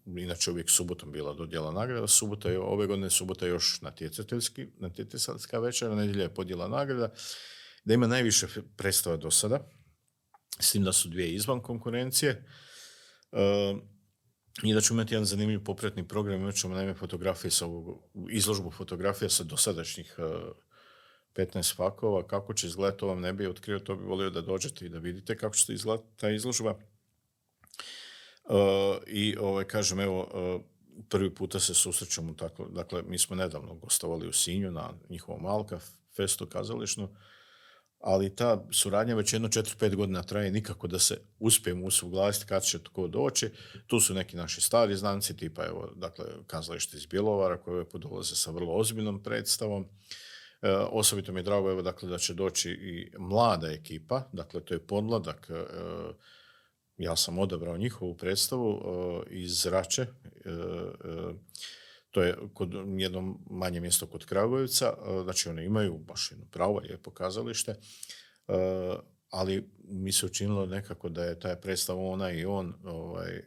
inače 0.07 0.51
uvijek 0.51 0.71
subotom 0.71 1.13
bila 1.13 1.35
dodjela 1.35 1.73
nagrada, 1.73 2.07
subota 2.07 2.51
je, 2.51 2.59
ove 2.59 2.87
godine 2.87 3.11
subota 3.11 3.47
je 3.47 3.51
još 3.51 3.81
natjecateljski, 3.81 4.67
natjecateljska 4.79 5.59
večera, 5.59 5.95
nedjelja 5.95 6.23
je 6.23 6.35
podjela 6.35 6.69
nagrada, 6.69 7.13
da 7.85 7.95
ima 7.95 8.07
najviše 8.07 8.47
predstava 8.77 9.17
do 9.17 9.31
sada, 9.31 9.71
s 10.61 10.73
tim 10.73 10.85
da 10.85 10.93
su 10.93 11.09
dvije 11.09 11.35
izvan 11.35 11.63
konkurencije. 11.63 12.45
I 14.63 14.75
da 14.75 14.81
ćemo 14.81 15.01
imati 15.01 15.15
jedan 15.15 15.25
zanimljiv 15.25 15.65
popretni 15.65 16.09
program, 16.09 16.41
imat 16.41 16.55
ćemo 16.55 16.75
naime 16.75 16.95
fotografije 16.95 17.51
sa 17.51 17.67
ovog, 17.67 18.03
izložbu 18.31 18.71
fotografija 18.71 19.29
sa 19.29 19.45
dosadašnjih 19.45 20.15
uh, 20.19 20.25
e, 21.37 21.47
15 21.47 21.77
fakova, 21.77 22.27
kako 22.27 22.55
će 22.55 22.67
izgledati, 22.67 22.99
to 22.99 23.07
vam 23.07 23.21
ne 23.21 23.33
bi 23.33 23.47
otkrio, 23.47 23.79
to 23.79 23.97
bi 23.97 24.05
volio 24.05 24.31
da 24.31 24.41
dođete 24.41 24.87
i 24.87 24.89
da 24.89 24.99
vidite 24.99 25.37
kako 25.37 25.55
će 25.55 25.73
izgledati 25.73 26.09
ta 26.17 26.31
izložba. 26.31 26.71
Uh, 28.45 28.57
I 29.07 29.37
ovaj, 29.41 29.65
kažem, 29.65 30.01
evo, 30.01 30.21
uh, 30.21 30.61
prvi 31.09 31.35
puta 31.35 31.61
se 31.61 31.75
susrećemo 31.75 32.33
tako, 32.33 32.69
dakle, 32.69 33.03
mi 33.03 33.19
smo 33.19 33.37
nedavno 33.37 33.75
gostovali 33.75 34.29
u 34.29 34.33
Sinju 34.33 34.71
na 34.71 34.93
njihovom 35.11 35.47
Alka 35.47 35.79
festu 36.17 36.47
kazališnu, 36.47 37.09
ali 38.01 38.37
ta 38.37 38.65
suradnja 38.71 39.15
već 39.15 39.33
jedno 39.33 39.49
4-5 39.49 39.95
godina 39.95 40.23
traje 40.23 40.51
nikako 40.51 40.87
da 40.87 40.99
se 40.99 41.21
uspijemo 41.39 41.87
usuglasiti 41.87 42.47
kad 42.47 42.63
će 42.63 42.83
tko 42.83 43.09
doći. 43.09 43.51
Tu 43.87 44.01
su 44.01 44.15
neki 44.15 44.37
naši 44.37 44.61
stari 44.61 44.97
znanci, 44.97 45.37
tipa 45.37 45.67
evo, 45.67 45.93
dakle, 45.97 46.25
kazalište 46.47 46.97
iz 46.97 47.07
Bjelovara 47.07 47.57
koje 47.57 47.89
podolaze 47.89 48.37
sa 48.37 48.51
vrlo 48.51 48.75
ozbiljnom 48.75 49.23
predstavom. 49.23 49.87
E, 50.63 50.71
osobito 50.73 51.33
mi 51.33 51.41
je 51.41 51.45
drago 51.45 51.71
evo, 51.71 51.83
dakle, 51.83 52.09
da 52.09 52.19
će 52.19 52.35
doći 52.35 52.71
i 52.71 53.13
mlada 53.19 53.71
ekipa, 53.71 54.29
dakle 54.33 54.61
to 54.61 54.75
je 54.75 54.87
podmladak, 54.87 55.51
e, 55.51 55.65
ja 56.97 57.17
sam 57.17 57.39
odabrao 57.39 57.77
njihovu 57.77 58.17
predstavu 58.17 58.83
e, 59.27 59.35
iz 59.35 59.67
Rače, 59.67 60.03
e, 60.03 60.07
to 62.11 62.23
je 62.23 62.37
kod 62.55 62.75
jedno 62.97 63.39
manje 63.51 63.81
mjesto 63.81 64.07
kod 64.07 64.27
Kragujevca, 64.27 64.87
e, 64.87 65.23
znači 65.23 65.49
oni 65.49 65.65
imaju 65.65 65.99
baš 65.99 66.31
jedno 66.31 66.47
pravo 66.51 66.79
lijepo 66.79 67.11
kazalište, 67.11 67.71
e, 67.71 67.79
ali 69.31 69.71
mi 69.85 70.13
se 70.13 70.27
učinilo 70.27 70.67
nekako 70.67 71.09
da 71.09 71.25
je 71.25 71.41
taj 71.41 71.61
predstav 71.61 71.99
ona 72.01 72.31
i 72.31 72.45
on 72.45 72.75
ovaj, 72.85 73.37
e, 73.37 73.45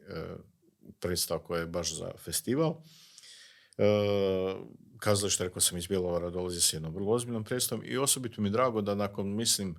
predstav 1.00 1.40
koja 1.40 1.60
je 1.60 1.68
baš 1.68 1.96
za 1.96 2.12
festival. 2.18 2.76
Kazalište, 4.98 5.44
rekao 5.44 5.62
sam, 5.62 5.78
iz 5.78 5.88
Bjelovara 5.88 6.30
dolazi 6.30 6.62
s 6.62 6.74
jednom 6.74 6.94
vrlo 6.94 7.12
ozbiljnom 7.12 7.44
predstavom 7.44 7.86
i 7.86 7.98
osobito 7.98 8.42
mi 8.42 8.48
je 8.48 8.52
drago 8.52 8.82
da 8.82 8.96
nakon, 8.96 9.36
mislim, 9.36 9.76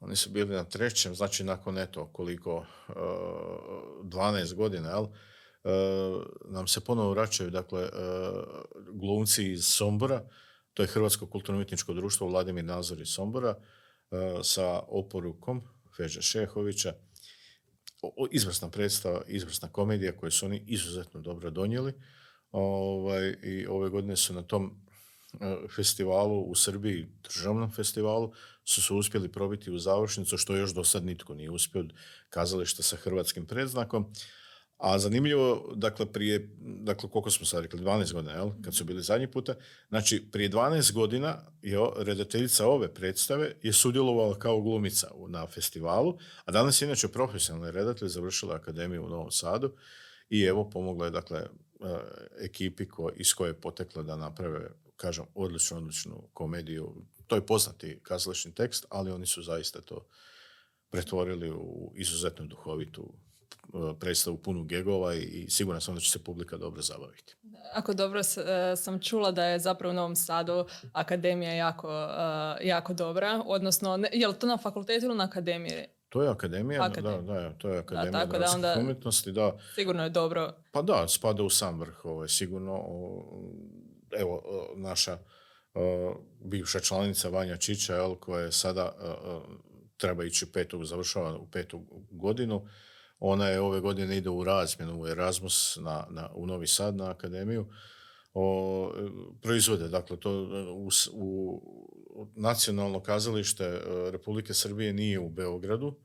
oni 0.00 0.16
su 0.16 0.30
bili 0.30 0.54
na 0.54 0.64
trećem, 0.64 1.14
znači 1.14 1.44
nakon 1.44 1.78
eto 1.78 2.08
koliko, 2.12 2.66
12 2.88 4.54
godina, 4.54 4.88
jel? 4.88 5.06
E, 5.64 5.70
nam 6.44 6.66
se 6.66 6.80
ponovo 6.80 7.10
vraćaju 7.10 7.50
dakle, 7.50 7.82
e, 7.82 7.90
glumci 8.92 9.52
iz 9.52 9.64
Sombora, 9.64 10.28
to 10.74 10.82
je 10.82 10.86
Hrvatsko 10.86 11.26
kulturno-umjetničko 11.26 11.94
društvo 11.94 12.28
Vladimir 12.28 12.64
Nazor 12.64 13.00
iz 13.00 13.08
Sombora, 13.08 13.54
e, 14.10 14.16
sa 14.42 14.80
oporukom 14.88 15.62
Feđa 15.96 16.20
Šehovića. 16.20 16.94
Izvrsna 18.30 18.70
predstava, 18.70 19.22
izvrsna 19.26 19.68
komedija 19.68 20.16
koju 20.16 20.30
su 20.30 20.46
oni 20.46 20.64
izuzetno 20.66 21.20
dobro 21.20 21.50
donijeli. 21.50 21.92
Ovaj, 22.52 23.36
I 23.42 23.66
ove 23.66 23.88
godine 23.88 24.16
su 24.16 24.34
na 24.34 24.42
tom 24.42 24.88
festivalu 25.76 26.40
u 26.40 26.54
Srbiji, 26.54 27.08
državnom 27.22 27.70
festivalu, 27.70 28.32
su 28.64 28.82
se 28.82 28.94
uspjeli 28.94 29.32
probiti 29.32 29.70
u 29.70 29.78
završnicu, 29.78 30.36
što 30.36 30.56
još 30.56 30.74
do 30.74 30.84
sad 30.84 31.04
nitko 31.04 31.34
nije 31.34 31.50
uspio, 31.50 31.84
kazališta 32.30 32.82
sa 32.82 32.96
hrvatskim 32.96 33.46
predznakom 33.46 34.12
A 34.78 34.98
zanimljivo, 34.98 35.72
dakle, 35.74 36.06
prije, 36.06 36.48
dakle, 36.60 37.08
koliko 37.10 37.30
smo 37.30 37.46
sad 37.46 37.62
rekli, 37.62 37.80
12 37.80 38.12
godina, 38.12 38.32
jel? 38.32 38.50
Kad 38.64 38.74
su 38.74 38.84
bili 38.84 39.02
zadnji 39.02 39.26
puta. 39.26 39.54
Znači, 39.88 40.24
prije 40.32 40.50
12 40.50 40.92
godina 40.92 41.38
je 41.62 41.78
redateljica 41.96 42.66
ove 42.66 42.94
predstave 42.94 43.54
je 43.62 43.72
sudjelovala 43.72 44.38
kao 44.38 44.60
glumica 44.60 45.08
na 45.28 45.46
festivalu, 45.46 46.18
a 46.44 46.52
danas 46.52 46.82
je 46.82 46.86
inače 46.86 47.08
profesionalni 47.08 47.70
redatelj, 47.70 48.08
završila 48.08 48.54
akademiju 48.54 49.04
u 49.04 49.08
Novom 49.08 49.30
Sadu 49.30 49.72
i 50.30 50.42
evo 50.42 50.70
pomogla 50.70 51.04
je, 51.04 51.10
dakle, 51.10 51.38
eh, 51.38 51.98
ekipi 52.40 52.88
ko, 52.88 53.10
iz 53.16 53.34
koje 53.34 53.50
je 53.50 53.60
potekla 53.60 54.02
da 54.02 54.16
naprave, 54.16 54.70
kažem, 54.96 55.24
odličnu, 55.34 55.76
odličnu 55.76 56.28
komediju. 56.32 56.94
To 57.26 57.36
je 57.36 57.46
poznati 57.46 57.98
kazališni 58.02 58.54
tekst, 58.54 58.86
ali 58.88 59.10
oni 59.10 59.26
su 59.26 59.42
zaista 59.42 59.80
to 59.80 60.06
pretvorili 60.90 61.50
u 61.50 61.92
izuzetno 61.96 62.46
duhovitu 62.46 63.12
e, 63.12 63.27
predstavu 64.00 64.36
punu 64.36 64.64
gegova 64.64 65.14
i 65.14 65.46
siguran 65.48 65.80
sam 65.80 65.94
da 65.94 66.00
će 66.00 66.10
se 66.10 66.24
publika 66.24 66.56
dobro 66.56 66.82
zabaviti. 66.82 67.36
Ako 67.74 67.94
dobro 67.94 68.20
e, 68.20 68.76
sam 68.76 69.00
čula 69.00 69.30
da 69.30 69.44
je 69.44 69.58
zapravo 69.58 69.92
u 69.92 69.94
Novom 69.94 70.16
Sadu 70.16 70.66
akademija 70.92 71.52
jako, 71.52 71.90
e, 72.60 72.66
jako 72.68 72.94
dobra, 72.94 73.42
odnosno 73.46 73.98
je 74.12 74.28
li 74.28 74.34
to 74.34 74.46
na 74.46 74.56
fakultetu 74.56 75.06
ili 75.06 75.16
na 75.16 75.24
akademiji? 75.24 75.84
To 76.08 76.22
je 76.22 76.28
akademija, 76.28 76.88
da, 76.88 77.00
da, 77.00 77.52
to 77.58 77.68
je 77.68 77.78
akademija 77.78 78.10
da, 78.10 78.18
tako 78.18 78.38
da 78.38 78.50
onda 78.54 78.76
umjetnosti, 78.80 79.32
da. 79.32 79.58
Sigurno 79.74 80.02
je 80.04 80.10
dobro. 80.10 80.52
Pa 80.72 80.82
da, 80.82 81.08
spada 81.08 81.42
u 81.42 81.50
sam 81.50 81.80
vrh, 81.80 82.04
ovo 82.04 82.14
ovaj, 82.14 82.28
sigurno. 82.28 82.84
Evo, 84.18 84.42
naša 84.76 85.18
bivša 86.40 86.80
članica 86.80 87.28
Vanja 87.28 87.56
Čića, 87.56 88.14
koja 88.20 88.44
je 88.44 88.52
sada 88.52 88.92
treba 89.96 90.24
ići 90.24 90.44
u 90.44 90.52
petu, 90.52 90.84
završava 90.84 91.38
u 91.38 91.46
petu 91.46 91.84
godinu. 92.10 92.66
Ona 93.20 93.48
je 93.48 93.60
ove 93.60 93.80
godine 93.80 94.16
ide 94.16 94.30
u 94.30 94.44
razmjenu 94.44 95.00
u 95.00 95.06
Erasmus 95.06 95.78
na, 95.80 96.06
na, 96.10 96.30
u 96.34 96.46
Novi 96.46 96.66
Sad 96.66 96.96
na 96.96 97.10
akademiju. 97.10 97.66
O, 98.34 98.92
proizvode, 99.42 99.88
dakle, 99.88 100.20
to 100.20 100.30
u, 100.74 100.90
u 101.12 101.62
nacionalno 102.36 103.00
kazalište 103.00 103.64
e, 103.64 103.80
Republike 104.10 104.54
Srbije 104.54 104.92
nije 104.92 105.18
u 105.18 105.30
Beogradu, 105.30 105.98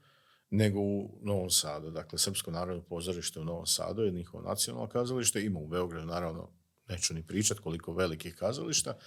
nego 0.49 0.80
u 0.80 1.20
Novom 1.22 1.49
Sadu. 1.49 1.91
Dakle, 1.91 2.20
Srpsko 2.20 2.51
narodno 2.51 2.84
pozorište 2.84 3.39
u 3.39 3.45
Novom 3.45 3.66
Sadu 3.66 4.01
je 4.01 4.11
njihovo 4.11 4.43
nacionalno 4.43 4.89
kazalište. 4.89 5.45
Ima 5.45 5.59
u 5.59 5.68
Beogradu, 5.68 6.05
naravno, 6.05 6.49
neću 6.89 7.14
ni 7.14 7.28
pričati 7.28 7.61
koliko 7.61 7.93
velikih 7.93 8.36
kazališta. 8.36 8.97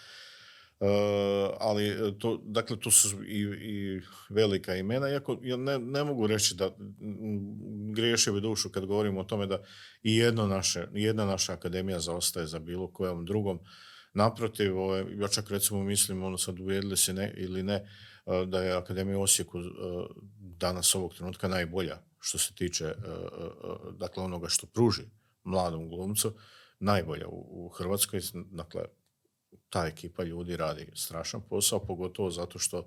Uh, 0.80 0.88
ali 1.60 1.88
e, 1.88 2.18
to, 2.18 2.40
dakle, 2.44 2.80
tu 2.80 2.90
su 2.90 3.24
i, 3.24 3.40
i 3.60 4.00
velika 4.30 4.74
imena, 4.74 5.08
iako 5.08 5.38
ja 5.42 5.56
ne, 5.56 5.78
ne 5.78 6.04
mogu 6.04 6.26
reći 6.26 6.54
da 6.54 6.70
griješio 7.94 8.32
bi 8.32 8.40
dušu 8.40 8.70
kad 8.70 8.86
govorimo 8.86 9.20
o 9.20 9.24
tome 9.24 9.46
da 9.46 9.62
i 10.02 10.16
jedno 10.16 10.46
naše, 10.46 10.86
jedna 10.92 11.24
naša 11.24 11.52
akademija 11.52 12.00
zaostaje 12.00 12.46
za 12.46 12.58
bilo 12.58 12.92
kojom 12.92 13.24
drugom. 13.24 13.60
Naprotiv, 14.14 14.78
ovaj, 14.78 15.04
ja 15.18 15.28
čak 15.28 15.50
recimo 15.50 15.84
mislim, 15.84 16.22
ono 16.22 16.38
sad 16.38 16.60
uvjedili 16.60 16.96
se 16.96 17.12
ne 17.12 17.34
ili 17.36 17.62
ne, 17.62 17.74
e, 17.74 18.46
da 18.46 18.62
je 18.62 18.76
Akademija 18.76 19.18
Osijeku 19.18 19.58
danas 20.38 20.94
ovog 20.94 21.14
trenutka 21.14 21.48
najbolja 21.48 21.98
što 22.20 22.38
se 22.38 22.54
tiče 22.54 22.94
dakle 23.92 24.22
onoga 24.22 24.48
što 24.48 24.66
pruži 24.66 25.02
mladom 25.44 25.88
glumcu, 25.88 26.32
najbolja 26.80 27.26
u 27.28 27.68
Hrvatskoj, 27.68 28.20
dakle 28.34 28.82
ta 29.70 29.86
ekipa 29.86 30.24
ljudi 30.24 30.56
radi 30.56 30.86
strašan 30.94 31.40
posao, 31.48 31.86
pogotovo 31.86 32.30
zato 32.30 32.58
što 32.58 32.86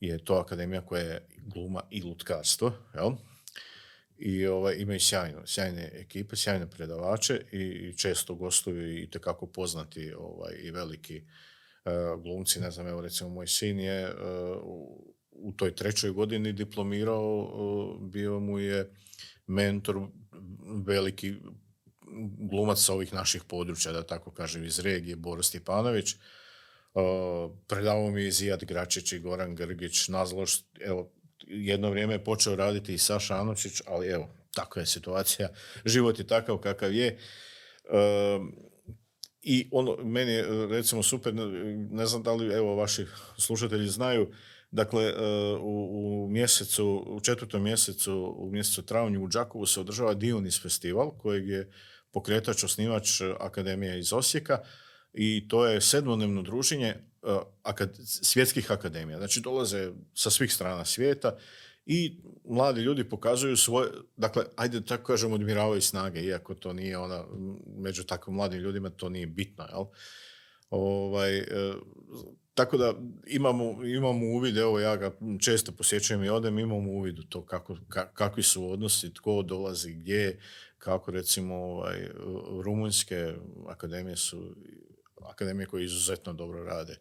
je 0.00 0.24
to 0.24 0.34
akademija 0.34 0.80
koja 0.86 1.02
je 1.02 1.26
gluma 1.38 1.82
i 1.90 2.02
lutkarstvo, 2.02 2.72
jel? 2.94 3.10
I 4.16 4.46
ovaj, 4.46 4.74
imaju 4.78 5.00
sjajno, 5.00 5.46
sjajne 5.46 5.90
ekipe, 5.94 6.36
sjajne 6.36 6.70
predavače 6.70 7.40
i 7.52 7.94
često 7.96 8.34
gostuju 8.34 8.98
i 8.98 9.10
tekako 9.10 9.46
poznati 9.46 10.12
ovaj, 10.12 10.54
i 10.62 10.70
veliki 10.70 11.22
uh, 11.84 12.22
glumci. 12.22 12.60
Ne 12.60 12.70
znam, 12.70 12.86
evo 12.86 13.00
recimo 13.00 13.30
moj 13.30 13.46
sin 13.46 13.80
je 13.80 14.14
uh, 14.14 14.16
u 15.30 15.52
toj 15.56 15.74
trećoj 15.74 16.10
godini 16.10 16.52
diplomirao, 16.52 17.38
uh, 17.38 18.10
bio 18.10 18.40
mu 18.40 18.58
je 18.58 18.90
mentor 19.46 20.08
veliki 20.86 21.34
glumac 22.50 22.78
sa 22.78 22.92
ovih 22.92 23.14
naših 23.14 23.44
područja, 23.44 23.92
da 23.92 24.02
tako 24.02 24.30
kažem, 24.30 24.64
iz 24.64 24.78
regije, 24.78 25.16
Boris 25.16 25.46
Stjepanović. 25.46 26.14
Uh, 26.94 27.02
predavao 27.66 28.10
mi 28.10 28.24
je 28.24 28.32
Zijad 28.32 28.64
Gračić 28.64 29.12
i 29.12 29.18
Goran 29.18 29.54
Grgić. 29.54 30.08
Nažalost, 30.08 30.66
evo, 30.80 31.10
jedno 31.46 31.90
vrijeme 31.90 32.14
je 32.14 32.24
počeo 32.24 32.56
raditi 32.56 32.94
i 32.94 32.98
Saša 32.98 33.40
Anučić, 33.40 33.82
ali 33.86 34.08
evo, 34.08 34.28
takva 34.54 34.82
je 34.82 34.86
situacija. 34.86 35.48
Život 35.84 36.18
je 36.18 36.26
takav 36.26 36.58
kakav 36.58 36.94
je. 36.94 37.18
Uh, 37.84 38.46
I 39.42 39.68
ono, 39.72 39.96
meni 40.04 40.32
je 40.32 40.66
recimo 40.66 41.02
super, 41.02 41.34
ne 41.90 42.06
znam 42.06 42.22
da 42.22 42.32
li 42.32 42.54
evo 42.54 42.76
vaši 42.76 43.06
slušatelji 43.38 43.88
znaju, 43.88 44.30
dakle 44.70 45.14
u, 45.60 46.24
u 46.24 46.28
mjesecu, 46.28 47.04
u 47.06 47.20
četvrtom 47.20 47.62
mjesecu, 47.62 48.34
u 48.38 48.50
mjesecu 48.50 48.82
travnju 48.82 49.24
u 49.24 49.28
Đakovu 49.28 49.66
se 49.66 49.80
održava 49.80 50.14
Dionis 50.14 50.62
festival 50.62 51.10
kojeg 51.10 51.48
je 51.48 51.70
pokretač, 52.12 52.64
osnivač 52.64 53.20
e, 53.20 53.34
Akademije 53.40 53.98
iz 53.98 54.12
Osijeka 54.12 54.58
i 55.12 55.48
to 55.48 55.66
je 55.66 55.80
sedmodnevno 55.80 56.42
druženje 56.42 56.88
e, 56.88 56.98
svjetskih 58.04 58.70
akademija. 58.70 59.18
Znači 59.18 59.40
dolaze 59.40 59.90
sa 60.14 60.30
svih 60.30 60.52
strana 60.52 60.84
svijeta 60.84 61.36
i 61.86 62.20
mladi 62.44 62.80
ljudi 62.80 63.08
pokazuju 63.08 63.56
svoje, 63.56 63.90
dakle, 64.16 64.44
ajde 64.56 64.84
tako 64.84 65.04
kažemo, 65.04 65.34
odmiravaju 65.34 65.80
snage, 65.80 66.20
iako 66.20 66.54
to 66.54 66.72
nije 66.72 66.98
ona, 66.98 67.24
među 67.76 68.04
takvim 68.04 68.36
mladim 68.36 68.60
ljudima 68.60 68.90
to 68.90 69.08
nije 69.08 69.26
bitno, 69.26 69.64
jel? 69.64 69.84
Ovaj, 70.70 71.38
e, 71.38 71.44
tako 72.54 72.76
da 72.76 72.94
imamo, 73.26 73.84
imamo 73.84 74.26
uvid, 74.26 74.56
evo 74.56 74.80
ja 74.80 74.96
ga 74.96 75.12
često 75.40 75.72
posjećujem 75.72 76.24
i 76.24 76.28
odem, 76.28 76.58
imamo 76.58 76.90
uvid 76.90 77.18
u 77.18 77.22
to 77.22 77.46
kako, 77.46 77.76
kakvi 78.14 78.42
su 78.42 78.70
odnosi, 78.70 79.14
tko 79.14 79.42
dolazi, 79.42 79.92
gdje, 79.92 80.40
kako 80.82 81.10
recimo 81.10 81.54
ovaj, 81.54 82.10
rumunjske 82.64 83.34
akademije 83.68 84.16
su 84.16 84.56
akademije 85.30 85.66
koje 85.66 85.84
izuzetno 85.84 86.32
dobro 86.32 86.64
rade 86.64 86.96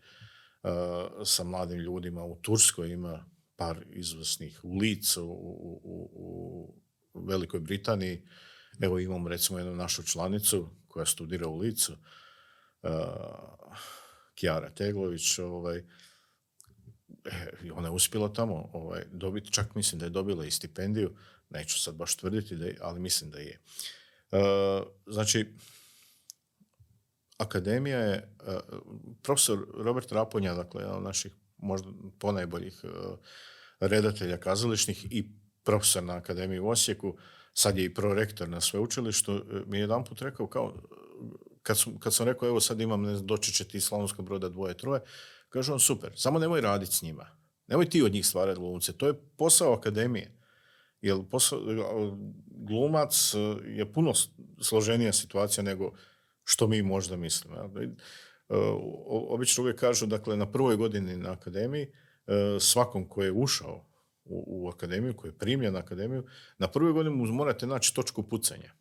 uh, 0.63 0.71
sa 1.25 1.43
mladim 1.43 1.79
ljudima. 1.79 2.23
U 2.23 2.41
Turskoj 2.41 2.89
ima 2.89 3.25
par 3.55 3.85
izvrsnih 3.89 4.59
u 4.63 4.77
Licu, 4.77 5.25
u, 5.25 5.81
u, 5.83 6.09
u 7.13 7.25
Velikoj 7.27 7.59
Britaniji. 7.59 8.21
Evo 8.81 8.99
imamo 8.99 9.29
recimo 9.29 9.59
jednu 9.59 9.75
našu 9.75 10.03
članicu 10.03 10.69
koja 10.87 11.05
studira 11.05 11.47
u 11.47 11.57
Licu, 11.57 11.93
uh, 11.93 12.89
Kjara 14.35 14.69
Teglović, 14.69 15.39
ovaj, 15.39 15.77
e, 15.77 17.71
ona 17.73 17.87
je 17.87 17.91
uspjela 17.91 18.33
tamo 18.33 18.69
ovaj, 18.73 19.03
dobiti, 19.11 19.51
čak 19.51 19.75
mislim 19.75 19.99
da 19.99 20.05
je 20.05 20.09
dobila 20.09 20.45
i 20.45 20.51
stipendiju, 20.51 21.15
neću 21.51 21.81
sad 21.81 21.95
baš 21.95 22.15
tvrditi, 22.15 22.55
da 22.55 22.65
je, 22.65 22.77
ali 22.81 22.99
mislim 22.99 23.31
da 23.31 23.39
je. 23.39 23.59
E, 24.31 24.39
znači, 25.07 25.55
akademija 27.37 27.99
je, 27.99 28.15
e, 28.15 28.59
profesor 29.23 29.67
Robert 29.77 30.11
Raponja, 30.11 30.53
dakle, 30.53 30.81
jedan 30.81 30.97
od 30.97 31.03
naših 31.03 31.31
možda 31.57 31.89
ponajboljih 32.19 32.85
redatelja 33.79 34.37
kazališnih 34.37 35.07
i 35.11 35.25
profesor 35.63 36.03
na 36.03 36.15
Akademiji 36.15 36.59
u 36.59 36.69
Osijeku, 36.69 37.17
sad 37.53 37.77
je 37.77 37.85
i 37.85 37.93
prorektor 37.93 38.49
na 38.49 38.61
sveučilištu, 38.61 39.45
mi 39.67 39.77
je 39.77 39.81
jedan 39.81 40.03
put 40.03 40.21
rekao 40.21 40.47
kao, 40.47 40.73
kad, 41.63 41.79
sam, 41.79 41.99
kad 41.99 42.13
sam 42.13 42.25
rekao, 42.25 42.47
evo 42.47 42.59
sad 42.59 42.81
imam, 42.81 43.01
ne 43.01 43.21
doći 43.21 43.53
će 43.53 43.63
ti 43.63 43.77
iz 43.77 43.83
Slavonskog 43.83 44.25
broda 44.25 44.49
dvoje, 44.49 44.77
troje, 44.77 45.01
kaže 45.49 45.73
on, 45.73 45.79
super, 45.79 46.11
samo 46.15 46.39
nemoj 46.39 46.61
raditi 46.61 46.95
s 46.95 47.01
njima. 47.01 47.27
Nemoj 47.67 47.89
ti 47.89 48.01
od 48.01 48.11
njih 48.11 48.27
stvarati 48.27 48.59
glumce. 48.59 48.93
To 48.93 49.07
je 49.07 49.13
posao 49.37 49.73
akademije. 49.73 50.40
Jer 51.01 51.17
posao, 51.31 51.59
glumac 52.47 53.33
je 53.65 53.93
puno 53.93 54.13
složenija 54.61 55.13
situacija 55.13 55.63
nego 55.63 55.91
što 56.43 56.67
mi 56.67 56.81
možda 56.81 57.15
mislimo. 57.15 57.55
E, 57.55 57.87
obično 59.29 59.63
uvijek 59.63 59.79
kažu, 59.79 60.05
dakle, 60.05 60.37
na 60.37 60.51
prvoj 60.51 60.75
godini 60.75 61.17
na 61.17 61.31
akademiji, 61.31 61.83
e, 61.83 62.59
svakom 62.59 63.09
koji 63.09 63.25
je 63.25 63.31
ušao 63.31 63.85
u, 64.25 64.69
akademiju, 64.69 65.15
koji 65.15 65.29
je 65.29 65.37
primljen 65.37 65.73
na 65.73 65.79
akademiju, 65.79 66.25
na 66.57 66.67
prvoj 66.67 66.93
godini 66.93 67.15
morate 67.15 67.67
naći 67.67 67.95
točku 67.95 68.23
pucanja. 68.23 68.71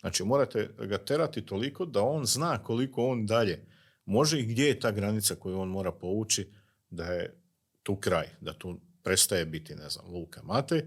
Znači 0.00 0.24
morate 0.24 0.70
ga 0.78 0.98
terati 0.98 1.46
toliko 1.46 1.86
da 1.86 2.02
on 2.02 2.24
zna 2.24 2.62
koliko 2.62 3.06
on 3.06 3.26
dalje 3.26 3.66
može 4.04 4.40
i 4.40 4.46
gdje 4.46 4.66
je 4.66 4.80
ta 4.80 4.90
granica 4.90 5.34
koju 5.34 5.58
on 5.58 5.68
mora 5.68 5.92
povući 5.92 6.52
da 6.90 7.04
je 7.04 7.40
tu 7.82 7.96
kraj, 7.96 8.26
da 8.40 8.52
tu 8.52 8.80
prestaje 9.02 9.44
biti, 9.46 9.74
ne 9.74 9.88
znam, 9.88 10.06
Luka 10.14 10.42
Matej, 10.42 10.82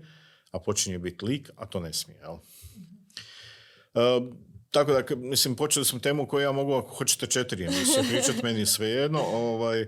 a 0.51 0.59
počinje 0.59 0.99
biti 0.99 1.25
lik, 1.25 1.49
a 1.55 1.65
to 1.65 1.79
ne 1.79 1.93
smije, 1.93 2.19
jel? 2.19 2.33
Uh, 3.93 4.33
tako 4.71 4.91
da, 4.91 5.15
mislim, 5.15 5.55
počeli 5.55 5.85
smo 5.85 5.99
temu 5.99 6.27
koju 6.27 6.43
ja 6.43 6.51
mogu, 6.51 6.73
ako 6.73 6.95
hoćete 6.95 7.27
četiri 7.27 7.63
emisije 7.63 8.03
pričati, 8.09 8.43
meni 8.43 8.59
je 8.59 8.65
svejedno, 8.65 9.19
ovaj, 9.19 9.87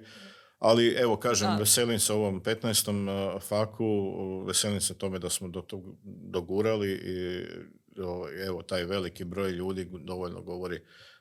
ali 0.60 0.88
evo, 0.88 1.18
kažem, 1.18 1.58
veselim 1.60 2.00
se 2.00 2.14
ovom 2.14 2.42
15. 2.42 3.40
faku, 3.42 3.86
veselim 4.48 4.82
se 4.82 4.98
tome 4.98 5.20
da 5.20 5.30
smo 5.30 5.48
do 5.48 5.62
tog 5.62 5.84
dogurali 6.04 6.92
i 6.92 7.46
evo, 8.48 8.64
taj 8.64 8.86
veliki 8.86 9.24
broj 9.24 9.52
ljudi 9.52 9.88
dovoljno 9.92 10.42
govori 10.42 10.80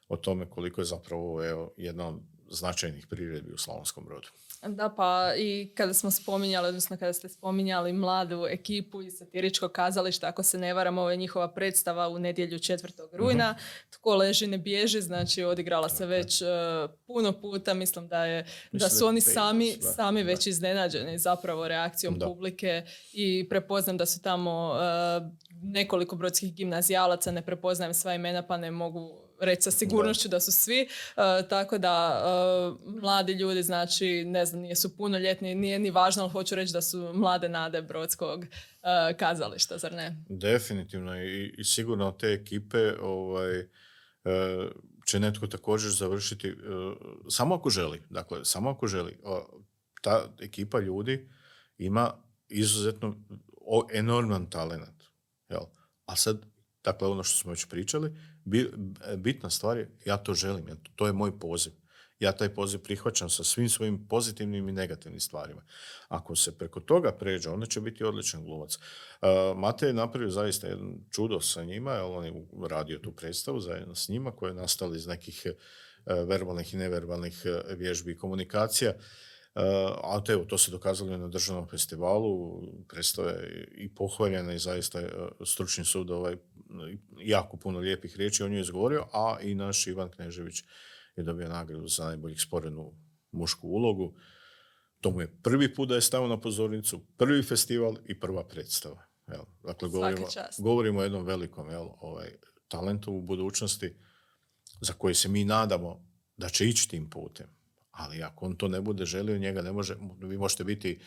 o 0.09 0.17
tome 0.17 0.51
koliko 0.51 0.81
je 0.81 0.85
zapravo 0.85 1.45
evo, 1.45 1.75
jedna 1.77 2.09
od 2.09 2.21
značajnih 2.51 3.07
priredbi 3.07 3.53
u 3.53 3.59
Slavonskom 3.59 4.05
brodu. 4.05 4.29
Da, 4.69 4.89
pa 4.89 5.33
i 5.37 5.73
kada 5.75 5.95
smo 5.95 6.11
spominjali, 6.11 6.69
odnosno 6.69 6.97
kada 6.97 7.13
ste 7.13 7.29
spominjali 7.29 7.93
mladu 7.93 8.47
ekipu 8.47 9.03
iz 9.03 9.19
satiričkog 9.19 9.73
kazališta, 9.73 10.27
ako 10.27 10.43
se 10.43 10.59
ne 10.59 10.75
varam, 10.75 10.99
ovo 10.99 11.11
je 11.11 11.17
njihova 11.17 11.49
predstava 11.49 12.09
u 12.09 12.19
nedjelju 12.19 12.59
4. 12.59 13.03
rujna. 13.13 13.55
uh 13.59 13.63
Tko 13.91 14.15
leži 14.15 14.47
ne 14.47 14.59
bježi, 14.59 15.01
znači 15.01 15.45
odigrala 15.45 15.89
se 15.89 16.07
već 16.07 16.43
uh, 16.43 16.49
puno 17.07 17.33
puta. 17.41 17.75
Mislim 17.75 18.09
da 18.09 18.25
je 18.25 18.47
da 18.73 18.89
su 18.89 19.07
oni 19.07 19.21
sami, 19.21 19.73
sami 19.97 20.23
već 20.23 20.47
iznenađeni 20.47 21.19
zapravo 21.19 21.69
reakcijom 21.69 22.19
publike 22.19 22.83
i 23.13 23.49
prepoznam 23.49 23.97
da 23.97 24.07
su 24.07 24.23
tamo 24.23 24.71
uh, 24.71 25.29
nekoliko 25.63 26.17
brodskih 26.17 26.55
gimnazijalaca, 26.55 27.31
ne 27.31 27.43
prepoznajem 27.43 27.95
sva 27.95 28.15
imena 28.15 28.43
pa 28.43 28.57
ne 28.57 28.71
mogu 28.71 29.22
reći 29.43 29.63
sa 29.63 29.71
sigurnošću 29.71 30.29
da, 30.29 30.41
su 30.41 30.53
svi. 30.53 30.89
Uh, 31.17 31.49
tako 31.49 31.79
da 31.79 32.23
uh, 32.25 32.93
mladi 33.03 33.33
ljudi, 33.33 33.63
znači, 33.63 34.25
ne 34.25 34.47
znam, 34.47 34.63
nisu 34.63 34.97
punoljetni, 34.97 35.55
nije 35.55 35.79
ni 35.79 35.91
važno, 35.91 36.23
ali 36.23 36.33
hoću 36.33 36.55
reći 36.55 36.73
da 36.73 36.83
su 36.83 37.13
mlade 37.15 37.49
nade 37.49 37.83
brodskog 37.83 38.41
uh, 38.41 38.47
kazališta, 39.19 39.79
zar 39.79 39.93
ne? 39.93 40.25
Definitivno 40.29 41.23
i, 41.23 41.55
i 41.59 41.65
sigurno 41.65 42.11
te 42.13 42.27
ekipe 42.27 42.93
ovaj, 43.01 43.67
će 45.07 45.21
netko 45.21 45.47
također 45.47 45.91
završiti 45.91 46.55
samo 47.29 47.55
ako 47.55 47.71
želi. 47.71 48.03
Dakle, 48.11 48.45
samo 48.45 48.71
ako 48.71 48.87
želi. 48.87 49.19
Ta 50.03 50.25
ekipa 50.41 50.81
ljudi 50.81 51.29
ima 51.79 52.13
izuzetno 52.49 53.17
enorman 53.93 54.51
talent. 54.51 55.05
Jel? 55.49 55.63
A 56.07 56.17
sad, 56.17 56.43
dakle, 56.85 57.09
ono 57.09 57.23
što 57.23 57.39
smo 57.39 57.51
već 57.51 57.67
pričali, 57.67 58.17
bitna 59.17 59.51
stvar 59.51 59.77
je, 59.79 59.91
ja 60.05 60.17
to 60.17 60.35
želim, 60.35 60.67
to 60.97 61.07
je 61.07 61.13
moj 61.13 61.39
poziv. 61.39 61.73
Ja 62.21 62.33
taj 62.33 62.55
poziv 62.55 62.81
prihvaćam 62.81 63.31
sa 63.31 63.45
svim 63.45 63.69
svojim 63.69 64.07
pozitivnim 64.09 64.69
i 64.69 64.73
negativnim 64.73 65.21
stvarima. 65.21 65.63
Ako 66.09 66.37
se 66.37 66.59
preko 66.59 66.81
toga 66.81 67.13
pređe, 67.13 67.51
onda 67.51 67.67
će 67.67 67.81
biti 67.81 68.05
odličan 68.05 68.45
glumac. 68.45 68.77
Uh, 68.77 69.59
Mate 69.59 69.87
je 69.87 69.93
napravio 69.93 70.31
zaista 70.31 70.67
jedan 70.67 70.95
čudo 71.11 71.41
sa 71.41 71.65
njima, 71.65 71.93
jer 71.93 72.03
on 72.05 72.25
je 72.25 72.33
radio 72.71 72.99
tu 72.99 73.13
predstavu 73.13 73.61
zajedno 73.61 73.95
s 73.95 74.09
njima, 74.09 74.31
koje 74.31 74.51
je 74.51 74.55
nastala 74.55 74.97
iz 74.97 75.07
nekih 75.07 75.47
verbalnih 76.07 76.75
i 76.75 76.77
neverbalnih 76.77 77.43
vježbi 77.77 78.13
i 78.13 78.17
komunikacija. 78.19 78.93
Uh, 79.55 79.63
a 80.03 80.21
to, 80.25 80.33
evo, 80.33 80.45
to 80.45 80.59
se 80.59 80.71
dokazalo 80.71 81.17
na 81.17 81.29
državnom 81.29 81.69
festivalu, 81.69 82.63
predstava 82.89 83.31
je 83.31 83.69
i 83.77 83.95
pohvaljena 83.95 84.53
i 84.53 84.59
zaista 84.59 85.01
je 85.01 85.13
stručni 85.47 85.85
sud 85.85 86.11
ovaj, 86.11 86.37
jako 87.19 87.57
puno 87.57 87.79
lijepih 87.79 88.17
riječi 88.17 88.43
o 88.43 88.49
njoj 88.49 88.61
izgovorio, 88.61 89.07
a 89.13 89.37
i 89.43 89.55
naš 89.55 89.87
Ivan 89.87 90.11
Knežević 90.11 90.63
je 91.17 91.25
dobio 91.25 91.49
nagradu 91.49 91.89
za 91.89 92.05
najboljih 92.05 92.41
sporenu 92.41 92.93
mušku 93.33 93.69
ulogu. 93.69 94.15
To 95.01 95.11
mu 95.11 95.21
je 95.21 95.39
prvi 95.43 95.75
put 95.75 95.89
da 95.89 95.95
je 95.95 96.01
stavio 96.01 96.29
na 96.29 96.41
pozornicu, 96.41 97.01
prvi 97.17 97.43
festival 97.43 97.97
i 98.07 98.21
prva 98.21 98.49
predstava. 98.49 99.05
Jel? 99.29 99.45
Dakle, 99.63 99.89
govorimo, 99.89 100.27
govorimo 100.59 101.01
o 101.01 101.03
jednom 101.03 101.25
velikom 101.25 101.71
jel, 101.71 101.89
ovaj, 102.01 102.31
talentu 102.69 103.13
u 103.13 103.23
budućnosti 103.23 103.97
za 104.81 104.93
koji 104.93 105.15
se 105.15 105.29
mi 105.29 105.45
nadamo 105.45 106.07
da 106.37 106.49
će 106.49 106.69
ići 106.69 106.89
tim 106.89 107.11
putem. 107.11 107.62
Ali 107.93 108.23
ako 108.23 108.47
on 108.47 108.57
to 108.57 108.69
ne 108.69 108.81
bude 108.81 109.05
želio, 109.05 109.39
njega 109.39 109.63
ne 109.63 109.73
može, 109.73 109.97
vi 110.21 110.39
možete 110.39 110.65
biti 110.65 110.99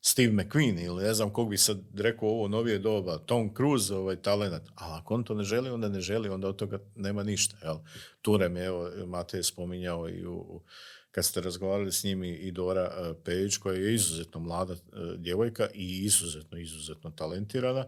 Steve 0.00 0.32
McQueen 0.32 0.84
ili 0.84 1.04
ne 1.04 1.14
znam 1.14 1.30
kog 1.30 1.50
bi 1.50 1.58
sad 1.58 1.78
rekao 1.94 2.28
ovo 2.28 2.48
novije 2.48 2.78
doba, 2.78 3.18
Tom 3.18 3.54
Cruise, 3.56 3.94
ovaj 3.94 4.16
talent, 4.16 4.62
ali 4.74 4.98
ako 4.98 5.14
on 5.14 5.24
to 5.24 5.34
ne 5.34 5.44
želi, 5.44 5.70
onda 5.70 5.88
ne 5.88 6.00
želi, 6.00 6.28
onda 6.28 6.48
od 6.48 6.56
toga 6.56 6.78
nema 6.96 7.22
ništa. 7.22 7.56
Jel? 7.62 7.76
Turem, 8.22 8.56
evo, 8.56 8.90
Mate 9.06 9.36
je 9.36 9.42
spominjao 9.42 10.08
i 10.08 10.26
u, 10.26 10.60
kad 11.10 11.24
ste 11.24 11.40
razgovarali 11.40 11.92
s 11.92 12.04
njim 12.04 12.24
i 12.24 12.52
Dora 12.52 12.84
uh, 12.84 13.16
Pejić, 13.24 13.56
koja 13.56 13.74
je 13.74 13.94
izuzetno 13.94 14.40
mlada 14.40 14.72
uh, 14.72 14.78
djevojka 15.16 15.68
i 15.74 16.04
izuzetno, 16.04 16.58
izuzetno 16.58 17.10
talentirana 17.10 17.86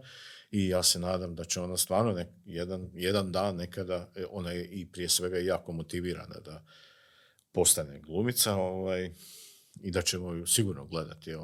i 0.51 0.67
ja 0.67 0.83
se 0.83 0.99
nadam 0.99 1.35
da 1.35 1.43
će 1.43 1.61
ona 1.61 1.77
stvarno 1.77 2.25
jedan, 2.45 2.89
jedan 2.93 3.31
dan 3.31 3.55
nekada, 3.55 4.09
e, 4.15 4.25
ona 4.29 4.51
je 4.51 4.65
i 4.65 4.85
prije 4.85 5.09
svega 5.09 5.37
jako 5.37 5.71
motivirana 5.71 6.35
da 6.45 6.63
postane 7.53 7.99
glumica 7.99 8.55
ovaj, 8.55 9.11
i 9.81 9.91
da 9.91 10.01
ćemo 10.01 10.33
ju 10.33 10.47
sigurno 10.47 10.85
gledati 10.85 11.35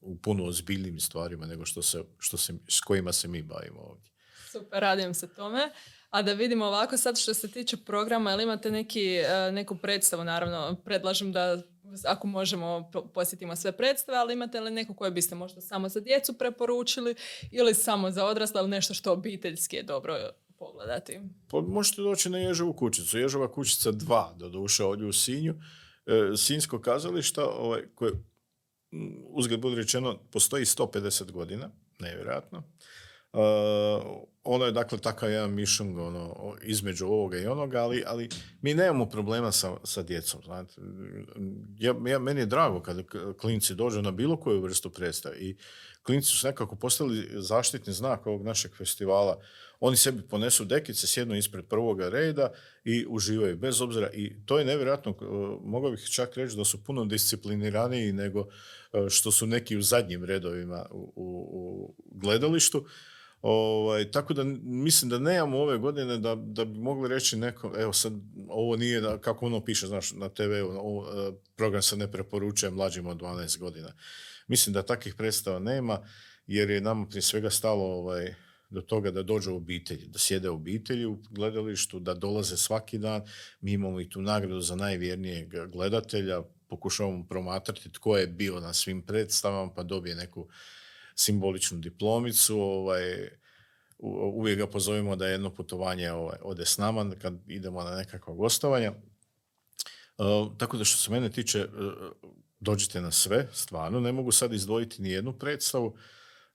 u 0.00 0.16
puno 0.16 0.44
ozbiljnim 0.44 1.00
stvarima 1.00 1.46
nego 1.46 1.66
što 1.66 1.82
se, 1.82 2.02
što 2.18 2.36
se, 2.36 2.54
s 2.68 2.80
kojima 2.80 3.12
se 3.12 3.28
mi 3.28 3.42
bavimo 3.42 3.80
ovdje. 3.80 4.10
Super, 4.52 4.80
radim 4.80 5.14
se 5.14 5.34
tome. 5.34 5.70
A 6.10 6.22
da 6.22 6.32
vidimo 6.32 6.64
ovako 6.64 6.96
sad 6.96 7.18
što 7.18 7.34
se 7.34 7.50
tiče 7.50 7.76
programa, 7.76 8.32
ili 8.32 8.42
imate 8.42 8.70
neki, 8.70 9.16
e, 9.16 9.52
neku 9.52 9.76
predstavu, 9.76 10.24
naravno, 10.24 10.76
predlažem 10.84 11.32
da 11.32 11.62
ako 12.04 12.26
možemo 12.26 12.90
posjetimo 13.14 13.56
sve 13.56 13.72
predstave, 13.72 14.18
ali 14.18 14.32
imate 14.32 14.60
li 14.60 14.70
neku 14.70 14.94
koju 14.94 15.12
biste 15.12 15.34
možda 15.34 15.60
samo 15.60 15.88
za 15.88 16.00
djecu 16.00 16.32
preporučili 16.32 17.14
ili 17.50 17.74
samo 17.74 18.10
za 18.10 18.24
odrasle, 18.24 18.60
ali 18.60 18.70
nešto 18.70 18.94
što 18.94 19.12
obiteljski 19.12 19.76
je 19.76 19.82
dobro 19.82 20.30
pogledati? 20.58 21.20
Pa 21.50 21.60
možete 21.60 22.02
doći 22.02 22.30
na 22.30 22.38
Ježovu 22.38 22.72
kućicu. 22.72 23.18
Ježova 23.18 23.52
kućica 23.52 23.92
2, 23.92 24.36
do 24.36 24.48
duše 24.48 24.84
ovdje 24.84 25.06
u 25.06 25.12
Sinju. 25.12 25.54
E, 26.06 26.36
Sinjsko 26.36 26.80
kazališta 26.80 27.46
ovaj, 27.48 27.82
koje 27.94 28.12
uzgled 29.28 29.60
bude 29.60 29.76
rečeno, 29.76 30.18
postoji 30.32 30.64
150 30.64 31.30
godina, 31.32 31.70
nevjerojatno. 31.98 32.62
Uh, 33.32 33.42
ono 34.44 34.64
je 34.64 34.72
dakle 34.72 34.98
takav 34.98 35.30
jedan 35.30 35.54
mišung 35.54 35.98
ono, 35.98 36.54
između 36.62 37.06
ovoga 37.06 37.38
i 37.38 37.46
onoga, 37.46 37.82
ali, 37.82 38.02
ali 38.06 38.28
mi 38.62 38.74
nemamo 38.74 39.06
problema 39.06 39.52
sa, 39.52 39.76
sa 39.84 40.02
djecom. 40.02 40.40
Znate. 40.44 40.74
Ja, 41.78 42.18
meni 42.18 42.40
je 42.40 42.46
drago 42.46 42.80
kada 42.80 43.02
klinci 43.40 43.74
dođu 43.74 44.02
na 44.02 44.10
bilo 44.10 44.36
koju 44.36 44.60
vrstu 44.60 44.90
predstave 44.90 45.36
i 45.36 45.56
klinci 46.02 46.28
su 46.28 46.46
nekako 46.46 46.76
postali 46.76 47.28
zaštitni 47.32 47.92
znak 47.92 48.26
ovog 48.26 48.42
našeg 48.42 48.76
festivala. 48.76 49.38
Oni 49.80 49.96
sebi 49.96 50.22
ponesu 50.22 50.64
dekice, 50.64 51.06
sjednu 51.06 51.36
ispred 51.36 51.64
prvoga 51.64 52.08
reda 52.08 52.52
i 52.84 53.06
uživaju 53.08 53.56
bez 53.56 53.80
obzira. 53.80 54.10
I 54.12 54.32
to 54.46 54.58
je 54.58 54.64
nevjerojatno, 54.64 55.10
uh, 55.10 55.60
mogao 55.64 55.90
bih 55.90 56.08
čak 56.10 56.36
reći 56.36 56.56
da 56.56 56.64
su 56.64 56.84
puno 56.84 57.04
discipliniraniji 57.04 58.12
nego 58.12 58.40
uh, 58.40 58.48
što 59.08 59.32
su 59.32 59.46
neki 59.46 59.76
u 59.76 59.82
zadnjim 59.82 60.24
redovima 60.24 60.86
u, 60.90 61.12
u, 61.16 61.94
gledalištu. 62.12 62.86
Ovaj, 63.42 64.10
tako 64.10 64.34
da 64.34 64.44
mislim 64.62 65.08
da 65.08 65.18
nemamo 65.18 65.58
ove 65.58 65.78
godine 65.78 66.18
da, 66.18 66.34
da 66.34 66.64
bi 66.64 66.78
mogli 66.78 67.08
reći 67.08 67.36
neko, 67.36 67.72
evo 67.78 67.92
sad 67.92 68.12
ovo 68.48 68.76
nije, 68.76 69.00
da, 69.00 69.18
kako 69.18 69.46
ono 69.46 69.64
piše 69.64 69.86
znaš, 69.86 70.12
na 70.12 70.28
TV, 70.28 70.52
ovo, 70.78 71.28
e, 71.28 71.32
program 71.56 71.82
se 71.82 71.96
ne 71.96 72.12
preporučuje 72.12 72.70
mlađim 72.70 73.06
od 73.06 73.16
12 73.16 73.58
godina. 73.58 73.92
Mislim 74.46 74.72
da 74.74 74.82
takvih 74.82 75.14
predstava 75.14 75.58
nema 75.58 76.08
jer 76.46 76.70
je 76.70 76.80
nam 76.80 77.08
prije 77.08 77.22
svega 77.22 77.50
stalo 77.50 77.84
ovaj, 77.84 78.34
do 78.70 78.80
toga 78.80 79.10
da 79.10 79.22
dođu 79.22 79.52
u 79.52 79.56
obitelji, 79.56 80.06
da 80.06 80.18
sjede 80.18 80.50
u 80.50 80.54
obitelji 80.54 81.06
u 81.06 81.18
gledalištu, 81.30 82.00
da 82.00 82.14
dolaze 82.14 82.56
svaki 82.56 82.98
dan. 82.98 83.22
Mi 83.60 83.72
imamo 83.72 84.00
i 84.00 84.10
tu 84.10 84.22
nagradu 84.22 84.60
za 84.60 84.76
najvjernijeg 84.76 85.54
gledatelja, 85.72 86.42
pokušavamo 86.68 87.26
promatrati 87.28 87.92
tko 87.92 88.16
je 88.16 88.26
bio 88.26 88.60
na 88.60 88.72
svim 88.72 89.02
predstavama 89.02 89.72
pa 89.74 89.82
dobije 89.82 90.14
neku 90.14 90.48
simboličnu 91.14 91.78
diplomicu, 91.78 92.60
ovaj, 92.60 93.28
uvijek 94.34 94.58
ga 94.58 94.66
pozovemo 94.66 95.16
da 95.16 95.26
jedno 95.26 95.50
putovanje 95.50 96.12
ovaj, 96.12 96.38
ode 96.42 96.66
s 96.66 96.78
nama 96.78 97.10
kad 97.22 97.34
idemo 97.46 97.82
na 97.82 97.96
nekakva 97.96 98.34
gostovanja. 98.34 98.92
Uh, 100.18 100.56
tako 100.58 100.76
da 100.76 100.84
što 100.84 100.98
se 100.98 101.10
mene 101.10 101.30
tiče, 101.30 101.64
uh, 101.64 101.70
dođite 102.60 103.00
na 103.00 103.10
sve, 103.10 103.48
stvarno, 103.52 104.00
ne 104.00 104.12
mogu 104.12 104.32
sad 104.32 104.52
izdvojiti 104.52 105.02
ni 105.02 105.10
jednu 105.10 105.32
predstavu. 105.32 105.96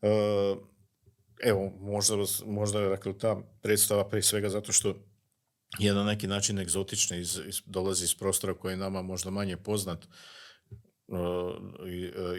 Uh, 0.02 0.10
evo, 1.44 1.72
možda, 1.80 2.16
možda 2.46 2.80
dakle, 2.80 3.18
ta 3.18 3.42
predstava 3.62 4.10
prije 4.10 4.24
svega 4.24 4.50
zato 4.50 4.72
što 4.72 4.96
je 5.80 5.94
na 5.94 6.04
neki 6.04 6.28
način 6.28 6.60
egzotična, 6.60 7.18
iz, 7.18 7.40
iz, 7.48 7.62
dolazi 7.66 8.04
iz 8.04 8.16
prostora 8.16 8.54
koji 8.54 8.74
je 8.74 8.78
nama 8.78 9.02
možda 9.02 9.30
manje 9.30 9.58
poznat, 9.58 10.08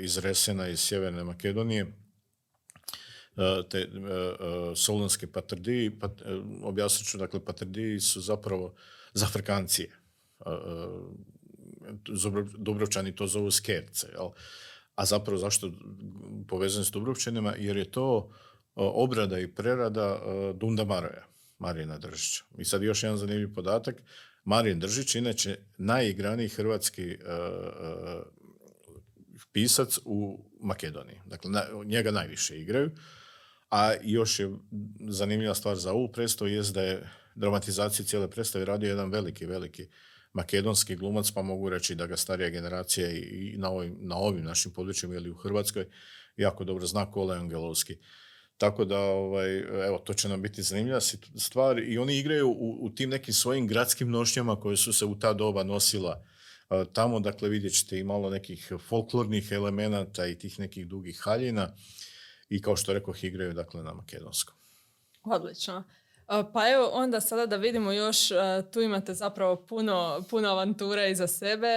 iz 0.01 0.19
Resena, 0.19 0.69
iz 0.69 0.81
Sjeverne 0.81 1.25
Makedonije, 1.25 1.93
E, 3.37 3.63
te 3.69 3.79
e, 3.79 3.87
e, 3.87 4.77
solonske 4.77 5.27
patrdiji, 5.27 5.91
pat, 6.01 6.23
objasnit 6.63 7.09
ću, 7.09 7.19
dakle, 7.19 7.45
patrdiji 7.45 8.01
su 8.01 8.21
zapravo 8.21 8.75
zafrkancije. 9.15 9.91
Dubrovčani 12.59 13.15
to 13.17 13.27
zovu 13.27 13.51
skerce, 13.51 14.09
jel? 14.13 14.31
A 14.95 15.05
zapravo 15.05 15.39
zašto 15.39 15.71
povezani 16.49 16.85
s 16.85 16.91
Dubrovčanima? 16.91 17.55
Jer 17.59 17.77
je 17.77 17.91
to 17.91 18.31
obrada 18.75 19.39
i 19.39 19.49
prerada 19.55 20.21
Dunda 20.55 20.85
Maroja, 20.85 21.27
Marina 21.59 21.99
Držića. 21.99 22.45
I 22.59 22.65
sad 22.65 22.83
još 22.83 23.03
jedan 23.03 23.19
zanimljiv 23.19 23.55
podatak. 23.55 24.03
Marin 24.45 24.81
Držić, 24.81 25.15
inače 25.15 25.59
najigraniji 25.79 26.49
hrvatski 26.49 27.19
pisac 29.53 29.99
u 30.05 30.45
Makedoniji. 30.61 31.21
Dakle, 31.27 31.51
njega 31.85 32.11
najviše 32.11 32.61
igraju 32.61 32.91
A 33.73 33.95
još 34.03 34.41
je 34.41 34.51
zanimljiva 35.09 35.55
stvar 35.55 35.77
za 35.77 35.93
ovu 35.93 36.13
predstavu 36.13 36.51
jest 36.51 36.75
da 36.75 36.83
je 36.83 37.11
dramatizaciju 37.35 38.07
cijele 38.07 38.31
predstave 38.31 38.65
radio 38.65 38.89
jedan 38.89 39.11
veliki, 39.11 39.47
veliki 39.47 39.87
makedonski 40.33 40.97
glumac, 40.97 41.31
pa 41.31 41.43
mogu 41.43 41.69
reći 41.69 41.95
da 41.95 42.07
ga 42.07 42.17
starija 42.17 42.49
generacija 42.49 43.11
i 43.11 43.55
na 43.59 43.71
ovim, 43.71 43.97
na 44.01 44.17
ovim 44.17 44.45
našim 44.45 44.73
područjima 44.73 45.15
ili 45.15 45.31
u 45.31 45.35
Hrvatskoj 45.35 45.87
jako 46.37 46.65
dobro 46.65 46.87
zna 46.87 47.11
Kola 47.11 47.35
Angelovski. 47.35 47.99
Tako 48.63 48.85
da, 48.85 49.01
ovaj, 49.01 49.59
evo, 49.87 49.99
to 49.99 50.15
će 50.15 50.29
nam 50.29 50.43
biti 50.43 50.63
zanimljiva 50.63 51.01
stvar 51.37 51.79
i 51.79 51.99
oni 51.99 52.19
igraju 52.19 52.49
u, 52.49 52.79
u 52.81 52.91
tim 52.91 53.11
nekim 53.11 53.35
svojim 53.35 53.67
gradskim 53.67 54.11
nošnjama 54.11 54.61
koje 54.61 54.77
su 54.77 54.93
se 54.93 55.05
u 55.05 55.19
ta 55.19 55.33
doba 55.33 55.63
nosila 55.63 56.25
tamo, 56.93 57.21
dakle 57.21 57.49
vidjet 57.49 57.75
ćete 57.75 57.99
i 57.99 58.05
malo 58.05 58.31
nekih 58.31 58.73
folklornih 58.89 59.53
elemenata 59.53 60.27
i 60.27 60.39
tih 60.39 60.59
nekih 60.59 60.87
dugih 60.87 61.21
haljina 61.25 61.75
i 62.49 62.63
kao 62.63 62.77
što 62.77 62.93
rekao 62.93 63.15
igraju 63.23 63.53
dakle 63.53 63.83
na 63.83 63.95
makedonskom. 63.95 64.55
Odlično. 65.23 65.85
Pa 66.53 66.71
evo 66.71 66.91
onda 66.93 67.21
sada 67.21 67.47
da 67.47 67.57
vidimo 67.57 67.93
još, 67.93 68.19
tu 68.73 68.81
imate 68.81 69.15
zapravo 69.15 69.57
puno, 69.57 70.25
puno 70.31 70.49
avanture 70.49 71.11
iza 71.11 71.27
sebe. 71.27 71.69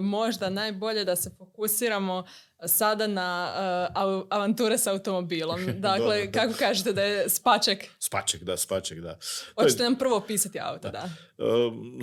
Možda 0.00 0.50
najbolje 0.50 1.04
da 1.04 1.16
se 1.16 1.30
fokusiramo 1.38 2.24
sada 2.66 3.06
na 3.06 3.52
avanture 4.28 4.78
s 4.78 4.86
automobilom. 4.86 5.60
Dakle, 5.80 6.32
kako 6.32 6.52
kažete 6.58 6.92
da 6.92 7.02
je 7.02 7.28
Spaček? 7.28 7.84
Spaček, 7.98 8.42
da, 8.42 8.56
Spaček, 8.56 9.00
da. 9.00 9.18
Hoćete 9.54 9.82
nam 9.82 9.96
prvo 9.96 10.16
opisati 10.16 10.60
auto, 10.60 10.90
da. 10.90 10.90
da. 10.90 11.08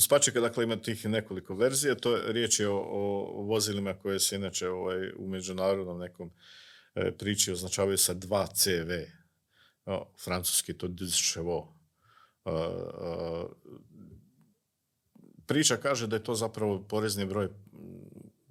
Spačeka, 0.01 0.39
dakle, 0.39 0.63
ima 0.63 0.75
tih 0.75 1.05
nekoliko 1.05 1.55
verzija. 1.55 1.95
To 1.95 2.15
je, 2.15 2.33
riječ 2.33 2.59
je 2.59 2.69
o, 2.69 2.81
vozilima 3.47 3.93
koje 3.93 4.19
se 4.19 4.35
inače 4.35 4.69
ovaj, 4.69 5.09
u 5.17 5.27
međunarodnom 5.27 5.99
nekom 5.99 6.31
e, 6.95 7.11
priči 7.17 7.51
označavaju 7.51 7.97
sa 7.97 8.15
2 8.15 8.47
CV. 8.53 8.91
O, 9.85 10.13
francuski 10.23 10.77
to 10.77 10.87
Chevaux 10.87 11.74
priča 15.45 15.77
kaže 15.77 16.07
da 16.07 16.15
je 16.15 16.23
to 16.23 16.35
zapravo 16.35 16.83
porezni 16.89 17.25
broj 17.25 17.49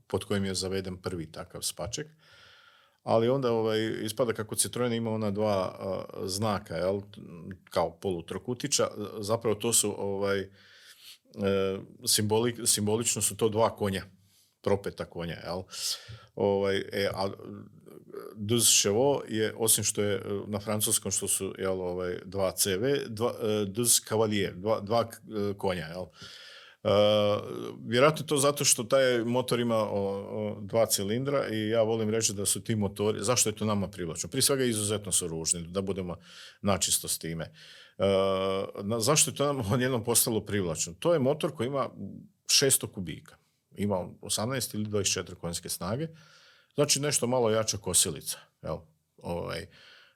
pod 0.06 0.24
kojim 0.24 0.44
je 0.44 0.54
zaveden 0.54 0.96
prvi 0.96 1.32
takav 1.32 1.62
spaček. 1.62 2.06
Ali 3.02 3.28
onda 3.28 3.52
ovaj, 3.52 3.78
ispada 4.02 4.32
kako 4.32 4.54
Citroen 4.54 4.92
ima 4.92 5.10
ona 5.10 5.30
dva 5.30 5.78
znaka, 6.24 6.76
jel, 6.76 7.00
kao 7.70 7.90
polutrokutića, 7.90 8.88
zapravo 9.18 9.54
to 9.54 9.72
su 9.72 9.94
ovaj, 9.98 10.40
e, 10.40 10.48
simbolično 12.66 13.22
su 13.22 13.36
to 13.36 13.48
dva 13.48 13.76
konja 13.76 14.02
propeta 14.64 15.04
konja, 15.04 15.36
jel? 15.44 15.62
Ovaj, 16.34 16.76
e, 16.92 17.08
a 17.14 17.28
Duz 18.36 18.68
Chevaux 18.68 19.24
je, 19.28 19.54
osim 19.56 19.84
što 19.84 20.02
je 20.02 20.14
e, 20.14 20.20
na 20.46 20.60
francuskom 20.60 21.12
što 21.12 21.28
su 21.28 21.54
jel, 21.58 21.80
ovaj, 21.80 22.18
dva 22.24 22.52
CV, 22.52 22.84
dva, 23.08 23.34
e, 23.42 23.64
Duz 23.64 24.00
Cavalier, 24.08 24.54
dva, 24.54 24.80
dva 24.80 25.00
e, 25.00 25.54
konja, 25.58 25.86
jel? 25.86 26.06
Uh, 26.84 26.90
vjerojatno 27.86 28.26
to 28.26 28.36
zato 28.36 28.64
što 28.64 28.84
taj 28.84 29.18
motor 29.18 29.60
ima 29.60 29.76
o, 29.76 30.58
dva 30.60 30.86
cilindra 30.86 31.48
i 31.48 31.68
ja 31.68 31.82
volim 31.82 32.10
reći 32.10 32.32
da 32.32 32.46
su 32.46 32.60
ti 32.64 32.76
motori, 32.76 33.24
zašto 33.24 33.48
je 33.48 33.56
to 33.56 33.64
nama 33.64 33.88
privlačno? 33.88 34.28
Prije 34.28 34.42
svega 34.42 34.64
izuzetno 34.64 35.12
su 35.12 35.28
ružni, 35.28 35.66
da 35.68 35.82
budemo 35.82 36.16
načisto 36.62 37.08
s 37.08 37.18
time. 37.18 37.52
Uh, 37.98 38.04
zašto 39.00 39.30
je 39.30 39.34
to 39.34 39.44
nam 39.52 39.60
odjednom 39.72 40.04
postalo 40.04 40.40
privlačno? 40.40 40.94
To 40.98 41.12
je 41.12 41.18
motor 41.18 41.52
koji 41.56 41.66
ima 41.66 41.88
600 42.46 42.92
kubika 42.92 43.36
ima 43.74 43.96
18 44.20 44.74
ili 44.74 44.86
24 44.86 45.34
konjske 45.34 45.68
snage, 45.68 46.08
znači 46.74 47.00
nešto 47.00 47.26
malo 47.26 47.50
jača 47.50 47.76
kosilica. 47.76 48.38
Jel? 48.62 48.78
Ovaj, 49.16 49.66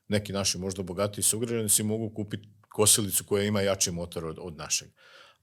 neki 0.09 0.33
naši 0.33 0.59
možda 0.59 0.83
bogatiji 0.83 1.25
sugrađani 1.25 1.69
si 1.69 1.83
mogu 1.83 2.11
kupiti 2.15 2.49
kosilicu 2.69 3.25
koja 3.25 3.45
ima 3.45 3.61
jači 3.61 3.91
motor 3.91 4.25
od, 4.25 4.39
od 4.41 4.57
našeg. 4.57 4.89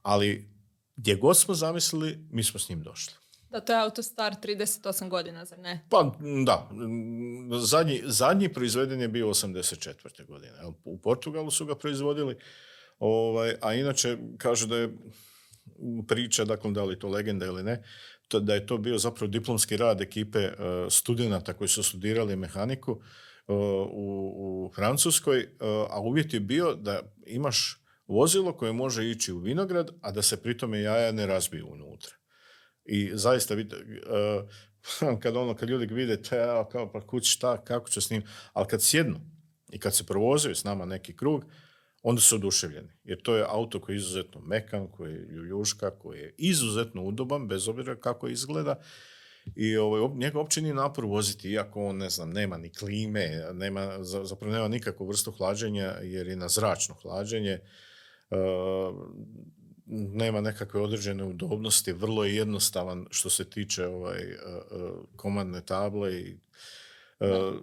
Ali 0.02 0.50
gdje 0.96 1.16
god 1.16 1.38
smo 1.38 1.54
zamislili, 1.54 2.28
mi 2.32 2.44
smo 2.44 2.60
s 2.60 2.70
njim 2.70 2.84
došli. 2.84 3.14
Da, 3.50 3.60
to 3.62 3.74
je 3.74 3.80
auto 3.80 4.04
star 4.04 4.36
38 4.44 5.10
godina, 5.10 5.46
zar 5.46 5.60
ne? 5.60 5.88
Pa, 5.90 6.16
da. 6.46 6.70
Zadnji, 7.60 8.02
zadnji 8.06 8.54
proizveden 8.54 9.02
je 9.02 9.08
bio 9.08 9.28
84. 9.28 10.26
godine. 10.26 10.54
U 10.84 10.98
Portugalu 10.98 11.52
su 11.52 11.66
ga 11.66 11.76
proizvodili, 11.76 12.38
ovaj, 13.00 13.56
a 13.62 13.74
inače 13.74 14.18
kaže 14.38 14.68
da 14.68 14.78
je 14.78 14.98
priča, 16.08 16.46
dakle 16.46 16.72
da 16.72 16.84
li 16.84 17.00
to 17.00 17.10
legenda 17.10 17.46
ili 17.46 17.64
ne, 17.64 17.84
to, 18.28 18.40
da 18.40 18.54
je 18.54 18.66
to 18.66 18.78
bio 18.78 18.98
zapravo 18.98 19.32
diplomski 19.32 19.78
rad 19.78 20.02
ekipe 20.02 20.48
uh, 20.48 20.54
studenata 20.90 21.54
koji 21.54 21.68
su 21.68 21.84
studirali 21.84 22.36
mehaniku 22.36 22.92
uh, 22.92 23.00
u, 23.92 24.34
u 24.38 24.72
Francuskoj, 24.76 25.44
uh, 25.44 25.48
a 25.90 26.00
uvjet 26.00 26.34
je 26.34 26.40
bio 26.40 26.76
da 26.76 27.02
imaš 27.26 27.82
vozilo 28.08 28.54
koje 28.54 28.74
može 28.74 29.10
ići 29.10 29.32
u 29.34 29.38
vinograd, 29.38 29.92
a 30.02 30.12
da 30.12 30.22
se 30.22 30.42
pritome 30.42 30.82
jaja 30.82 31.12
ne 31.12 31.26
razbiju 31.26 31.68
unutra. 31.72 32.12
I 32.86 33.12
zaista, 33.14 33.56
kad 35.22 35.36
ono, 35.36 35.56
kad 35.56 35.70
ljudi 35.70 35.94
vide, 35.94 36.22
kao, 36.72 36.92
pa 36.94 37.08
kući 37.08 37.30
šta, 37.30 37.64
kako 37.64 37.90
će 37.90 38.02
s 38.02 38.10
njim, 38.10 38.24
ali 38.54 38.68
kad 38.68 38.84
sjednu 38.84 39.20
i 39.72 39.80
kad 39.80 39.96
se 39.96 40.06
provozaju 40.06 40.56
s 40.56 40.64
nama 40.64 40.86
neki 40.86 41.18
krug, 41.18 41.46
onda 42.08 42.22
su 42.22 42.36
oduševljeni. 42.36 42.90
Jer 43.04 43.22
to 43.22 43.36
je 43.36 43.46
auto 43.50 43.82
koji 43.82 43.94
je 43.94 43.98
izuzetno 43.98 44.42
mekan, 44.42 44.88
koji 44.88 45.14
je 45.14 45.26
ljuška, 45.50 45.92
koji 45.92 46.20
je 46.20 46.34
izuzetno 46.38 47.04
udoban, 47.04 47.48
bez 47.48 47.68
obzira 47.68 47.96
kako 47.96 48.28
izgleda. 48.28 48.76
I 49.56 49.78
ovaj, 49.78 50.16
njega 50.16 50.38
uopće 50.38 50.62
nije 50.62 50.74
napor 50.74 51.06
voziti, 51.06 51.50
iako 51.50 51.86
on, 51.86 51.98
ne 51.98 52.10
znam, 52.10 52.30
nema 52.30 52.58
ni 52.58 52.70
klime, 52.70 53.44
nema, 53.54 54.04
zapravo 54.04 54.54
nema 54.54 54.68
nikakvu 54.68 55.08
vrstu 55.08 55.32
hlađenja, 55.32 55.94
jer 56.02 56.28
je 56.28 56.36
na 56.36 56.48
zračno 56.48 56.96
hlađenje. 56.96 57.60
Uh, 58.30 58.38
nema 59.88 60.42
nekakve 60.42 60.82
određene 60.82 61.24
udobnosti, 61.24 61.94
vrlo 61.94 62.26
je 62.26 62.36
jednostavan 62.36 63.08
što 63.10 63.30
se 63.30 63.50
tiče 63.50 63.88
ovaj, 63.88 64.32
uh, 64.32 65.06
komandne 65.16 65.62
table 65.66 66.22
i 66.22 66.38
uh, 67.20 67.56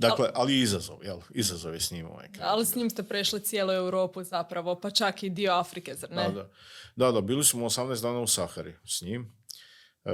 Dakle, 0.00 0.30
ali 0.34 0.60
izazov, 0.60 1.04
jel? 1.04 1.18
Izazov 1.30 1.74
je 1.74 1.80
s 1.80 1.90
njim 1.90 2.06
ovaj 2.06 2.28
Ali 2.42 2.66
s 2.66 2.74
njim 2.74 2.90
ste 2.90 3.02
prešli 3.02 3.40
cijelu 3.40 3.72
Europu 3.72 4.22
zapravo, 4.22 4.80
pa 4.80 4.90
čak 4.90 5.22
i 5.22 5.30
dio 5.30 5.52
Afrike, 5.52 5.94
zar 5.94 6.10
ne? 6.10 6.22
Da, 6.22 6.30
da. 6.30 6.50
Da, 6.96 7.12
da, 7.12 7.20
bili 7.20 7.44
smo 7.44 7.66
18 7.66 8.02
dana 8.02 8.20
u 8.20 8.26
Sahari 8.26 8.74
s 8.84 9.02
njim. 9.02 9.32
E, 10.04 10.12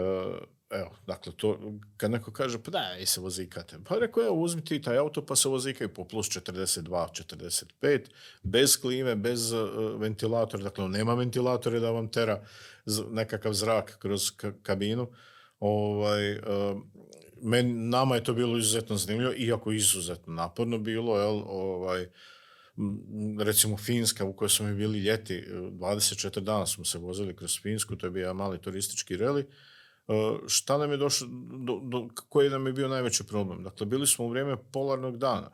evo, 0.70 0.91
dakle, 1.07 1.32
to, 1.37 1.59
kad 1.97 2.11
neko 2.11 2.32
kaže, 2.32 2.62
pa 2.62 2.70
da, 2.70 2.97
i 3.01 3.07
se 3.07 3.20
vozikate. 3.20 3.78
Pa 3.89 3.99
rekao, 3.99 4.24
evo, 4.24 4.34
uzmi 4.34 4.64
ti 4.64 4.82
taj 4.82 4.99
auto 4.99 5.26
pa 5.26 5.37
se 5.37 5.49
vozikaju 5.49 5.95
po 5.95 6.05
plus 6.05 6.26
42, 6.26 7.24
45, 7.82 8.05
bez 8.43 8.80
klime, 8.80 9.16
bez 9.16 9.53
uh, 9.53 9.61
ventilatora, 10.01 10.62
dakle, 10.62 10.89
nema 10.89 11.14
ventilatore 11.14 11.80
da 11.80 11.91
vam 11.91 12.09
tera 12.09 12.43
nekakav 13.11 13.53
zrak 13.53 13.99
kroz 13.99 14.30
kabinu. 14.62 15.09
Ovaj, 15.61 16.39
uh, 16.39 16.43
men, 17.43 17.89
nama 17.89 18.14
je 18.14 18.24
to 18.24 18.34
bilo 18.34 18.59
izuzetno 18.59 18.97
zanimljivo, 18.97 19.32
iako 19.37 19.72
izuzetno 19.72 20.32
naporno 20.32 20.78
bilo, 20.78 21.18
jel, 21.18 21.43
ovaj, 21.47 22.07
recimo 23.39 23.76
Finska 23.76 24.24
u 24.24 24.32
kojoj 24.32 24.49
smo 24.49 24.74
bili 24.74 24.99
ljeti, 24.99 25.45
24 25.51 26.41
dana 26.41 26.66
smo 26.66 26.84
se 26.84 26.99
vozili 26.99 27.37
kroz 27.37 27.61
Finsku, 27.62 27.97
to 27.97 28.07
je 28.07 28.11
bio 28.11 28.34
mali 28.34 28.61
turistički 28.61 29.16
reli, 29.16 29.41
e, 29.41 29.47
šta 30.47 30.78
nam 30.78 30.91
je 30.91 30.97
došlo, 30.97 31.28
do, 31.66 31.80
do, 31.82 32.09
koji 32.28 32.51
nam 32.51 32.66
je 32.66 32.72
bio 32.72 32.89
najveći 32.89 33.24
problem? 33.24 33.62
Dakle, 33.62 33.87
bili 33.87 34.07
smo 34.07 34.24
u 34.24 34.28
vrijeme 34.28 34.57
polarnog 34.72 35.18
dana, 35.18 35.51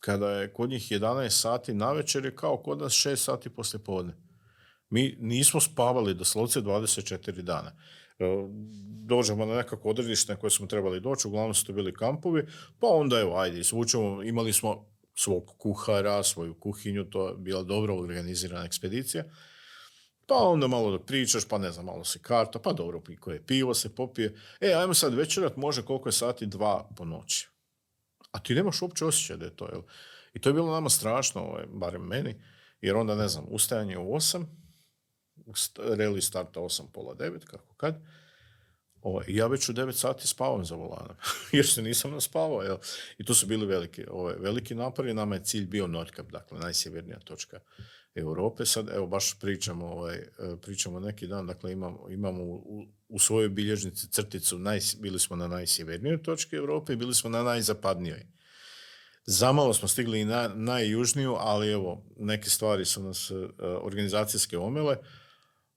kada 0.00 0.30
je 0.30 0.52
kod 0.52 0.70
njih 0.70 0.92
11 0.92 1.30
sati 1.30 1.74
na 1.74 1.92
večer 1.92 2.24
je 2.24 2.36
kao 2.36 2.56
kod 2.56 2.78
nas 2.78 2.92
6 2.92 3.16
sati 3.16 3.50
poslije 3.50 3.84
podne. 3.84 4.14
Mi 4.90 5.16
nismo 5.20 5.60
spavali 5.60 6.14
doslovce 6.14 6.60
24 6.60 7.40
dana. 7.40 7.72
E, 8.18 8.24
dođemo 9.06 9.46
na 9.46 9.54
nekako 9.54 9.88
odredište 9.88 10.32
na 10.32 10.38
koje 10.38 10.50
smo 10.50 10.66
trebali 10.66 11.00
doći, 11.00 11.28
uglavnom 11.28 11.54
su 11.54 11.66
to 11.66 11.72
bili 11.72 11.94
kampovi, 11.94 12.46
pa 12.80 12.86
onda 12.86 13.20
evo, 13.20 13.36
ajde, 13.36 13.60
izvučemo, 13.60 14.22
imali 14.22 14.52
smo 14.52 14.86
svog 15.14 15.54
kuhara, 15.58 16.22
svoju 16.22 16.54
kuhinju, 16.54 17.04
to 17.04 17.28
je 17.28 17.34
bila 17.36 17.62
dobro 17.62 17.96
organizirana 17.96 18.64
ekspedicija. 18.64 19.24
Pa 20.26 20.34
onda 20.34 20.66
malo 20.66 20.90
da 20.90 21.04
pričaš, 21.04 21.48
pa 21.48 21.58
ne 21.58 21.70
znam, 21.70 21.84
malo 21.84 22.04
se 22.04 22.18
karta, 22.22 22.58
pa 22.58 22.72
dobro, 22.72 23.02
koje 23.20 23.46
pivo 23.46 23.74
se 23.74 23.94
popije. 23.94 24.34
E, 24.60 24.72
ajmo 24.72 24.94
sad 24.94 25.14
večerat, 25.14 25.56
može 25.56 25.82
koliko 25.82 26.08
je 26.08 26.12
sati, 26.12 26.46
dva 26.46 26.88
po 26.96 27.04
noći. 27.04 27.48
A 28.30 28.38
ti 28.38 28.54
nemaš 28.54 28.82
uopće 28.82 29.04
osjećaj 29.04 29.36
da 29.36 29.44
je 29.44 29.56
to, 29.56 29.68
jel? 29.72 29.82
I 30.34 30.40
to 30.40 30.48
je 30.48 30.52
bilo 30.52 30.72
nama 30.72 30.88
strašno, 30.88 31.40
ovaj, 31.40 31.64
barem 31.68 32.02
meni, 32.02 32.34
jer 32.80 32.96
onda, 32.96 33.14
ne 33.14 33.28
znam, 33.28 33.44
ustajanje 33.48 33.98
u 33.98 34.14
osam, 34.14 34.63
reli 35.96 36.22
starta 36.22 36.60
8, 36.60 36.82
pola 36.92 37.14
9, 37.14 37.44
kako 37.44 37.74
kad. 37.74 37.94
O, 39.02 39.10
ovaj, 39.10 39.26
ja 39.28 39.46
već 39.46 39.68
u 39.68 39.72
9 39.72 39.92
sati 39.92 40.26
spavam 40.26 40.64
za 40.64 40.74
volanom, 40.74 41.16
jer 41.52 41.66
se 41.66 41.82
nisam 41.82 42.10
naspavao. 42.10 42.62
Jel? 42.62 42.76
I 43.18 43.24
tu 43.24 43.34
su 43.34 43.46
bili 43.46 43.66
veliki, 43.66 44.04
ovaj, 44.10 44.34
veliki 44.38 44.74
napori. 44.74 45.14
Nama 45.14 45.34
je 45.34 45.44
cilj 45.44 45.66
bio 45.66 45.86
Nordkap, 45.86 46.30
dakle 46.30 46.58
najsjevernija 46.58 47.18
točka 47.18 47.60
Europe. 48.14 48.66
Sad, 48.66 48.88
evo, 48.88 49.06
baš 49.06 49.38
pričamo, 49.40 49.86
ovaj, 49.86 50.22
pričamo 50.62 51.00
neki 51.00 51.26
dan, 51.26 51.46
dakle 51.46 51.72
imamo, 51.72 52.06
imamo 52.10 52.42
u, 52.44 52.86
u 53.08 53.18
svojoj 53.18 53.48
bilježnici 53.48 54.08
crticu, 54.08 54.58
naj, 54.58 54.80
bili 54.98 55.18
smo 55.18 55.36
na 55.36 55.48
najsjevernijoj 55.48 56.22
točki 56.22 56.56
Europe 56.56 56.92
i 56.92 56.96
bili 56.96 57.14
smo 57.14 57.30
na 57.30 57.42
najzapadnijoj. 57.42 58.26
Zamalo 59.26 59.74
smo 59.74 59.88
stigli 59.88 60.20
i 60.20 60.24
na 60.24 60.48
najjužniju, 60.48 61.36
ali 61.38 61.72
evo, 61.72 62.04
neke 62.16 62.50
stvari 62.50 62.84
su 62.84 63.02
nas 63.02 63.30
uh, 63.30 63.48
organizacijske 63.60 64.58
omele, 64.58 64.96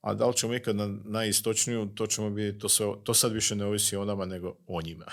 a 0.08 0.14
da 0.14 0.26
li 0.26 0.36
ćemo 0.36 0.54
ikad 0.54 0.76
na 0.76 0.88
najistočniju, 1.04 1.88
to 1.94 2.06
ćemo 2.06 2.30
biti, 2.30 2.58
to, 2.58 2.68
sve, 2.68 2.86
to 3.04 3.14
sad 3.14 3.32
više 3.32 3.56
ne 3.56 3.64
ovisi 3.64 3.96
o 3.96 4.04
nama, 4.04 4.24
nego 4.24 4.56
o 4.66 4.82
njima. 4.82 5.04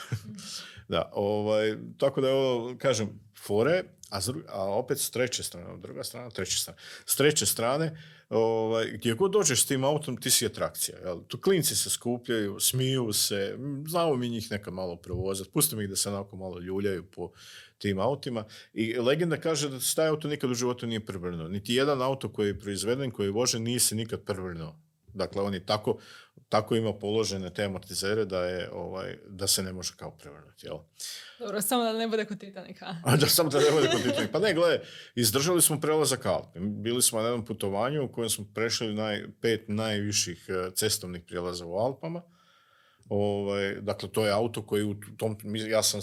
da, 0.94 1.12
ovaj, 1.14 1.76
tako 1.98 2.22
da 2.22 2.34
ovo, 2.34 2.76
kažem, 2.78 3.10
fore, 3.46 3.84
a, 4.10 4.20
a 4.48 4.62
opet 4.64 5.00
s 5.00 5.10
treće 5.10 5.44
strane, 5.44 5.78
druga 5.78 6.04
strana, 6.04 6.30
treće 6.30 6.60
strane. 6.60 6.80
S 7.06 7.16
treće 7.16 7.46
strane, 7.46 8.02
ovaj, 8.30 8.92
gdje 8.94 9.14
god 9.14 9.32
dođeš 9.32 9.64
s 9.64 9.66
tim 9.66 9.84
autom, 9.84 10.18
ti 10.18 10.32
si 10.32 10.46
atrakcija. 10.46 10.98
Jel? 10.98 11.20
Tu 11.28 11.42
klinci 11.42 11.76
se 11.76 11.90
skupljaju, 11.90 12.60
smiju 12.60 13.14
se, 13.14 13.58
znamo 13.88 14.16
mi 14.16 14.30
njih 14.30 14.52
nekad 14.52 14.74
malo 14.74 14.96
provozati, 14.96 15.52
pustimo 15.52 15.82
ih 15.82 15.90
da 15.90 15.96
se 15.96 16.10
onako 16.10 16.38
malo 16.38 16.60
ljuljaju 16.60 17.04
po 17.12 17.32
tim 17.78 18.00
autima. 18.00 18.46
I 18.74 18.98
legenda 19.00 19.38
kaže 19.38 19.70
da 19.70 19.80
se 19.80 19.96
taj 19.96 20.08
auto 20.08 20.28
nikad 20.28 20.52
u 20.52 20.54
životu 20.54 20.88
nije 20.88 21.06
prevrnuo. 21.06 21.48
Niti 21.48 21.74
jedan 21.74 22.02
auto 22.02 22.30
koji 22.30 22.48
je 22.48 22.60
proizveden, 22.60 23.12
koji 23.12 23.28
je 23.28 23.32
vožen, 23.32 23.64
nije 23.64 23.80
se 23.80 23.96
nikad 23.96 24.24
prevrnuo. 24.24 24.85
Dakle, 25.16 25.42
on 25.42 25.54
je 25.54 25.66
tako, 25.66 25.98
tako 26.50 26.76
ima 26.76 26.94
položene 26.94 27.54
te 27.54 27.64
amortizere 27.64 28.26
da, 28.26 28.46
je, 28.46 28.70
ovaj, 28.74 29.18
da 29.28 29.48
se 29.48 29.64
ne 29.64 29.74
može 29.74 29.94
kao 29.98 30.12
prevrnuti. 30.12 30.68
Jel? 30.68 30.78
Dobro, 31.40 31.62
samo 31.62 31.84
da 31.84 31.94
ne 31.94 32.08
bude 32.08 32.26
kod 32.26 32.40
Titanika. 32.40 32.96
A 33.04 33.16
da, 33.16 33.28
samo 33.28 33.50
da 33.50 33.60
ne 33.60 33.72
bude 33.72 33.88
kod 33.88 34.04
Titanika. 34.04 34.32
Pa 34.32 34.40
ne, 34.40 34.54
gledaj, 34.54 34.80
izdržali 35.16 35.62
smo 35.62 35.80
prelazak 35.80 36.26
Alpe. 36.26 36.60
Bili 36.60 37.02
smo 37.02 37.20
na 37.20 37.28
jednom 37.28 37.46
putovanju 37.46 38.04
u 38.04 38.12
kojem 38.12 38.30
smo 38.30 38.46
prešli 38.54 38.94
naj, 38.94 39.26
pet 39.42 39.64
najviših 39.68 40.46
eh, 40.50 40.72
cestovnih 40.76 41.24
prijelaza 41.28 41.66
u 41.66 41.76
Alpama. 41.76 42.22
Ovaj, 43.10 43.76
dakle, 43.82 44.10
to 44.12 44.26
je 44.26 44.32
auto 44.32 44.66
koji 44.66 44.84
u 44.84 44.96
tom, 45.18 45.38
ja 45.70 45.84
sam, 45.84 46.02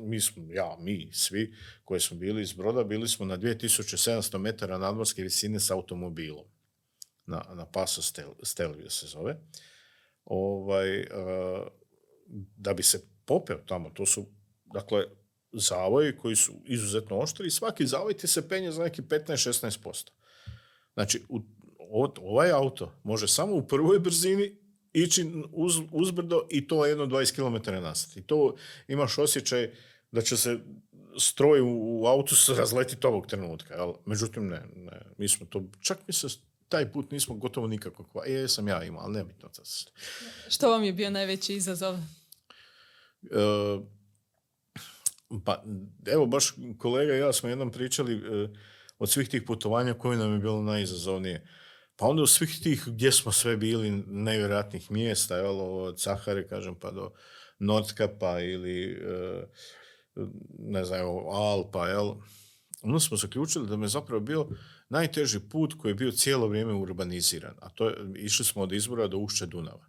mi 0.00 0.20
smo, 0.20 0.42
ja, 0.52 0.76
mi, 0.80 1.08
svi 1.12 1.54
koji 1.84 2.00
smo 2.00 2.16
bili 2.16 2.42
iz 2.42 2.52
Broda, 2.52 2.84
bili 2.84 3.08
smo 3.08 3.26
na 3.26 3.38
2700 3.38 4.38
metara 4.38 4.78
nadmorske 4.78 5.22
visine 5.22 5.60
s 5.60 5.70
automobilom 5.70 6.44
na, 7.26 7.44
na 7.54 7.66
Paso 7.66 8.02
Stel, 8.02 8.30
Stelvio 8.42 8.90
se 8.90 9.06
zove, 9.06 9.36
ovaj, 10.24 11.00
uh, 11.00 11.06
da 12.56 12.74
bi 12.74 12.82
se 12.82 13.06
popeo 13.24 13.58
tamo, 13.58 13.90
to 13.90 14.06
su, 14.06 14.26
dakle, 14.64 15.04
zavoji 15.52 16.16
koji 16.16 16.36
su 16.36 16.52
izuzetno 16.64 17.18
oštri 17.18 17.46
i 17.46 17.50
svaki 17.50 17.86
zavoj 17.86 18.14
ti 18.14 18.26
se 18.26 18.48
penje 18.48 18.72
za 18.72 18.82
neki 18.82 19.02
15-16%. 19.02 20.10
Znači, 20.94 21.22
u, 21.28 21.40
ovaj 22.20 22.50
auto 22.50 22.92
može 23.02 23.28
samo 23.28 23.54
u 23.54 23.66
prvoj 23.66 23.98
brzini 23.98 24.56
ići 24.92 25.26
uz, 25.52 25.74
uzbrdo 25.92 26.46
i 26.50 26.66
to 26.66 26.86
jedno 26.86 27.06
20 27.06 27.34
km 27.34 27.70
nazad. 27.72 28.16
I 28.16 28.22
to 28.22 28.54
imaš 28.88 29.18
osjećaj 29.18 29.70
da 30.12 30.22
će 30.22 30.36
se 30.36 30.58
stroj 31.18 31.60
u, 31.60 32.00
u 32.00 32.06
autu 32.06 32.34
razletiti 32.56 33.06
ovog 33.06 33.26
trenutka. 33.26 33.74
Jel? 33.74 33.92
Međutim, 34.06 34.48
ne, 34.48 34.62
ne, 34.76 35.00
mi 35.18 35.28
smo 35.28 35.46
to, 35.46 35.64
čak 35.80 35.98
mi 36.06 36.14
se 36.14 36.28
taj 36.72 36.92
put 36.92 37.10
nismo 37.10 37.34
gotovo 37.34 37.66
nikako 37.66 38.04
kva. 38.04 38.22
E, 38.26 38.48
sam 38.48 38.68
ja 38.68 38.84
imao, 38.84 39.02
ali 39.02 39.12
nebitno. 39.12 39.50
Što 40.48 40.70
vam 40.70 40.84
je 40.84 40.92
bio 40.92 41.10
najveći 41.10 41.54
izazov? 41.54 41.94
E, 41.94 41.98
pa, 45.44 45.64
evo, 46.06 46.26
baš 46.26 46.54
kolega 46.78 47.14
i 47.14 47.18
ja 47.18 47.32
smo 47.32 47.48
jednom 47.48 47.70
pričali 47.70 48.14
e, 48.14 48.48
od 48.98 49.10
svih 49.10 49.28
tih 49.28 49.42
putovanja 49.46 49.94
koje 49.94 50.18
nam 50.18 50.32
je 50.32 50.38
bilo 50.38 50.62
najizazovnije. 50.62 51.46
Pa 51.96 52.06
onda 52.06 52.22
u 52.22 52.26
svih 52.26 52.60
tih 52.62 52.82
gdje 52.86 53.12
smo 53.12 53.32
sve 53.32 53.56
bili 53.56 53.90
nevjerojatnih 54.06 54.90
mjesta, 54.90 55.36
jel, 55.36 55.60
od 55.60 56.00
Sahare, 56.00 56.46
kažem, 56.48 56.74
pa 56.74 56.90
do 56.90 57.10
Nordkapa 57.58 58.40
ili 58.40 58.92
e, 58.92 59.46
ne 60.58 60.84
znam, 60.84 61.00
Alpa, 61.32 61.88
jel, 61.88 62.14
onda 62.82 63.00
smo 63.00 63.16
zaključili 63.16 63.68
da 63.68 63.76
me 63.76 63.88
zapravo 63.88 64.20
bio 64.20 64.48
najteži 64.92 65.40
put 65.40 65.74
koji 65.78 65.90
je 65.90 65.94
bio 65.94 66.12
cijelo 66.12 66.48
vrijeme 66.48 66.72
urbaniziran, 66.72 67.54
a 67.60 67.68
to 67.68 67.88
je, 67.88 67.96
išli 68.16 68.44
smo 68.44 68.62
od 68.62 68.72
izbora 68.72 69.08
do 69.08 69.18
ušće 69.18 69.46
Dunava. 69.46 69.86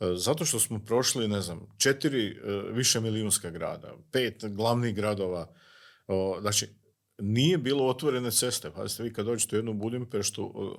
E, 0.00 0.14
zato 0.16 0.44
što 0.44 0.58
smo 0.58 0.78
prošli, 0.84 1.28
ne 1.28 1.40
znam, 1.40 1.66
četiri 1.78 2.26
e, 2.26 2.36
više 2.72 3.00
milijunska 3.00 3.50
grada, 3.50 3.94
pet 4.12 4.44
glavnih 4.56 4.94
gradova, 4.94 5.52
znači, 6.40 6.66
nije 7.18 7.58
bilo 7.58 7.86
otvorene 7.86 8.30
ceste. 8.30 8.70
Pazite, 8.70 9.02
vi 9.02 9.12
kad 9.12 9.26
dođete 9.26 9.56
u 9.56 9.58
jednu 9.58 9.74
Budimpeštu, 9.74 10.74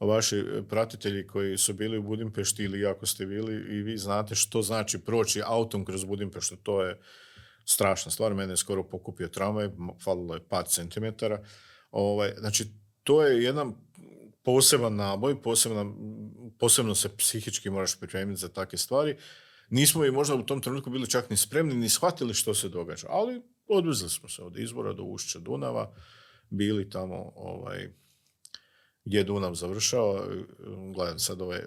vaši 0.00 0.44
pratitelji 0.68 1.26
koji 1.26 1.58
su 1.58 1.72
bili 1.72 1.98
u 1.98 2.02
Budimpešti 2.02 2.64
ili 2.64 2.86
ako 2.86 3.06
ste 3.06 3.26
bili 3.26 3.54
i 3.54 3.82
vi 3.82 3.96
znate 3.98 4.34
što 4.34 4.62
znači 4.62 4.98
proći 4.98 5.42
autom 5.44 5.84
kroz 5.84 6.04
Budimpeštu, 6.04 6.56
to 6.56 6.82
je 6.82 7.00
strašna 7.64 8.10
stvar. 8.10 8.34
Mene 8.34 8.52
je 8.52 8.56
skoro 8.56 8.82
pokupio 8.82 9.28
tramvaj, 9.28 9.68
falilo 10.04 10.34
je 10.34 10.44
pad 10.48 10.68
centimetara. 10.68 11.44
Ovaj, 11.90 12.34
znači, 12.38 12.66
to 13.02 13.22
je 13.22 13.42
jedan 13.42 13.74
poseban 14.42 14.96
naboj, 14.96 15.42
posebno, 15.42 15.96
posebno 16.58 16.94
se 16.94 17.16
psihički 17.16 17.70
moraš 17.70 17.98
pripremiti 17.98 18.40
za 18.40 18.48
takve 18.48 18.78
stvari. 18.78 19.16
Nismo 19.70 20.04
i 20.04 20.10
možda 20.10 20.34
u 20.34 20.42
tom 20.42 20.60
trenutku 20.60 20.90
bili 20.90 21.10
čak 21.10 21.30
ni 21.30 21.36
spremni, 21.36 21.74
ni 21.74 21.88
shvatili 21.88 22.34
što 22.34 22.54
se 22.54 22.68
događa, 22.68 23.06
ali 23.10 23.42
odvezli 23.68 24.08
smo 24.08 24.28
se 24.28 24.42
od 24.42 24.58
izbora 24.58 24.92
do 24.92 25.02
ušća 25.02 25.38
Dunava, 25.38 25.94
bili 26.50 26.90
tamo 26.90 27.32
ovaj, 27.36 27.88
gdje 29.04 29.24
Dunav 29.24 29.54
završao, 29.54 30.26
gledam 30.94 31.18
sad 31.18 31.42
ove 31.42 31.66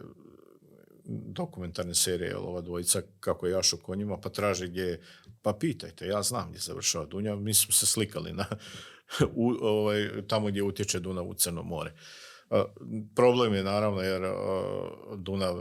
dokumentarne 1.05 1.95
serije, 1.95 2.37
ova 2.37 2.61
dvojica 2.61 3.01
kako 3.19 3.45
je 3.45 3.51
jašao 3.51 3.79
konjima, 3.79 4.17
pa 4.17 4.29
traže 4.29 4.67
gdje 4.67 5.01
pa 5.41 5.53
pitajte, 5.53 6.07
ja 6.07 6.23
znam 6.23 6.49
gdje 6.49 6.59
završava 6.59 7.05
Dunjav, 7.05 7.39
mi 7.39 7.53
smo 7.53 7.71
se 7.71 7.85
slikali 7.85 8.33
na, 8.33 8.45
u, 9.35 9.49
ovaj, 9.61 10.27
tamo 10.27 10.47
gdje 10.47 10.63
utječe 10.63 10.99
Dunav 10.99 11.27
u 11.27 11.33
Crno 11.33 11.63
more. 11.63 11.91
problem 13.15 13.53
je 13.53 13.63
naravno 13.63 14.01
jer 14.01 14.21
Dunav 15.17 15.55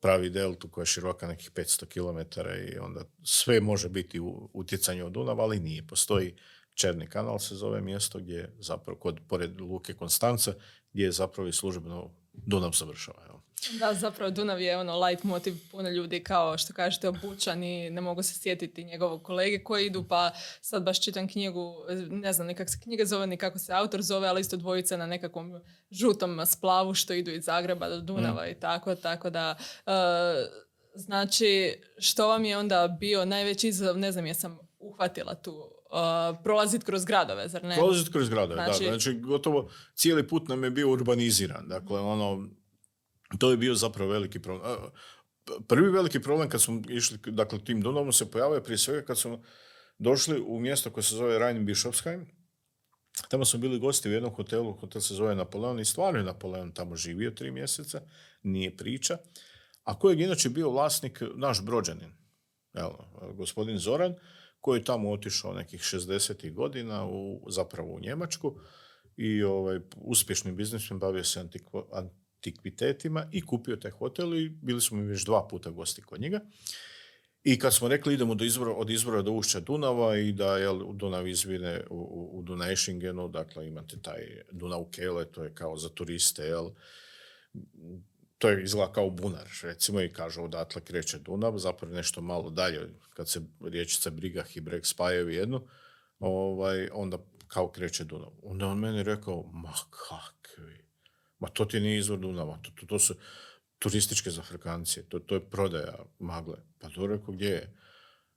pravi 0.00 0.30
deltu 0.30 0.68
koja 0.68 0.82
je 0.82 0.86
široka 0.86 1.26
nekih 1.26 1.50
500 1.52 1.86
km 1.86 2.40
i 2.72 2.78
onda 2.78 3.04
sve 3.24 3.60
može 3.60 3.88
biti 3.88 4.20
u 4.20 4.50
utjecanju 4.54 5.06
od 5.06 5.12
Dunava, 5.12 5.42
ali 5.42 5.60
nije. 5.60 5.86
Postoji 5.86 6.36
Černi 6.74 7.06
kanal 7.06 7.38
se 7.38 7.54
zove 7.54 7.80
mjesto 7.80 8.18
gdje 8.18 8.54
zapravo, 8.58 8.98
kod, 8.98 9.20
pored 9.28 9.60
Luke 9.60 9.94
Konstanca, 9.94 10.54
gdje 10.92 11.04
je 11.04 11.12
zapravo 11.12 11.48
i 11.48 11.52
službeno 11.52 12.14
Dunav 12.32 12.70
završava. 12.74 13.35
Da, 13.78 13.94
zapravo 13.94 14.30
Dunav 14.30 14.60
je 14.60 14.78
ono 14.78 15.00
light 15.00 15.24
motiv 15.24 15.54
puno 15.70 15.88
ljudi 15.88 16.22
kao 16.22 16.58
što 16.58 16.72
kažete 16.72 17.08
obučani, 17.08 17.90
ne 17.90 18.00
mogu 18.00 18.22
se 18.22 18.38
sjetiti 18.38 18.84
njegovog 18.84 19.22
kolege 19.22 19.64
koji 19.64 19.86
idu 19.86 20.04
pa 20.08 20.30
sad 20.60 20.82
baš 20.82 21.00
čitam 21.00 21.28
knjigu, 21.28 21.74
ne 22.10 22.32
znam 22.32 22.46
nikak 22.46 22.70
se 22.70 22.78
knjiga 22.82 23.04
zove 23.04 23.26
ni 23.26 23.36
kako 23.36 23.58
se 23.58 23.72
autor 23.72 24.02
zove, 24.02 24.28
ali 24.28 24.40
isto 24.40 24.56
dvojica 24.56 24.96
na 24.96 25.06
nekakvom 25.06 25.60
žutom 25.90 26.46
splavu 26.46 26.94
što 26.94 27.14
idu 27.14 27.30
iz 27.30 27.44
Zagreba 27.44 27.88
do 27.88 28.00
Dunava 28.00 28.46
mm. 28.46 28.50
i 28.50 28.54
tako, 28.54 28.94
tako 28.94 29.30
da 29.30 29.56
uh, 29.86 29.92
znači 30.94 31.80
što 31.98 32.28
vam 32.28 32.44
je 32.44 32.58
onda 32.58 32.96
bio 33.00 33.24
najveći 33.24 33.68
izazov, 33.68 33.98
ne 33.98 34.12
znam 34.12 34.26
jesam 34.26 34.58
uhvatila 34.78 35.34
tu 35.34 35.52
uh, 35.52 36.38
prolaziti 36.42 36.84
kroz 36.84 37.04
gradove, 37.04 37.48
zar 37.48 37.64
ne? 37.64 37.74
Prolaziti 37.74 38.12
kroz 38.12 38.28
gradove, 38.28 38.64
znači, 38.64 38.84
da. 38.84 38.90
Znači, 38.90 39.18
gotovo 39.20 39.70
cijeli 39.94 40.28
put 40.28 40.48
nam 40.48 40.64
je 40.64 40.70
bio 40.70 40.90
urbaniziran. 40.90 41.68
Dakle, 41.68 42.00
ono, 42.00 42.48
to 43.38 43.50
je 43.50 43.56
bio 43.56 43.74
zapravo 43.74 44.10
veliki 44.10 44.42
problem. 44.42 44.76
Prvi 45.68 45.90
veliki 45.90 46.20
problem 46.20 46.48
kad 46.48 46.62
smo 46.62 46.82
išli, 46.88 47.18
dakle 47.26 47.64
tim 47.64 47.80
Dunavom 47.80 48.12
se 48.12 48.30
pojavio 48.30 48.60
prije 48.60 48.78
svega 48.78 49.02
kad 49.02 49.18
smo 49.18 49.42
došli 49.98 50.40
u 50.46 50.60
mjesto 50.60 50.90
koje 50.90 51.04
se 51.04 51.14
zove 51.14 51.38
Rhein 51.38 51.66
Bischofsheim. 51.66 52.26
Tamo 53.28 53.44
smo 53.44 53.60
bili 53.60 53.78
gosti 53.78 54.08
u 54.08 54.12
jednom 54.12 54.34
hotelu, 54.34 54.72
hotel 54.72 55.00
se 55.00 55.14
zove 55.14 55.34
Napoleon 55.34 55.80
i 55.80 55.84
stvarno 55.84 56.18
je 56.18 56.24
Napoleon 56.24 56.72
tamo 56.72 56.96
živio 56.96 57.30
tri 57.30 57.50
mjeseca, 57.50 58.00
nije 58.42 58.76
priča. 58.76 59.18
A 59.82 59.98
kojeg 59.98 60.20
inače 60.20 60.48
bio 60.48 60.70
vlasnik 60.70 61.22
naš 61.34 61.64
brođanin, 61.64 62.12
evo, 62.74 63.04
gospodin 63.34 63.78
Zoran, 63.78 64.14
koji 64.60 64.78
je 64.78 64.84
tamo 64.84 65.10
otišao 65.10 65.54
nekih 65.54 65.80
60. 65.80 66.52
godina 66.52 67.06
u, 67.06 67.46
zapravo 67.50 67.94
u 67.94 68.00
Njemačku 68.00 68.58
i 69.16 69.42
ovaj, 69.42 69.80
uspješni 69.96 70.52
biznismen 70.52 70.98
bavio 70.98 71.24
se 71.24 71.40
antiko, 71.40 71.88
antikvitetima 72.46 73.26
i 73.32 73.46
kupio 73.46 73.76
taj 73.76 73.90
hotel 73.90 74.34
i 74.34 74.48
bili 74.48 74.80
smo 74.80 74.96
mi 74.96 75.06
već 75.06 75.24
dva 75.24 75.48
puta 75.48 75.70
gosti 75.70 76.02
kod 76.02 76.20
njega. 76.20 76.40
I 77.44 77.58
kad 77.58 77.74
smo 77.74 77.88
rekli 77.88 78.14
idemo 78.14 78.34
do 78.34 78.44
izbora, 78.44 78.72
od 78.72 78.90
izbora 78.90 79.22
do 79.22 79.32
ušća 79.32 79.60
Dunava 79.60 80.16
i 80.16 80.32
da 80.32 80.56
je 80.56 80.68
Dunav 80.94 81.28
izvine 81.28 81.84
u, 81.90 81.96
u, 81.96 82.38
u 82.38 82.42
Dunajšingenu, 82.42 83.28
dakle 83.28 83.68
imate 83.68 83.96
taj 84.02 84.42
Dunav 84.52 84.84
Kele, 84.90 85.24
to 85.24 85.44
je 85.44 85.54
kao 85.54 85.76
za 85.76 85.88
turiste, 85.88 86.42
jel, 86.42 86.70
to 88.38 88.48
je 88.48 88.64
izgleda 88.64 88.92
kao 88.92 89.10
bunar, 89.10 89.48
recimo 89.62 90.00
i 90.00 90.12
kažu 90.12 90.42
odatle 90.42 90.82
kreće 90.84 91.18
Dunav, 91.18 91.58
zapravo 91.58 91.94
nešto 91.94 92.20
malo 92.20 92.50
dalje, 92.50 92.88
kad 93.14 93.28
se 93.28 93.40
riječica 93.60 94.10
Brigah 94.10 94.56
i 94.56 94.60
Breg 94.60 94.86
spajaju 94.86 95.28
jednu, 95.28 95.68
ovaj, 96.18 96.88
onda 96.92 97.18
kao 97.48 97.68
kreće 97.68 98.04
Dunav. 98.04 98.30
Onda 98.42 98.66
on 98.66 98.78
meni 98.78 99.02
rekao, 99.02 99.42
ma 99.52 99.72
kakvi, 99.90 100.75
Ma 101.38 101.48
to 101.48 101.64
ti 101.64 101.80
nije 101.80 101.98
izvor 101.98 102.18
Dunava, 102.18 102.58
to, 102.62 102.70
to, 102.80 102.86
to 102.86 102.98
su 102.98 103.14
turističke 103.78 104.30
zafrkancije, 104.30 105.08
to, 105.08 105.18
to 105.18 105.34
je 105.34 105.50
prodaja 105.50 106.04
magle. 106.18 106.56
Pa 106.78 106.88
to 106.88 107.06
rekao 107.06 107.34
gdje 107.34 107.48
je? 107.48 107.76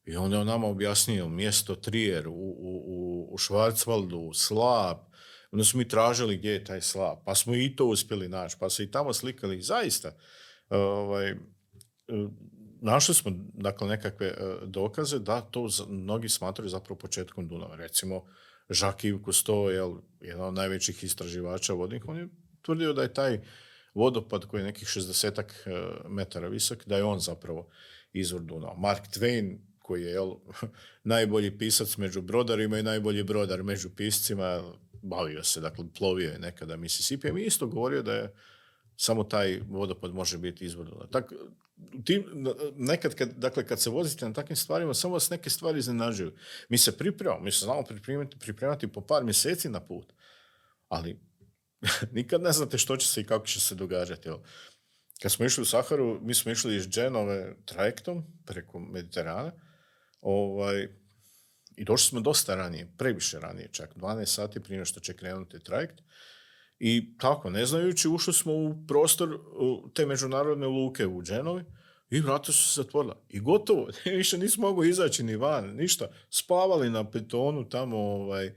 I 0.06 0.16
onda 0.16 0.36
je 0.36 0.41
on 0.41 0.47
nama 0.47 0.68
objasnio 0.68 1.30
mjesto 1.30 1.76
Trier 1.76 2.28
u, 2.28 2.32
u, 2.32 3.30
u 3.32 3.38
Švarcvaldu, 3.38 4.32
Slap, 4.34 4.97
onda 5.52 5.64
smo 5.64 5.78
mi 5.78 5.88
tražili 5.88 6.38
gdje 6.38 6.52
je 6.52 6.64
taj 6.64 6.82
Slap, 6.82 7.20
pa 7.26 7.36
smo 7.36 7.56
i 7.56 7.76
to 7.76 7.86
uspjeli 7.86 8.30
naći, 8.30 8.56
pa 8.60 8.70
se 8.70 8.84
i 8.84 8.91
tamo 8.91 9.14
slikali 9.14 9.62
zaista 9.62 10.12
ovaj, 10.70 11.36
našli 12.82 13.16
smo 13.16 13.32
dakle 13.54 13.88
nekakve 13.88 14.34
dokaze 14.66 15.20
da 15.20 15.41
to 15.41 15.68
mnogi 15.88 16.30
smatraju 16.30 16.70
zapravo 16.70 16.97
početkom 17.00 17.47
Dunava. 17.47 17.76
Recimo, 17.76 18.26
Jacques 18.70 19.14
Yves 19.14 19.26
Cousteau, 19.26 20.02
jedan 20.22 20.41
od 20.41 20.54
najvećih 20.54 21.04
istraživača 21.04 21.74
vodnih, 21.74 22.04
on 22.08 22.18
je 22.18 22.28
tvrdio 22.62 22.93
da 22.93 23.01
je 23.01 23.14
taj 23.14 23.39
vodopad 23.93 24.45
koji 24.45 24.62
je 24.62 24.66
nekih 24.66 24.88
60 24.88 25.43
metara 26.10 26.47
visok, 26.47 26.86
da 26.86 26.97
je 26.97 27.03
on 27.03 27.20
zapravo 27.20 27.70
izvor 28.14 28.41
Dunava. 28.41 28.76
Mark 28.78 29.07
Twain, 29.07 29.57
koji 29.80 30.03
je 30.03 30.12
jel, 30.12 30.36
najbolji 31.03 31.57
pisac 31.57 31.97
među 31.97 32.22
brodarima 32.22 32.80
i 32.80 32.84
najbolji 32.84 33.24
brodar 33.24 33.64
među 33.64 33.89
piscima, 33.95 34.74
bavio 35.01 35.43
se, 35.43 35.62
dakle, 35.62 35.86
plovio 35.97 36.32
je 36.32 36.39
nekada 36.39 36.78
Mississippi, 36.78 37.28
i 37.28 37.45
isto 37.45 37.68
govorio 37.68 38.01
da 38.01 38.14
je 38.14 38.34
samo 38.95 39.24
taj 39.24 39.62
vodopad 39.70 40.14
može 40.14 40.38
biti 40.38 40.66
izvor 40.66 40.86
Dunava. 40.86 41.07
Tak, 41.07 41.34
nekad, 42.76 43.16
kad, 43.16 43.30
dakle, 43.30 43.66
kad 43.68 43.82
se 43.82 43.89
vozite 43.89 44.26
na 44.28 44.34
takvim 44.34 44.55
stvarima, 44.55 44.93
samo 44.93 45.14
vas 45.14 45.30
neke 45.30 45.49
stvari 45.49 45.80
iznenađuju. 45.80 46.32
Mi 46.70 46.78
se 46.78 46.97
pripremamo, 46.97 47.41
mi 47.41 47.51
se 47.51 47.66
znamo 47.66 47.84
pripremati, 47.84 48.39
pripremati 48.39 48.88
po 48.88 49.01
par 49.01 49.24
mjeseci 49.24 49.70
na 49.70 49.80
put, 49.80 50.14
ali 50.88 51.20
nikad 52.11 52.41
ne 52.41 52.51
znate 52.51 52.77
što 52.77 52.97
će 52.97 53.07
se 53.07 53.21
i 53.21 53.25
kako 53.25 53.45
će 53.47 53.59
se 53.59 53.75
događati. 53.75 54.30
Kad 55.21 55.32
smo 55.32 55.45
išli 55.45 55.61
u 55.61 55.65
Saharu, 55.65 56.19
mi 56.21 56.34
smo 56.34 56.51
išli 56.51 56.75
iz 56.75 56.88
Dženove 56.88 57.55
trajektom 57.65 58.23
preko 58.45 58.80
Mediterana 58.80 59.51
ovaj, 60.21 60.88
i 61.77 61.84
došli 61.84 62.09
smo 62.09 62.19
dosta 62.19 62.55
ranije, 62.55 62.91
previše 62.97 63.39
ranije 63.39 63.69
čak, 63.71 63.95
12 63.95 64.25
sati 64.25 64.59
prije 64.59 64.86
što 64.86 64.99
će 64.99 65.13
krenuti 65.13 65.63
trajekt. 65.63 66.01
I 66.80 67.17
tako, 67.17 67.49
ne 67.49 67.65
znajući, 67.65 68.07
ušli 68.07 68.34
smo 68.34 68.53
u 68.53 68.75
prostor 68.88 69.39
te 69.93 70.05
međunarodne 70.05 70.67
luke 70.67 71.07
u 71.07 71.23
Dženovi 71.23 71.63
i 72.09 72.21
vrata 72.21 72.51
su 72.51 72.63
se 72.63 72.82
zatvorila. 72.82 73.21
I 73.30 73.39
gotovo, 73.39 73.88
više 74.17 74.38
nismo 74.38 74.67
mogli 74.67 74.89
izaći 74.89 75.23
ni 75.23 75.36
van, 75.36 75.75
ništa. 75.75 76.07
Spavali 76.30 76.89
na 76.89 77.11
petonu 77.11 77.69
tamo, 77.69 77.97
ovaj, 77.97 78.55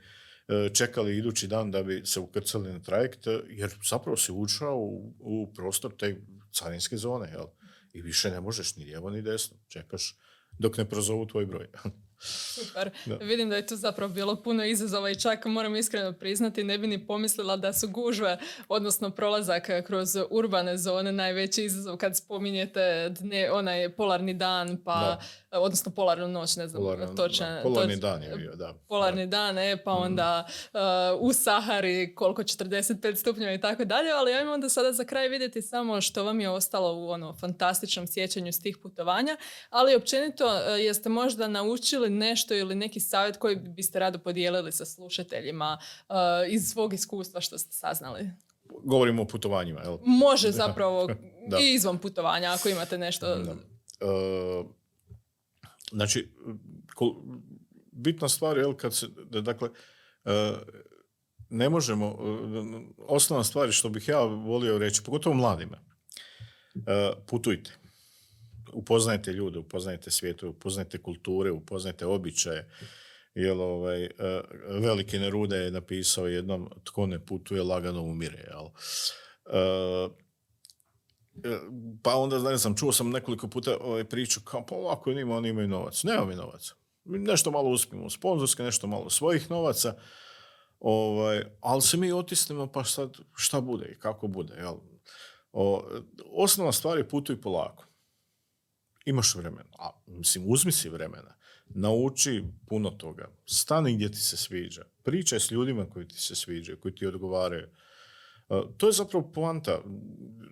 čekali 0.75 1.17
idući 1.17 1.47
dan 1.47 1.71
da 1.71 1.83
bi 1.83 2.03
se 2.05 2.21
ukrcali 2.21 2.73
na 2.73 2.81
trajekt, 2.81 3.27
jer 3.49 3.75
zapravo 3.89 4.17
si 4.17 4.33
ušao 4.33 4.77
u, 4.77 5.15
u 5.19 5.53
prostor 5.55 5.97
te 5.99 6.17
carinske 6.53 6.97
zone, 6.97 7.29
jel? 7.31 7.47
I 7.93 8.03
više 8.03 8.31
ne 8.31 8.41
možeš 8.41 8.77
ni 8.77 8.85
lijevo 8.85 9.11
ni 9.11 9.23
desno. 9.23 9.57
Čekaš 9.69 10.17
dok 10.59 10.77
ne 10.77 10.89
prozovu 10.89 11.27
tvoj 11.27 11.47
broj. 11.47 11.69
Super. 12.25 12.91
Vidim 13.21 13.51
da 13.51 13.57
je 13.57 13.67
tu 13.67 13.77
zapravo 13.77 14.13
bilo 14.13 14.43
puno 14.43 14.65
izazova 14.65 15.11
i 15.11 15.21
čak 15.21 15.45
moram 15.45 15.77
iskreno 15.77 16.13
priznati 16.13 16.65
ne 16.65 16.79
bi 16.79 16.87
ni 16.87 17.07
pomislila 17.07 17.57
da 17.57 17.73
su 17.73 17.89
gužve, 17.89 18.39
odnosno 18.69 19.11
prolazak 19.11 19.71
kroz 19.87 20.17
urbane 20.31 20.79
zone 20.79 21.13
najveći 21.13 21.65
izazov 21.65 21.97
kad 21.97 22.17
spominjete 22.17 23.15
dne, 23.21 23.51
onaj 23.51 23.89
polarni 23.89 24.35
dan 24.35 24.83
pa 24.85 25.19
odnosno 25.53 25.93
polarnu 25.93 26.29
noć, 26.29 26.57
ne 26.57 26.69
znam 26.69 27.17
točno. 27.17 27.47
Polarni 27.63 27.97
dan 27.97 28.23
je 28.23 28.37
bio, 28.37 28.57
da. 28.57 28.75
Polarni 28.89 29.27
dan, 29.27 29.59
e, 29.59 29.83
pa 29.85 29.95
mhm. 29.95 30.03
onda 30.03 30.47
uh, 30.73 30.81
u 31.21 31.33
Sahari 31.33 32.15
koliko 32.15 32.43
45 32.43 33.15
stupnjeva 33.15 33.53
i 33.53 33.61
tako 33.61 33.85
dalje, 33.85 34.11
ali 34.11 34.33
ajmo 34.33 34.53
onda 34.53 34.69
sada 34.69 34.93
za 34.93 35.05
kraj 35.05 35.29
vidjeti 35.29 35.63
samo 35.63 36.01
što 36.01 36.25
vam 36.25 36.41
je 36.41 36.51
ostalo 36.51 36.95
u 36.95 37.09
ono 37.09 37.35
fantastičnom 37.41 38.07
sjećanju 38.07 38.53
s 38.53 38.61
tih 38.61 38.79
putovanja, 38.83 39.37
ali 39.71 39.95
općenito 39.95 40.47
uh, 40.47 40.81
jeste 40.81 41.09
možda 41.09 41.49
naučili 41.49 42.11
nešto 42.19 42.55
ili 42.55 42.75
neki 42.75 43.01
savjet 43.01 43.37
koji 43.37 43.57
biste 43.57 43.99
rado 43.99 44.19
podijelili 44.19 44.73
sa 44.73 44.85
slušateljima 44.85 45.79
uh, 46.09 46.17
iz 46.49 46.69
svog 46.69 46.95
iskustva 46.95 47.41
što 47.41 47.59
ste 47.59 47.73
saznali? 47.73 48.31
Govorimo 48.85 49.23
o 49.23 49.27
putovanjima, 49.27 49.81
jel? 49.81 49.99
Može 50.05 50.51
zapravo 50.63 51.09
i 51.63 51.75
izvan 51.75 51.99
putovanja 51.99 52.53
ako 52.53 52.69
imate 52.69 52.99
nešto. 52.99 53.35
Uh, 53.35 54.67
znači, 55.93 56.33
bitna 57.93 58.29
stvar 58.29 58.59
je 58.59 58.77
kad 58.77 58.95
se, 58.95 59.07
dakle, 59.43 59.69
uh, 59.69 60.33
ne 61.51 61.69
možemo, 61.69 62.19
osnovna 62.99 63.45
stvar 63.45 63.73
što 63.73 63.89
bih 63.89 64.09
ja 64.09 64.21
volio 64.21 64.79
reći, 64.79 65.03
pogotovo 65.05 65.35
mladima, 65.35 65.79
putujte 67.27 67.82
upoznajte 68.73 69.33
ljude, 69.33 69.59
upoznajte 69.59 70.11
svijetu, 70.11 70.49
upoznajte 70.49 70.99
kulture, 70.99 71.51
upoznajte 71.51 72.07
običaje. 72.07 72.69
Jel, 73.35 73.61
ovaj, 73.61 74.05
e, 74.05 74.11
veliki 74.69 75.19
Neruda 75.19 75.57
je 75.57 75.71
napisao 75.71 76.27
jednom 76.27 76.69
tko 76.85 77.07
ne 77.07 77.27
putuje 77.27 77.63
lagano 77.63 78.03
umire. 78.03 78.45
Jel? 78.51 78.67
E, 79.47 80.09
e, 81.45 81.59
pa 82.03 82.17
onda, 82.17 82.39
ne 82.39 82.57
znam, 82.57 82.77
čuo 82.77 82.93
sam 82.93 83.11
nekoliko 83.11 83.49
puta 83.49 83.77
ovaj, 83.81 84.05
priču 84.05 84.41
kao, 84.45 84.67
pa 84.67 84.75
ovako 84.75 85.11
ima, 85.11 85.37
oni 85.37 85.49
imaju 85.49 85.69
novac. 85.69 86.05
Nemamo 86.05 86.27
mi 86.27 86.35
novac. 86.35 86.73
Nešto 87.05 87.51
malo 87.51 87.71
uspijemo 87.71 88.11
sponzorske, 88.11 88.63
nešto 88.63 88.87
malo 88.87 89.11
svojih 89.11 89.51
novaca, 89.51 89.95
ovaj, 90.81 91.45
ali 91.61 91.83
se 91.83 91.97
mi 91.97 92.13
otisnemo 92.13 92.67
pa 92.67 92.85
sad 92.85 93.17
šta 93.35 93.61
bude 93.61 93.89
i 93.89 93.99
kako 93.99 94.29
bude. 94.29 94.55
Jel? 94.55 94.75
O, 95.53 95.85
osnovna 96.33 96.73
stvar 96.73 96.99
je 96.99 97.09
putuj 97.09 97.41
polako 97.41 97.92
imaš 99.05 99.35
vremena. 99.35 99.69
A, 99.79 99.91
mislim, 100.07 100.45
uzmi 100.47 100.73
si 100.73 100.89
vremena. 100.89 101.35
Nauči 101.69 102.45
puno 102.67 102.91
toga. 102.91 103.29
Stani 103.47 103.95
gdje 103.95 104.13
ti 104.13 104.21
se 104.21 104.37
sviđa. 104.37 104.85
Pričaj 105.03 105.41
s 105.41 105.51
ljudima 105.51 105.91
koji 105.91 106.09
ti 106.09 106.21
se 106.21 106.35
sviđaju, 106.35 106.81
koji 106.81 106.95
ti 106.95 107.07
odgovaraju. 107.07 107.69
to 108.77 108.87
je 108.87 108.93
zapravo 108.93 109.33
poanta. 109.33 109.83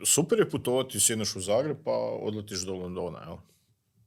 Super 0.06 0.38
je 0.38 0.50
putovati, 0.50 1.00
sjedneš 1.00 1.36
u 1.36 1.40
Zagreb 1.40 1.76
pa 1.84 1.92
odletiš 2.22 2.60
do 2.60 2.74
Londona, 2.74 3.20
jel? 3.20 3.36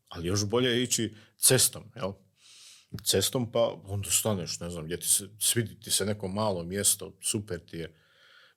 Ali 0.08 0.28
još 0.28 0.46
bolje 0.46 0.70
je 0.70 0.84
ići 0.84 1.16
cestom, 1.38 1.84
jel? 1.96 2.14
Cestom 3.04 3.52
pa 3.52 3.82
onda 3.86 4.12
staneš, 4.12 4.60
ne 4.60 4.70
znam, 4.70 4.86
gdje 4.86 5.00
ti 5.00 5.08
se, 5.08 5.30
svidi 5.40 5.80
ti 5.80 5.92
se 5.92 6.06
neko 6.06 6.28
malo 6.28 6.64
mjesto, 6.64 7.18
super 7.22 7.60
ti 7.60 7.78
je. 7.78 8.00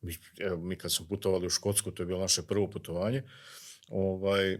Mi, 0.01 0.17
evo, 0.39 0.57
mi 0.57 0.77
kad 0.77 0.93
smo 0.93 1.07
putovali 1.07 1.47
u 1.47 1.51
Škotsku, 1.51 1.91
to 1.91 2.03
je 2.03 2.07
bilo 2.07 2.21
naše 2.21 2.43
prvo 2.43 2.71
putovanje, 2.71 3.23
ovaj, 3.89 4.59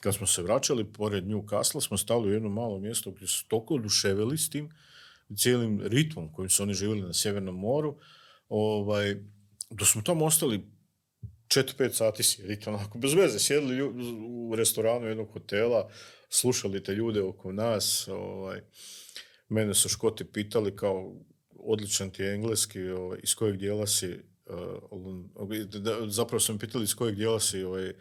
kad 0.00 0.14
smo 0.14 0.26
se 0.26 0.42
vraćali 0.42 0.92
pored 0.92 1.24
Newcastle, 1.24 1.86
smo 1.86 1.96
stali 1.96 2.28
u 2.28 2.32
jedno 2.32 2.48
malo 2.48 2.78
mjesto 2.78 3.10
gdje 3.10 3.26
su 3.26 3.44
toliko 3.48 3.74
oduševili 3.74 4.38
s 4.38 4.50
tim 4.50 4.70
cijelim 5.36 5.80
ritmom 5.84 6.32
kojim 6.32 6.50
su 6.50 6.62
oni 6.62 6.74
živjeli 6.74 7.02
na 7.02 7.12
Sjevernom 7.12 7.54
moru, 7.54 7.96
ovaj, 8.48 9.16
da 9.70 9.84
smo 9.84 10.02
tamo 10.02 10.24
ostali 10.24 10.66
4-5 11.48 11.92
sati 11.92 12.22
sjediti, 12.22 12.68
onako, 12.68 12.98
bez 12.98 13.14
veze, 13.14 13.38
sjedili 13.38 13.82
u 14.28 14.54
restoranu 14.56 15.06
jednog 15.06 15.32
hotela, 15.32 15.90
slušali 16.28 16.82
te 16.82 16.94
ljude 16.94 17.22
oko 17.22 17.52
nas, 17.52 18.08
ovaj, 18.08 18.60
mene 19.48 19.74
su 19.74 19.88
škoti 19.88 20.24
pitali 20.24 20.76
kao, 20.76 21.14
odličan 21.50 22.10
ti 22.10 22.22
je 22.22 22.34
engleski, 22.34 22.88
ovaj, 22.88 23.18
iz 23.22 23.34
kojeg 23.34 23.56
dijela 23.56 23.86
si, 23.86 24.18
uh, 24.46 26.08
zapravo 26.08 26.40
su 26.40 26.52
me 26.52 26.58
pitali 26.58 26.84
iz 26.84 26.94
kojeg 26.94 27.16
dijela 27.16 27.40
si 27.40 27.62
ovaj, 27.62 27.92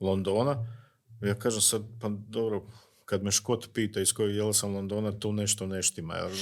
Londona, 0.00 0.85
ja 1.20 1.34
kažem 1.34 1.60
sad, 1.60 1.82
pa 2.00 2.08
dobro, 2.08 2.66
kad 3.06 3.22
me 3.22 3.30
Škot 3.30 3.68
pita 3.72 4.00
iz 4.00 4.12
kojeg 4.12 4.32
dijela 4.32 4.52
sam 4.52 4.74
Londona, 4.74 5.18
tu 5.18 5.32
nešto 5.32 5.66
neštima. 5.66 6.14
Ali, 6.14 6.34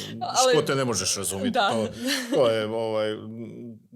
Škote 0.53 0.75
ne 0.75 0.85
možeš 0.85 1.16
razumjeti. 1.16 1.53
To, 1.53 1.89
to, 2.35 2.51
je 2.51 2.66
ovaj, 2.87 3.16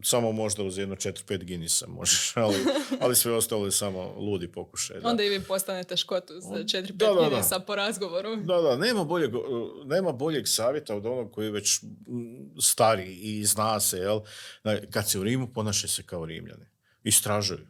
samo 0.02 0.32
možda 0.32 0.62
uz 0.62 0.78
jedno 0.78 0.96
četiri, 0.96 1.24
pet 1.26 1.44
Guinnessa 1.44 1.86
možeš, 1.86 2.32
ali, 2.36 2.56
ali 3.00 3.16
sve 3.16 3.32
ostalo 3.32 3.64
je 3.64 3.70
samo 3.70 4.14
ludi 4.18 4.52
pokušaj. 4.52 5.00
Da. 5.00 5.08
Onda 5.08 5.22
i 5.22 5.28
vi 5.28 5.40
postanete 5.40 5.96
Škot 5.96 6.30
uz 6.30 6.44
četiri, 6.70 6.98
pet 6.98 7.08
Guinnessa 7.18 7.60
po 7.60 7.74
razgovoru. 7.74 8.36
Da, 8.36 8.60
da, 8.60 8.76
nema 8.76 9.04
boljeg, 9.04 9.30
nema 9.84 10.12
boljeg 10.12 10.48
savjeta 10.48 10.94
od 10.94 11.06
onog 11.06 11.32
koji 11.32 11.46
je 11.46 11.52
već 11.52 11.80
stari 12.60 13.14
i 13.14 13.44
zna 13.44 13.80
se, 13.80 13.98
jel? 13.98 14.20
Kad 14.90 15.10
se 15.10 15.18
u 15.18 15.22
Rimu, 15.22 15.52
ponaše 15.54 15.88
se 15.88 16.02
kao 16.02 16.24
Rimljani. 16.24 16.77
Istražuju 17.04 17.66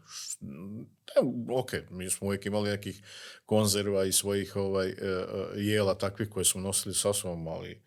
ok, 1.50 1.72
mi 1.90 2.10
smo 2.10 2.26
uvijek 2.26 2.46
imali 2.46 2.70
nekih 2.70 3.02
konzerva 3.46 4.04
i 4.04 4.12
svojih 4.12 4.56
ovaj, 4.56 4.88
e, 4.88 4.94
e, 5.00 5.26
jela 5.56 5.94
takvih 5.94 6.28
koje 6.28 6.44
smo 6.44 6.60
nosili 6.60 6.94
sa 6.94 7.12
sobom, 7.12 7.48
ali 7.48 7.82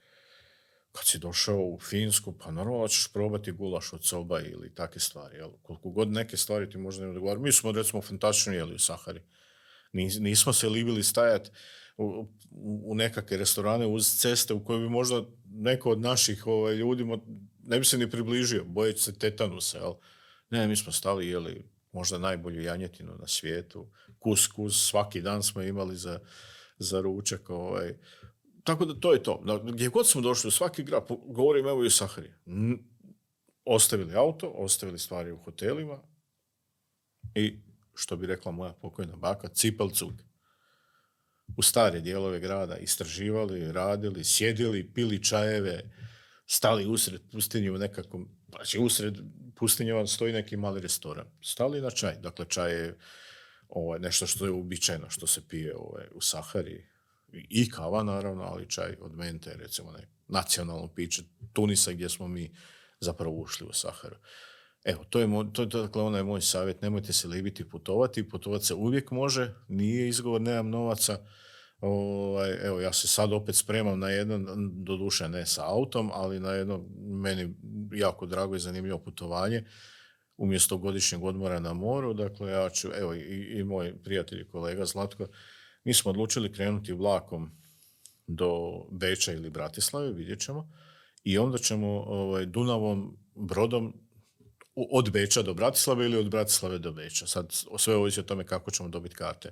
kad 0.92 1.06
si 1.06 1.20
došao 1.20 1.60
u 1.60 1.80
Finsku, 1.80 2.34
pa 2.38 2.52
naravno 2.52 2.88
ćeš 2.88 3.14
probati 3.14 3.52
gulaš 3.52 3.94
od 3.94 4.06
soba 4.06 4.40
ili 4.40 4.76
takve 4.76 5.02
stvari. 5.02 5.38
Jel? 5.38 5.50
Koliko 5.62 5.90
god 5.90 6.12
neke 6.12 6.38
stvari 6.38 6.70
ti 6.70 6.78
možda 6.78 7.04
ne 7.04 7.10
odgovaraju. 7.10 7.44
Mi 7.44 7.52
smo 7.52 7.72
recimo 7.72 8.02
fantastično 8.02 8.54
jeli 8.54 8.76
u 8.76 8.80
Sahari. 8.80 9.22
Nismo 9.94 10.54
se 10.54 10.70
libili 10.70 11.04
stajati 11.04 11.50
u, 11.98 12.28
u 12.84 12.96
nekakve 12.96 13.38
restorane 13.38 13.88
uz 13.88 14.16
ceste 14.18 14.54
u 14.54 14.64
koje 14.64 14.80
bi 14.80 14.90
možda 14.90 15.24
neko 15.46 15.92
od 15.92 16.02
naših 16.02 16.48
ovaj, 16.48 16.76
ljudi 16.76 17.06
ne 17.64 17.80
bi 17.80 17.86
se 17.86 17.98
ni 17.98 18.10
približio, 18.10 18.64
bojeći 18.64 19.04
se 19.04 19.20
tetanusa. 19.20 19.78
Jel? 19.78 19.94
Ne, 20.52 20.68
mi 20.68 20.76
smo 20.76 20.92
stali 20.92 21.28
jeli 21.28 21.70
možda 21.92 22.18
najbolju 22.18 22.62
janjetinu 22.62 23.16
na 23.20 23.28
svijetu, 23.28 23.92
kus, 24.20 24.48
kus, 24.48 24.90
svaki 24.90 25.22
dan 25.22 25.44
smo 25.44 25.62
imali 25.62 25.98
za, 25.98 26.20
za 26.78 27.02
ručak. 27.02 27.50
Ovaj. 27.50 27.98
tako 28.64 28.86
da 28.86 29.00
to 29.00 29.14
je 29.14 29.24
to. 29.24 29.62
Gdje 29.64 29.88
god 29.88 30.08
smo 30.08 30.22
došli 30.22 30.48
u 30.48 30.52
svaki 30.52 30.84
grad, 30.84 31.04
govorim 31.26 31.68
evo 31.68 31.84
i 31.84 31.88
u 31.88 31.92
Sahari, 31.92 32.34
ostavili 33.66 34.16
auto, 34.16 34.48
ostavili 34.48 35.00
stvari 35.00 35.32
u 35.32 35.38
hotelima 35.38 36.00
i, 37.36 37.60
što 37.96 38.18
bi 38.18 38.28
rekla 38.28 38.52
moja 38.52 38.74
pokojna 38.74 39.16
baka, 39.16 39.48
cipel 39.48 39.90
cug. 39.90 40.14
U 41.58 41.62
stare 41.62 42.02
dijelove 42.02 42.40
grada 42.40 42.78
istraživali, 42.78 43.72
radili, 43.72 44.24
sjedili, 44.24 44.94
pili 44.94 45.24
čajeve, 45.24 45.92
stali 46.46 46.86
usred 46.86 47.22
pustinje 47.32 47.72
u 47.72 47.78
nekakvom, 47.78 48.30
znači 48.56 48.80
usred 48.80 49.18
pustinje 49.56 49.94
vam 49.94 50.08
stoji 50.08 50.34
neki 50.34 50.58
mali 50.58 50.82
restoran. 50.82 51.26
Stali 51.42 51.82
na 51.82 51.90
čaj. 51.90 52.16
Dakle, 52.16 52.46
čaj 52.46 52.72
je 52.72 52.98
ovaj, 53.70 54.00
nešto 54.00 54.28
što 54.28 54.46
je 54.46 54.52
uobičajeno, 54.52 55.10
što 55.10 55.28
se 55.28 55.48
pije 55.48 55.76
ovaj, 55.78 56.06
u 56.14 56.22
Sahari. 56.22 56.88
I- 57.34 57.70
kava, 57.70 58.04
naravno, 58.04 58.44
ali 58.44 58.70
čaj 58.70 58.96
od 59.02 59.16
mente, 59.16 59.54
recimo, 59.58 59.92
ne, 59.92 60.08
nacionalno 60.28 60.88
piće 60.88 61.24
Tunisa 61.54 61.92
gdje 61.92 62.10
smo 62.10 62.28
mi 62.28 62.52
zapravo 63.00 63.36
ušli 63.36 63.68
u 63.68 63.74
Saharu. 63.74 64.16
Evo, 64.84 65.04
to 65.10 65.20
je, 65.20 65.28
moj, 65.28 65.54
to, 65.54 65.66
dakle 65.66 66.02
onaj 66.02 66.24
moj 66.24 66.42
savjet, 66.42 66.82
nemojte 66.82 67.14
se 67.14 67.28
libiti 67.28 67.70
putovati, 67.70 68.30
putovati 68.30 68.66
se 68.66 68.74
uvijek 68.74 69.12
može, 69.12 69.54
nije 69.68 70.08
izgovor, 70.08 70.42
nemam 70.42 70.70
novaca, 70.70 71.26
Ovaj, 71.82 72.68
evo, 72.68 72.80
ja 72.80 72.94
se 72.94 73.08
sad 73.08 73.34
opet 73.34 73.56
spremam 73.56 74.00
na 74.00 74.10
jedno, 74.10 74.56
doduše 74.72 75.30
ne 75.30 75.46
sa 75.46 75.66
autom, 75.66 76.12
ali 76.14 76.40
na 76.40 76.52
jedno 76.52 76.86
meni 77.00 77.56
jako 77.94 78.26
drago 78.26 78.56
i 78.56 78.60
zanimljivo 78.60 79.00
putovanje 79.00 79.66
umjesto 80.38 80.78
godišnjeg 80.78 81.24
odmora 81.24 81.60
na 81.60 81.74
moru. 81.74 82.14
Dakle, 82.14 82.52
ja 82.52 82.70
ću, 82.70 82.90
evo, 83.00 83.14
i, 83.14 83.60
i 83.60 83.64
moj 83.64 84.04
prijatelj 84.04 84.42
i 84.42 84.48
kolega 84.48 84.86
Zlatko, 84.86 85.28
mi 85.84 85.94
smo 85.94 86.12
odlučili 86.12 86.54
krenuti 86.54 86.94
vlakom 86.94 87.52
do 88.28 88.82
Beča 88.92 89.34
ili 89.34 89.50
Bratislave, 89.50 90.12
vidjet 90.12 90.40
ćemo. 90.40 90.72
I 91.24 91.38
onda 91.38 91.58
ćemo 91.58 91.88
ovaj, 91.88 92.46
Dunavom 92.46 93.18
brodom 93.36 93.94
od 94.76 95.12
Beča 95.12 95.42
do 95.42 95.54
Bratislave 95.54 96.06
ili 96.06 96.18
od 96.18 96.30
Bratislave 96.30 96.80
do 96.80 96.92
Beča. 96.92 97.28
Sad 97.28 97.54
sve 97.78 97.96
ovisi 97.96 98.20
o 98.20 98.24
tome 98.24 98.46
kako 98.46 98.72
ćemo 98.72 98.90
dobiti 98.90 99.16
karte. 99.16 99.52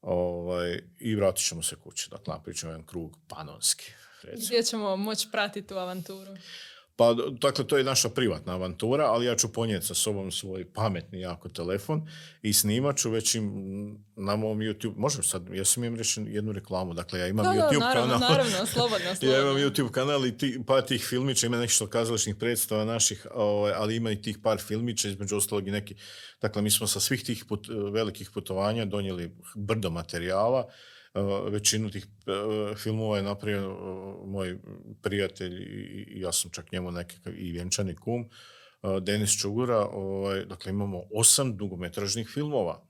Ovaj, 0.00 0.80
I 0.98 1.14
vratit 1.14 1.46
ćemo 1.46 1.62
se 1.62 1.76
kući. 1.76 2.10
Dakle, 2.10 2.34
napravit 2.34 2.60
ćemo 2.60 2.72
jedan 2.72 2.86
krug 2.86 3.18
panonski. 3.28 3.92
Recimo. 4.22 4.46
Gdje 4.46 4.62
ćemo 4.62 4.96
moći 4.96 5.28
pratiti 5.32 5.68
tu 5.68 5.74
avanturu? 5.74 6.36
Pa, 6.98 7.14
dakle, 7.32 7.66
to 7.66 7.78
je 7.78 7.84
naša 7.84 8.08
privatna 8.08 8.54
avantura, 8.54 9.04
ali 9.04 9.26
ja 9.26 9.36
ću 9.36 9.52
ponijeti 9.52 9.86
sa 9.86 9.94
sobom 9.94 10.30
svoj 10.30 10.64
pametni 10.64 11.20
jako 11.20 11.48
telefon 11.48 12.08
i 12.42 12.52
snimat 12.52 12.96
ću 12.96 13.10
već 13.10 13.34
im 13.34 13.44
na 14.16 14.36
mom 14.36 14.58
YouTube, 14.58 14.92
možem 14.96 15.22
sad, 15.22 15.48
ja 15.48 15.64
smijem 15.64 15.96
reći 15.96 16.20
jednu 16.22 16.52
reklamu, 16.52 16.94
dakle, 16.94 17.18
ja 17.20 17.26
imam 17.26 17.44
Da, 17.46 17.52
da, 17.52 17.58
YouTube 17.58 17.80
naravno, 17.80 18.14
kanal. 18.14 18.30
naravno, 18.30 18.66
slobodno, 18.74 19.06
Ja 19.06 19.14
slobodno. 19.16 19.42
imam 19.42 19.56
YouTube 19.56 19.90
kanal 19.90 20.26
i 20.26 20.38
ti, 20.38 20.60
par 20.66 20.82
tih 20.82 21.04
filmića, 21.04 21.46
ima 21.46 21.56
nešto 21.56 21.86
kazališnih 21.86 22.36
predstava 22.36 22.84
naših, 22.84 23.26
ovaj, 23.34 23.72
ali 23.72 23.96
ima 23.96 24.10
i 24.10 24.22
tih 24.22 24.38
par 24.42 24.58
filmića, 24.58 25.08
između 25.08 25.36
ostalog 25.36 25.68
i 25.68 25.72
neki. 25.72 25.94
Dakle, 26.40 26.62
mi 26.62 26.70
smo 26.70 26.86
sa 26.86 27.00
svih 27.00 27.24
tih 27.24 27.44
put- 27.44 27.92
velikih 27.92 28.30
putovanja 28.30 28.84
donijeli 28.84 29.34
brdo 29.56 29.90
materijala. 29.90 30.68
Većinu 31.50 31.90
tih 31.90 32.06
uh, 32.06 32.76
filmova 32.76 33.16
je 33.16 33.22
napravio 33.22 33.72
uh, 33.72 34.28
moj 34.28 34.58
prijatelj 35.02 35.62
i, 35.62 36.20
ja 36.20 36.32
sam 36.32 36.50
čak 36.50 36.72
njemu 36.72 36.90
nekakav 36.90 37.34
i 37.36 37.52
vjenčani 37.52 37.96
kum, 37.96 38.28
uh, 38.82 39.02
Denis 39.02 39.40
Čugura. 39.40 39.86
Ovaj, 39.86 40.44
dakle, 40.44 40.70
imamo 40.70 41.02
osam 41.14 41.56
dugometražnih 41.56 42.28
filmova, 42.28 42.82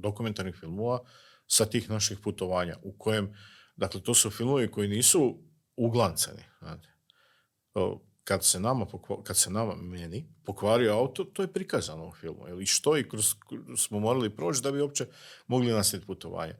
dokumentarnih 0.00 0.54
filmova 0.54 0.98
sa 1.46 1.66
tih 1.66 1.90
naših 1.90 2.18
putovanja 2.18 2.76
u 2.82 2.98
kojem, 2.98 3.34
dakle, 3.76 4.02
to 4.02 4.14
su 4.14 4.30
filmovi 4.30 4.70
koji 4.70 4.88
nisu 4.88 5.42
uglancani. 5.76 6.42
Znate. 6.58 6.88
Kad 8.24 8.44
se 8.44 8.60
nama, 8.60 8.86
pokva- 8.86 9.22
kad 9.22 9.36
se 9.36 9.50
nama, 9.50 9.74
meni, 9.74 10.28
pokvario 10.44 10.92
auto, 10.92 11.24
to 11.24 11.42
je 11.42 11.52
prikazano 11.52 12.08
u 12.08 12.12
filmu. 12.12 12.48
Ili 12.48 12.66
što 12.66 12.96
i 12.98 13.08
kroz, 13.08 13.34
smo 13.76 14.00
morali 14.00 14.36
proći 14.36 14.62
da 14.62 14.72
bi 14.72 14.80
uopće 14.80 15.06
mogli 15.46 15.72
nastaviti 15.72 16.06
putovanje. 16.06 16.52
E, 16.52 16.58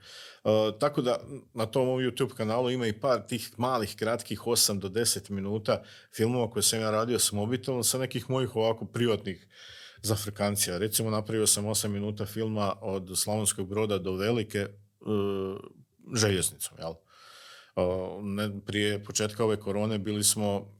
tako 0.80 1.02
da 1.02 1.20
na 1.54 1.66
tom 1.66 1.88
YouTube 1.88 2.34
kanalu 2.34 2.70
ima 2.70 2.86
i 2.86 3.00
par 3.00 3.26
tih 3.26 3.50
malih, 3.56 3.96
kratkih 3.96 4.40
8 4.40 4.78
do 4.78 4.88
10 4.88 5.30
minuta 5.30 5.82
filmova 6.16 6.50
koje 6.50 6.62
sam 6.62 6.80
ja 6.80 6.90
radio 6.90 7.18
s 7.18 7.32
mobitelom 7.32 7.84
sa 7.84 7.98
nekih 7.98 8.30
mojih 8.30 8.56
ovako 8.56 8.84
privatnih 8.84 9.46
zafrkancija. 10.02 10.78
Recimo 10.78 11.10
napravio 11.10 11.46
sam 11.46 11.64
8 11.64 11.88
minuta 11.88 12.26
filma 12.26 12.76
od 12.80 13.10
Slavonskog 13.14 13.68
broda 13.68 13.98
do 13.98 14.12
Velike 14.12 14.58
e, 14.58 14.68
željeznicom, 16.14 16.78
jel? 16.78 16.94
Uh, 17.76 18.24
ne, 18.24 18.60
prije 18.66 19.04
početka 19.04 19.44
ove 19.44 19.60
korone 19.60 19.98
bili 19.98 20.24
smo, 20.24 20.74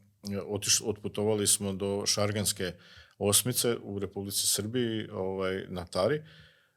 otiš, 0.47 0.81
otputovali 0.85 1.47
smo 1.47 1.73
do 1.73 2.07
Šarganske 2.07 2.73
osmice 3.19 3.77
u 3.83 3.99
Republici 3.99 4.47
Srbiji 4.47 5.09
ovaj, 5.13 5.65
na 5.69 5.85
Tari. 5.85 6.23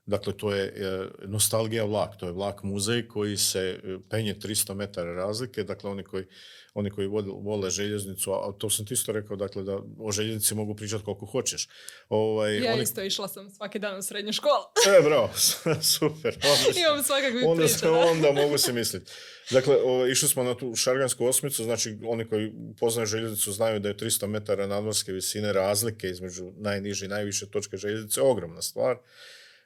Dakle, 0.05 0.37
to 0.37 0.51
je 0.55 0.63
e, 0.65 1.07
nostalgija 1.27 1.85
vlak, 1.85 2.17
to 2.19 2.25
je 2.25 2.31
vlak 2.31 2.63
muzej 2.63 3.07
koji 3.07 3.37
se 3.37 3.79
e, 3.83 3.97
penje 4.09 4.35
300 4.35 4.73
metara 4.73 5.13
razlike, 5.13 5.63
dakle 5.63 5.89
oni 5.89 6.03
koji, 6.03 6.25
oni 6.73 6.89
koji 6.89 7.07
vole, 7.43 7.69
željeznicu, 7.69 8.31
a 8.33 8.51
to 8.57 8.69
sam 8.69 8.85
ti 8.85 8.93
isto 8.93 9.11
rekao, 9.11 9.37
dakle 9.37 9.63
da 9.63 9.79
o 9.99 10.11
željeznici 10.11 10.55
mogu 10.55 10.75
pričati 10.75 11.03
koliko 11.03 11.25
hoćeš. 11.25 11.67
Ovaj, 12.09 12.57
Ja 12.57 12.73
oni- 12.73 12.83
isto 12.83 13.03
išla 13.03 13.27
sam 13.27 13.49
svaki 13.49 13.79
dan 13.79 13.97
u 13.97 14.01
srednju 14.01 14.33
školu. 14.33 14.63
E, 14.99 15.01
bravo, 15.01 15.29
super. 15.97 16.37
odlično. 16.43 16.81
Imam 16.89 17.03
svakakvih 17.03 17.43
onda, 17.47 17.63
priča, 17.63 17.85
da. 17.85 17.91
onda 18.11 18.31
mogu 18.31 18.57
se 18.57 18.73
misliti. 18.73 19.11
Dakle, 19.51 19.75
o, 19.83 20.07
išli 20.07 20.27
smo 20.29 20.43
na 20.43 20.57
tu 20.57 20.75
šargansku 20.75 21.25
osmicu, 21.25 21.63
znači 21.63 21.97
oni 22.05 22.27
koji 22.27 22.51
poznaju 22.79 23.05
željeznicu 23.05 23.51
znaju 23.51 23.79
da 23.79 23.89
je 23.89 23.97
300 23.97 24.27
metara 24.27 24.67
nadmorske 24.67 25.11
visine 25.11 25.53
razlike 25.53 26.09
između 26.09 26.51
najniže 26.57 27.05
i 27.05 27.09
najviše 27.09 27.49
točke 27.49 27.77
željeznice 27.77 28.21
ogromna 28.21 28.61
stvar. 28.61 28.97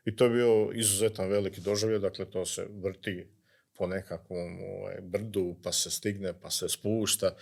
I 0.08 0.16
to 0.16 0.24
je 0.24 0.30
bio 0.30 0.72
izuzetan 0.74 1.30
veliki 1.30 1.62
doživljaj, 1.62 2.00
dakle 2.00 2.26
to 2.26 2.46
se 2.46 2.68
vrti 2.84 3.28
po 3.78 3.88
nekakvom 3.88 4.60
ovaj, 4.64 4.96
brdu, 5.02 5.56
pa 5.64 5.72
se 5.72 5.92
stigne, 5.92 6.34
pa 6.42 6.50
se 6.50 6.70
spušta. 6.70 7.36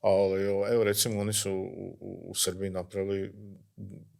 Ali 0.00 0.46
o, 0.46 0.66
evo 0.72 0.84
recimo 0.84 1.20
oni 1.20 1.32
su 1.32 1.52
u, 1.52 1.96
u- 2.30 2.34
Srbiji 2.34 2.70
napravili 2.70 3.32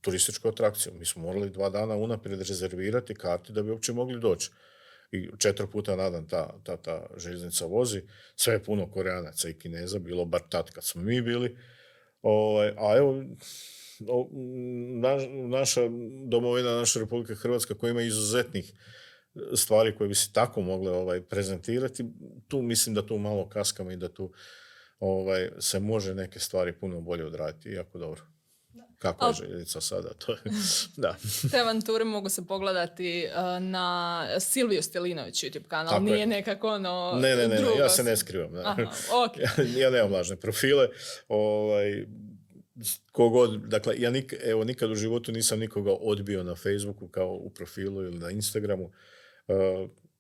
turističku 0.01 0.49
atrakciju. 0.49 0.93
Mi 0.99 1.07
smo 1.07 1.23
morali 1.23 1.51
dva 1.51 1.71
dana 1.71 1.97
unaprijed 1.97 2.39
rezervirati 2.39 3.15
karti 3.15 3.53
da 3.53 3.63
bi 3.63 3.71
uopće 3.71 3.93
mogli 3.93 4.21
doći. 4.21 4.51
I 5.13 5.29
četiri 5.39 5.67
puta 5.73 5.97
na 5.97 6.11
dan 6.11 6.29
ta, 6.29 6.61
ta, 6.65 6.77
ta 6.77 7.07
željeznica 7.17 7.67
vozi. 7.67 8.03
Sve 8.37 8.55
je 8.55 8.65
puno 8.65 8.91
Koreanaca 8.91 9.49
i 9.49 9.59
Kineza, 9.59 9.99
bilo 9.99 10.25
bar 10.25 10.41
tad 10.49 10.71
kad 10.71 10.85
smo 10.85 11.03
mi 11.03 11.23
bili. 11.23 11.57
Ovaj, 12.23 12.69
a 12.79 12.97
evo, 12.97 13.11
o, 13.11 13.25
naša 15.49 15.81
domovina, 16.27 16.77
naša 16.77 17.01
Republika 17.01 17.35
Hrvatska 17.35 17.75
koja 17.75 17.91
ima 17.91 18.03
izuzetnih 18.03 18.73
stvari 19.55 19.97
koje 19.97 20.09
bi 20.09 20.15
se 20.15 20.33
tako 20.33 20.61
mogle 20.61 20.93
ovaj, 20.93 21.21
prezentirati, 21.21 22.05
tu 22.49 22.63
mislim 22.63 22.95
da 22.95 23.07
tu 23.07 23.19
malo 23.19 23.49
kaskamo 23.49 23.91
i 23.91 23.97
da 23.97 24.09
tu 24.09 24.33
ovaj, 24.99 25.51
se 25.59 25.81
može 25.81 26.15
neke 26.15 26.39
stvari 26.39 26.73
puno 26.73 27.01
bolje 27.01 27.27
odraditi, 27.27 27.71
jako 27.71 27.99
dobro. 27.99 28.23
Kako 28.99 29.27
je 29.27 29.33
željeznica 29.33 29.81
sada, 29.81 30.09
to 30.15 30.33
je, 30.33 30.39
da. 31.03 31.17
Te 31.51 31.59
avanture 31.59 32.05
mogu 32.05 32.29
se 32.29 32.47
pogledati 32.47 33.29
uh, 33.29 33.63
na 33.63 34.27
Silviju 34.41 34.83
Stelinović 34.83 35.45
YouTube 35.45 35.69
kanal. 35.69 35.93
Tako 35.93 36.07
je. 36.07 36.13
Nije 36.13 36.27
nekako 36.27 36.69
ono 36.69 37.19
Ne, 37.21 37.29
ne, 37.29 37.37
ne, 37.37 37.49
ne, 37.49 37.57
drugo. 37.57 37.79
ja 37.79 37.89
se 37.89 38.05
ne 38.05 38.17
skrivam. 38.17 38.53
ne. 38.53 38.61
Aha, 38.65 38.83
ok. 39.27 39.37
ja 39.83 39.91
nemam 39.91 40.13
lažne 40.13 40.37
profile. 40.37 40.89
Ovaj, 41.29 42.07
kogod, 43.13 43.69
dakle, 43.69 43.95
ja 43.99 44.11
nik, 44.11 44.35
evo, 44.45 44.65
nikad 44.65 44.91
u 44.91 44.95
životu 44.95 45.33
nisam 45.33 45.59
nikoga 45.59 45.93
odbio 46.01 46.43
na 46.43 46.55
Facebooku 46.55 47.09
kao 47.09 47.33
u 47.33 47.51
profilu 47.51 48.03
ili 48.03 48.19
na 48.19 48.31
Instagramu. 48.31 48.93
E, 49.49 49.55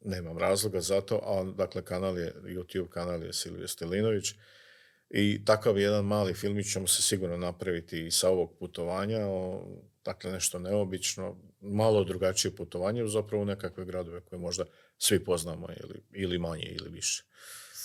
nemam 0.05 0.39
razloga 0.39 0.81
za 0.81 1.01
to, 1.01 1.21
a 1.25 1.45
dakle, 1.45 1.85
kanal 1.85 2.19
je, 2.19 2.35
YouTube 2.45 2.89
kanal 2.89 3.23
je 3.23 3.33
Silvija 3.33 3.69
Stelinović. 3.69 4.35
I 5.11 5.45
takav 5.45 5.79
jedan 5.79 6.05
mali 6.05 6.35
filmić 6.35 6.73
ćemo 6.73 6.87
se 6.87 7.03
sigurno 7.03 7.37
napraviti 7.37 8.07
i 8.07 8.11
sa 8.11 8.29
ovog 8.29 8.59
putovanja. 8.59 9.27
O, 9.27 9.67
dakle, 10.05 10.33
nešto 10.33 10.59
neobično, 10.59 11.37
malo 11.61 12.05
drugačije 12.05 12.57
putovanje, 12.57 13.07
zapravo 13.07 13.43
u 13.43 13.47
nekakve 13.47 13.85
gradove 13.85 14.21
koje 14.21 14.39
možda 14.39 14.65
svi 14.99 15.25
poznamo 15.25 15.69
ili, 15.83 16.03
ili 16.13 16.39
manje 16.39 16.65
ili 16.65 16.91
više. 16.91 17.25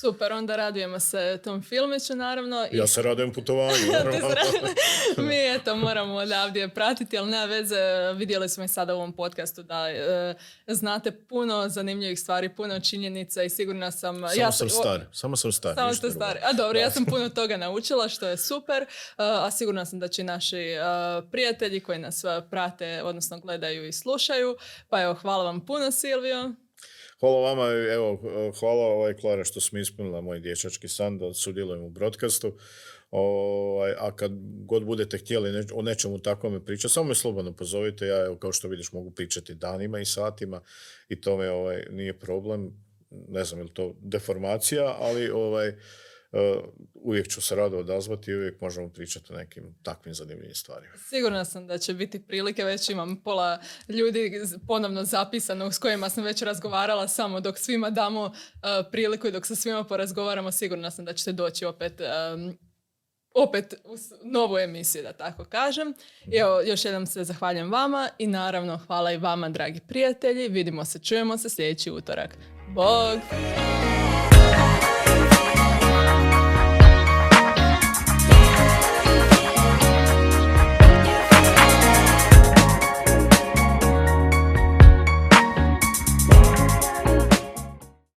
Super, 0.01 0.33
onda 0.33 0.55
radujemo 0.55 0.99
se 0.99 1.39
tom 1.43 1.63
filmiću 1.63 2.15
naravno. 2.15 2.67
Ja 2.71 2.87
se 2.87 3.01
radujem 3.01 3.33
putovanju. 3.33 3.85
Mi 5.27 5.55
eto 5.55 5.75
moramo 5.75 6.15
odavdje 6.15 6.69
pratiti, 6.69 7.17
ali 7.17 7.31
nema 7.31 7.45
veze, 7.45 7.75
vidjeli 8.15 8.49
smo 8.49 8.63
i 8.63 8.67
sada 8.67 8.93
u 8.93 8.97
ovom 8.97 9.13
podcastu 9.13 9.63
da 9.63 9.89
e, 9.89 10.35
znate 10.67 11.11
puno 11.11 11.69
zanimljivih 11.69 12.19
stvari, 12.19 12.55
puno 12.55 12.79
činjenica 12.79 13.43
i 13.43 13.49
sigurna 13.49 13.91
sam... 13.91 14.15
Samo 14.15 14.51
sam 14.51 14.51
sam 14.51 14.69
star, 14.69 15.05
samo 15.11 15.35
sam 15.35 15.51
star. 15.51 15.75
Samo 15.75 15.93
ste 15.93 16.11
stari. 16.11 16.39
A 16.43 16.53
dobro, 16.53 16.79
ja 16.79 16.91
sam 16.91 17.05
puno 17.11 17.29
toga 17.29 17.57
naučila, 17.57 18.09
što 18.09 18.27
je 18.27 18.37
super. 18.37 18.83
uh, 18.83 18.87
A 19.17 19.51
sigurna 19.51 19.85
sam 19.85 19.99
da 19.99 20.07
će 20.07 20.23
naši 20.23 20.75
uh, 20.77 21.29
prijatelji 21.31 21.79
koji 21.79 21.99
nas 21.99 22.23
prate, 22.49 23.03
odnosno 23.03 23.39
gledaju 23.39 23.87
i 23.87 23.93
slušaju. 23.93 24.57
Pa 24.89 25.01
evo, 25.01 25.13
hvala 25.13 25.43
vam 25.43 25.65
puno, 25.65 25.91
Silvio. 25.91 26.53
Hvala 27.19 27.41
vama, 27.41 27.68
evo, 27.94 28.22
hvala 28.60 28.85
ovaj, 28.85 29.14
Klara 29.14 29.44
što 29.44 29.61
smo 29.61 29.80
ispunila 29.80 30.22
moj 30.22 30.39
dječački 30.39 30.88
san 30.88 31.18
da 31.18 31.34
sudjelujem 31.34 31.84
u 31.84 31.89
broadcastu. 31.89 32.53
Ovaj, 33.11 33.91
a 33.98 34.15
kad 34.15 34.31
god 34.65 34.85
budete 34.85 35.18
htjeli 35.18 35.65
o 35.73 35.81
nečemu 35.81 36.19
takvome 36.19 36.65
pričati, 36.65 36.94
samo 36.94 37.07
me 37.07 37.15
slobodno 37.15 37.53
pozovite, 37.53 38.07
ja 38.07 38.26
evo, 38.26 38.35
kao 38.35 38.52
što 38.52 38.68
vidiš 38.68 38.91
mogu 38.91 39.11
pričati 39.11 39.56
danima 39.56 39.99
i 39.99 40.06
satima 40.06 40.61
i 41.10 41.22
to 41.22 41.38
me 41.38 41.49
ovaj, 41.49 41.84
nije 41.89 42.19
problem, 42.19 42.73
ne 43.10 43.44
znam 43.44 43.60
je 43.60 43.64
li 43.64 43.73
to 43.73 43.95
deformacija, 44.02 44.95
ali 44.99 45.30
ovaj, 45.30 45.73
uvijek 46.93 47.27
ću 47.27 47.41
se 47.41 47.55
rado 47.55 47.77
odazvati 47.77 48.31
i 48.31 48.35
uvijek 48.35 48.61
možemo 48.61 48.89
pričati 48.89 49.33
o 49.33 49.37
nekim 49.37 49.75
takvim 49.83 50.13
zanimljivim 50.13 50.55
stvarima. 50.55 50.93
Sigurna 50.97 51.45
sam 51.45 51.67
da 51.67 51.77
će 51.77 51.93
biti 51.93 52.27
prilike, 52.27 52.63
već 52.63 52.89
imam 52.89 53.21
pola 53.23 53.59
ljudi 53.89 54.31
ponovno 54.67 55.03
zapisano 55.03 55.71
s 55.71 55.79
kojima 55.79 56.09
sam 56.09 56.23
već 56.23 56.41
razgovarala 56.41 57.07
samo 57.07 57.39
dok 57.39 57.57
svima 57.57 57.89
damo 57.89 58.21
uh, 58.23 58.31
priliku 58.91 59.27
i 59.27 59.31
dok 59.31 59.45
sa 59.45 59.55
svima 59.55 59.83
porazgovaramo, 59.83 60.51
sigurna 60.51 60.91
sam 60.91 61.05
da 61.05 61.13
ćete 61.13 61.31
doći 61.31 61.65
opet 61.65 62.01
um, 62.33 62.57
opet 63.37 63.73
u 63.83 63.95
novu 64.23 64.57
emisiju, 64.57 65.03
da 65.03 65.13
tako 65.13 65.45
kažem. 65.45 65.93
I 66.25 66.37
evo, 66.37 66.61
još 66.61 66.85
jednom 66.85 67.05
se 67.05 67.23
zahvaljujem 67.23 67.71
vama 67.71 68.09
i 68.17 68.27
naravno 68.27 68.77
hvala 68.77 69.11
i 69.11 69.17
vama, 69.17 69.49
dragi 69.49 69.79
prijatelji. 69.87 70.47
Vidimo 70.47 70.85
se, 70.85 70.99
čujemo 70.99 71.37
se 71.37 71.49
sljedeći 71.49 71.91
utorak. 71.91 72.37
Bog! 72.75 73.19